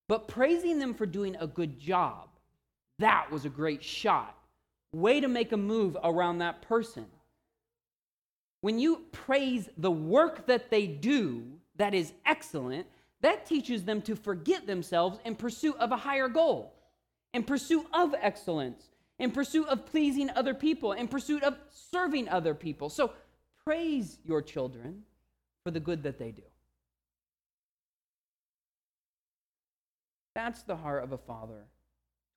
But 0.08 0.26
praising 0.26 0.80
them 0.80 0.92
for 0.92 1.06
doing 1.06 1.36
a 1.38 1.46
good 1.46 1.78
job, 1.78 2.29
that 3.00 3.30
was 3.30 3.44
a 3.44 3.50
great 3.50 3.82
shot. 3.82 4.36
Way 4.92 5.20
to 5.20 5.28
make 5.28 5.52
a 5.52 5.56
move 5.56 5.96
around 6.02 6.38
that 6.38 6.62
person. 6.62 7.06
When 8.60 8.78
you 8.78 9.02
praise 9.12 9.68
the 9.76 9.90
work 9.90 10.46
that 10.46 10.70
they 10.70 10.86
do 10.86 11.44
that 11.76 11.94
is 11.94 12.12
excellent, 12.26 12.86
that 13.22 13.46
teaches 13.46 13.84
them 13.84 14.02
to 14.02 14.16
forget 14.16 14.66
themselves 14.66 15.18
in 15.24 15.34
pursuit 15.34 15.76
of 15.78 15.92
a 15.92 15.96
higher 15.96 16.28
goal, 16.28 16.74
in 17.32 17.42
pursuit 17.42 17.86
of 17.92 18.14
excellence, 18.20 18.90
in 19.18 19.30
pursuit 19.30 19.68
of 19.68 19.86
pleasing 19.86 20.30
other 20.30 20.54
people, 20.54 20.92
in 20.92 21.08
pursuit 21.08 21.42
of 21.42 21.56
serving 21.70 22.28
other 22.28 22.54
people. 22.54 22.88
So 22.88 23.12
praise 23.64 24.18
your 24.24 24.42
children 24.42 25.02
for 25.64 25.70
the 25.70 25.80
good 25.80 26.02
that 26.02 26.18
they 26.18 26.32
do. 26.32 26.42
That's 30.34 30.62
the 30.62 30.76
heart 30.76 31.04
of 31.04 31.12
a 31.12 31.18
father 31.18 31.64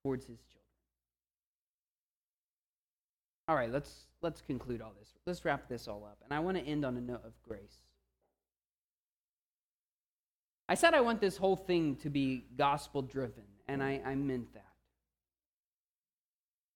towards 0.04 0.26
his 0.26 0.38
children. 0.38 0.60
All 3.48 3.56
right, 3.56 3.72
let's 3.72 4.06
let's 4.22 4.40
conclude 4.40 4.80
all 4.80 4.92
this. 4.98 5.08
Let's 5.26 5.44
wrap 5.44 5.68
this 5.68 5.88
all 5.88 6.04
up. 6.04 6.18
And 6.24 6.32
I 6.32 6.40
want 6.40 6.56
to 6.56 6.62
end 6.62 6.84
on 6.84 6.96
a 6.96 7.00
note 7.00 7.22
of 7.24 7.32
grace. 7.46 7.78
I 10.68 10.74
said 10.74 10.94
I 10.94 11.00
want 11.00 11.20
this 11.20 11.36
whole 11.36 11.56
thing 11.56 11.96
to 11.96 12.08
be 12.08 12.44
gospel 12.56 13.02
driven, 13.02 13.44
and 13.68 13.82
I, 13.82 14.00
I 14.04 14.14
meant 14.14 14.54
that. 14.54 14.64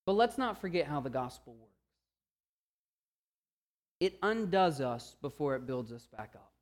But 0.04 0.12
let's 0.12 0.36
not 0.36 0.60
forget 0.60 0.86
how 0.86 1.00
the 1.00 1.10
gospel 1.10 1.54
works. 1.54 1.72
It 4.00 4.18
undoes 4.22 4.80
us 4.80 5.16
before 5.20 5.56
it 5.56 5.66
builds 5.66 5.90
us 5.90 6.06
back 6.06 6.32
up. 6.34 6.52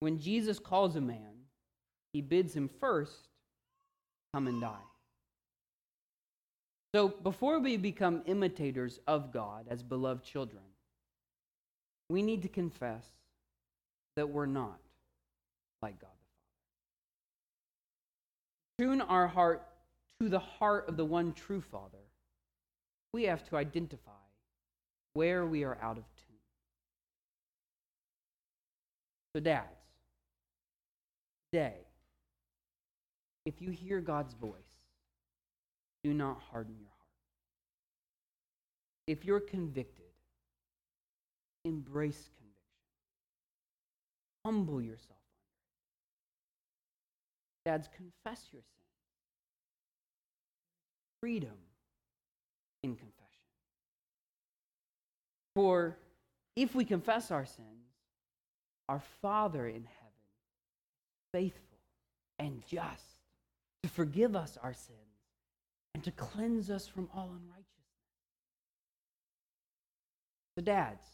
When 0.00 0.18
Jesus 0.18 0.58
calls 0.58 0.96
a 0.96 1.00
man, 1.00 1.46
he 2.12 2.20
bids 2.20 2.54
him 2.54 2.68
first 2.68 3.28
come 4.32 4.46
and 4.46 4.60
die. 4.60 4.74
So 6.94 7.08
before 7.08 7.58
we 7.58 7.76
become 7.76 8.22
imitators 8.26 9.00
of 9.06 9.32
God 9.32 9.66
as 9.68 9.82
beloved 9.82 10.24
children, 10.24 10.62
we 12.08 12.22
need 12.22 12.42
to 12.42 12.48
confess 12.48 13.04
that 14.16 14.28
we're 14.28 14.46
not 14.46 14.78
like 15.82 16.00
God 16.00 16.10
the 18.78 18.84
Father. 18.86 18.96
Tune 18.96 19.00
our 19.02 19.26
heart 19.26 19.66
to 20.20 20.28
the 20.28 20.38
heart 20.38 20.88
of 20.88 20.96
the 20.96 21.04
one 21.04 21.32
true 21.32 21.60
Father. 21.60 21.98
We 23.12 23.24
have 23.24 23.46
to 23.50 23.56
identify 23.56 24.12
where 25.14 25.46
we 25.46 25.64
are 25.64 25.78
out 25.82 25.98
of 25.98 26.04
tune. 26.16 26.36
So, 29.34 29.40
dads, 29.40 29.66
today, 31.52 31.85
if 33.46 33.62
you 33.62 33.70
hear 33.70 34.02
God's 34.02 34.34
voice, 34.34 34.50
do 36.04 36.12
not 36.12 36.38
harden 36.52 36.74
your 36.78 36.90
heart. 36.90 36.96
If 39.06 39.24
you're 39.24 39.40
convicted, 39.40 40.04
embrace 41.64 42.28
conviction. 42.36 42.52
Humble 44.44 44.82
yourself 44.82 45.16
Dads, 47.66 47.88
confess 47.96 48.46
your 48.52 48.62
sin. 48.62 48.84
Freedom 51.20 51.58
in 52.84 52.94
confession. 52.94 53.16
For 55.56 55.98
if 56.54 56.76
we 56.76 56.84
confess 56.84 57.32
our 57.32 57.44
sins, 57.44 57.90
our 58.88 59.02
Father 59.20 59.66
in 59.66 59.82
heaven, 59.82 60.12
faithful 61.32 61.80
and 62.38 62.62
just, 62.68 63.15
to 63.86 63.92
forgive 63.92 64.34
us 64.34 64.58
our 64.62 64.72
sins 64.72 64.98
and 65.94 66.02
to 66.02 66.10
cleanse 66.10 66.70
us 66.70 66.88
from 66.88 67.08
all 67.14 67.30
unrighteousness. 67.30 67.70
So, 70.56 70.64
dads, 70.64 71.06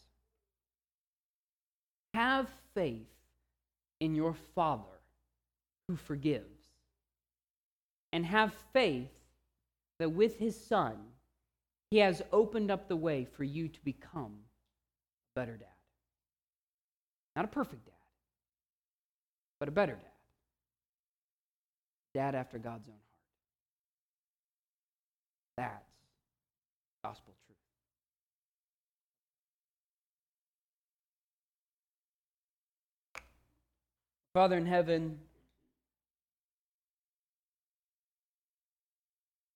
have 2.15 2.47
faith 2.73 3.07
in 3.99 4.15
your 4.15 4.33
Father 4.55 4.83
who 5.87 5.95
forgives, 5.95 6.63
and 8.11 8.25
have 8.25 8.53
faith 8.71 9.11
that 9.99 10.09
with 10.09 10.39
his 10.39 10.59
Son, 10.59 10.95
he 11.91 11.99
has 11.99 12.23
opened 12.31 12.71
up 12.71 12.87
the 12.87 12.95
way 12.95 13.25
for 13.25 13.43
you 13.43 13.67
to 13.67 13.79
become 13.83 14.33
a 15.35 15.39
better 15.39 15.57
dad. 15.57 15.67
Not 17.35 17.45
a 17.45 17.49
perfect 17.49 17.85
dad, 17.85 17.93
but 19.59 19.69
a 19.69 19.71
better 19.71 19.93
dad. 19.93 20.12
Dad 22.13 22.35
after 22.35 22.57
God's 22.57 22.87
own 22.87 22.95
heart. 25.57 25.73
That's 25.73 25.85
gospel 27.03 27.33
truth. 27.45 27.57
Father 34.33 34.57
in 34.57 34.65
heaven, 34.65 35.19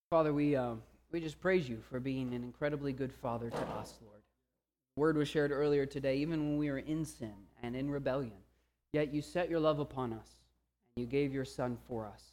Father, 0.10 0.34
we, 0.34 0.56
uh, 0.56 0.76
we 1.12 1.20
just 1.20 1.42
praise 1.42 1.68
you 1.68 1.82
for 1.90 2.00
being 2.00 2.34
an 2.34 2.44
incredibly 2.44 2.94
good 2.94 3.12
father 3.12 3.50
to 3.50 3.58
us, 3.58 3.98
Lord. 4.06 4.22
Word 4.96 5.18
was 5.18 5.28
shared 5.28 5.52
earlier 5.52 5.86
today, 5.86 6.18
even 6.18 6.40
when 6.48 6.58
we 6.58 6.72
were 6.72 6.78
in 6.78 7.04
sin 7.04 7.34
and 7.62 7.76
in 7.76 7.92
rebellion. 7.92 8.38
Yet 8.94 9.14
you 9.14 9.22
set 9.22 9.50
your 9.50 9.60
love 9.60 9.80
upon 9.80 10.14
us, 10.14 10.30
and 10.96 11.06
you 11.06 11.12
gave 11.12 11.34
your 11.34 11.44
Son 11.44 11.78
for 11.88 12.06
us, 12.06 12.24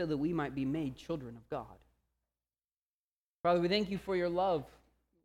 so 0.00 0.06
that 0.06 0.16
we 0.16 0.32
might 0.32 0.54
be 0.54 0.64
made 0.64 0.96
children 0.96 1.36
of 1.36 1.46
God. 1.50 1.66
Father, 3.42 3.60
we 3.60 3.68
thank 3.68 3.90
you 3.90 3.98
for 3.98 4.16
your 4.16 4.30
love 4.30 4.64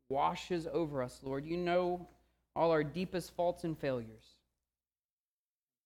washes 0.09 0.67
over 0.69 1.01
us, 1.01 1.17
Lord. 1.23 1.45
You 1.45 1.55
know 1.55 2.05
all 2.57 2.71
our 2.71 2.83
deepest 2.83 3.33
faults 3.37 3.63
and 3.63 3.77
failures. 3.79 4.25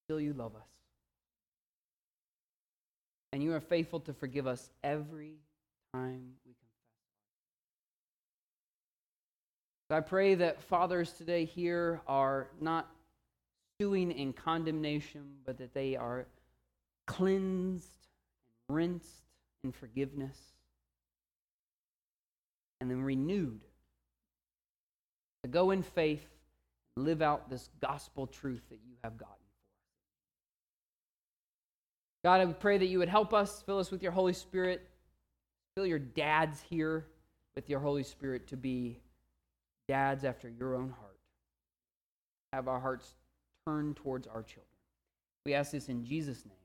Still, 0.07 0.19
you 0.19 0.33
love 0.33 0.55
us 0.55 0.63
and 3.31 3.43
you 3.43 3.53
are 3.53 3.59
faithful 3.59 3.99
to 3.99 4.13
forgive 4.13 4.47
us 4.47 4.71
every 4.83 5.35
time 5.93 6.31
we 6.47 6.53
confess. 6.53 6.65
So 9.91 9.97
I 9.97 9.99
pray 9.99 10.33
that 10.33 10.63
fathers 10.63 11.11
today 11.11 11.45
here 11.45 12.01
are 12.07 12.47
not 12.59 12.89
stewing 13.77 14.11
in 14.11 14.33
condemnation, 14.33 15.25
but 15.45 15.59
that 15.59 15.75
they 15.75 15.95
are 15.95 16.25
cleansed 17.05 17.98
rinsed 18.69 19.23
in 19.63 19.71
forgiveness 19.71 20.37
and 22.79 22.89
then 22.89 23.01
renewed 23.01 23.59
to 25.43 25.49
go 25.49 25.71
in 25.71 25.83
faith 25.83 26.25
and 26.95 27.05
live 27.05 27.21
out 27.21 27.49
this 27.49 27.69
gospel 27.81 28.27
truth 28.27 28.61
that 28.69 28.79
you 28.85 28.95
have 29.03 29.17
gotten. 29.17 29.35
For 32.21 32.29
us. 32.29 32.39
God, 32.39 32.47
I 32.47 32.53
pray 32.53 32.77
that 32.77 32.85
you 32.85 32.99
would 32.99 33.09
help 33.09 33.33
us, 33.33 33.61
fill 33.65 33.79
us 33.79 33.91
with 33.91 34.03
your 34.03 34.11
Holy 34.11 34.33
Spirit, 34.33 34.87
fill 35.75 35.85
your 35.85 35.99
dads 35.99 36.61
here 36.61 37.07
with 37.55 37.69
your 37.69 37.79
Holy 37.79 38.03
Spirit 38.03 38.47
to 38.47 38.57
be 38.57 38.99
dads 39.87 40.23
after 40.23 40.49
your 40.49 40.75
own 40.75 40.89
heart. 40.89 41.19
Have 42.53 42.67
our 42.67 42.79
hearts 42.79 43.15
turned 43.65 43.95
towards 43.95 44.27
our 44.27 44.43
children. 44.43 44.65
We 45.45 45.53
ask 45.53 45.71
this 45.71 45.89
in 45.89 46.05
Jesus' 46.05 46.45
name. 46.45 46.58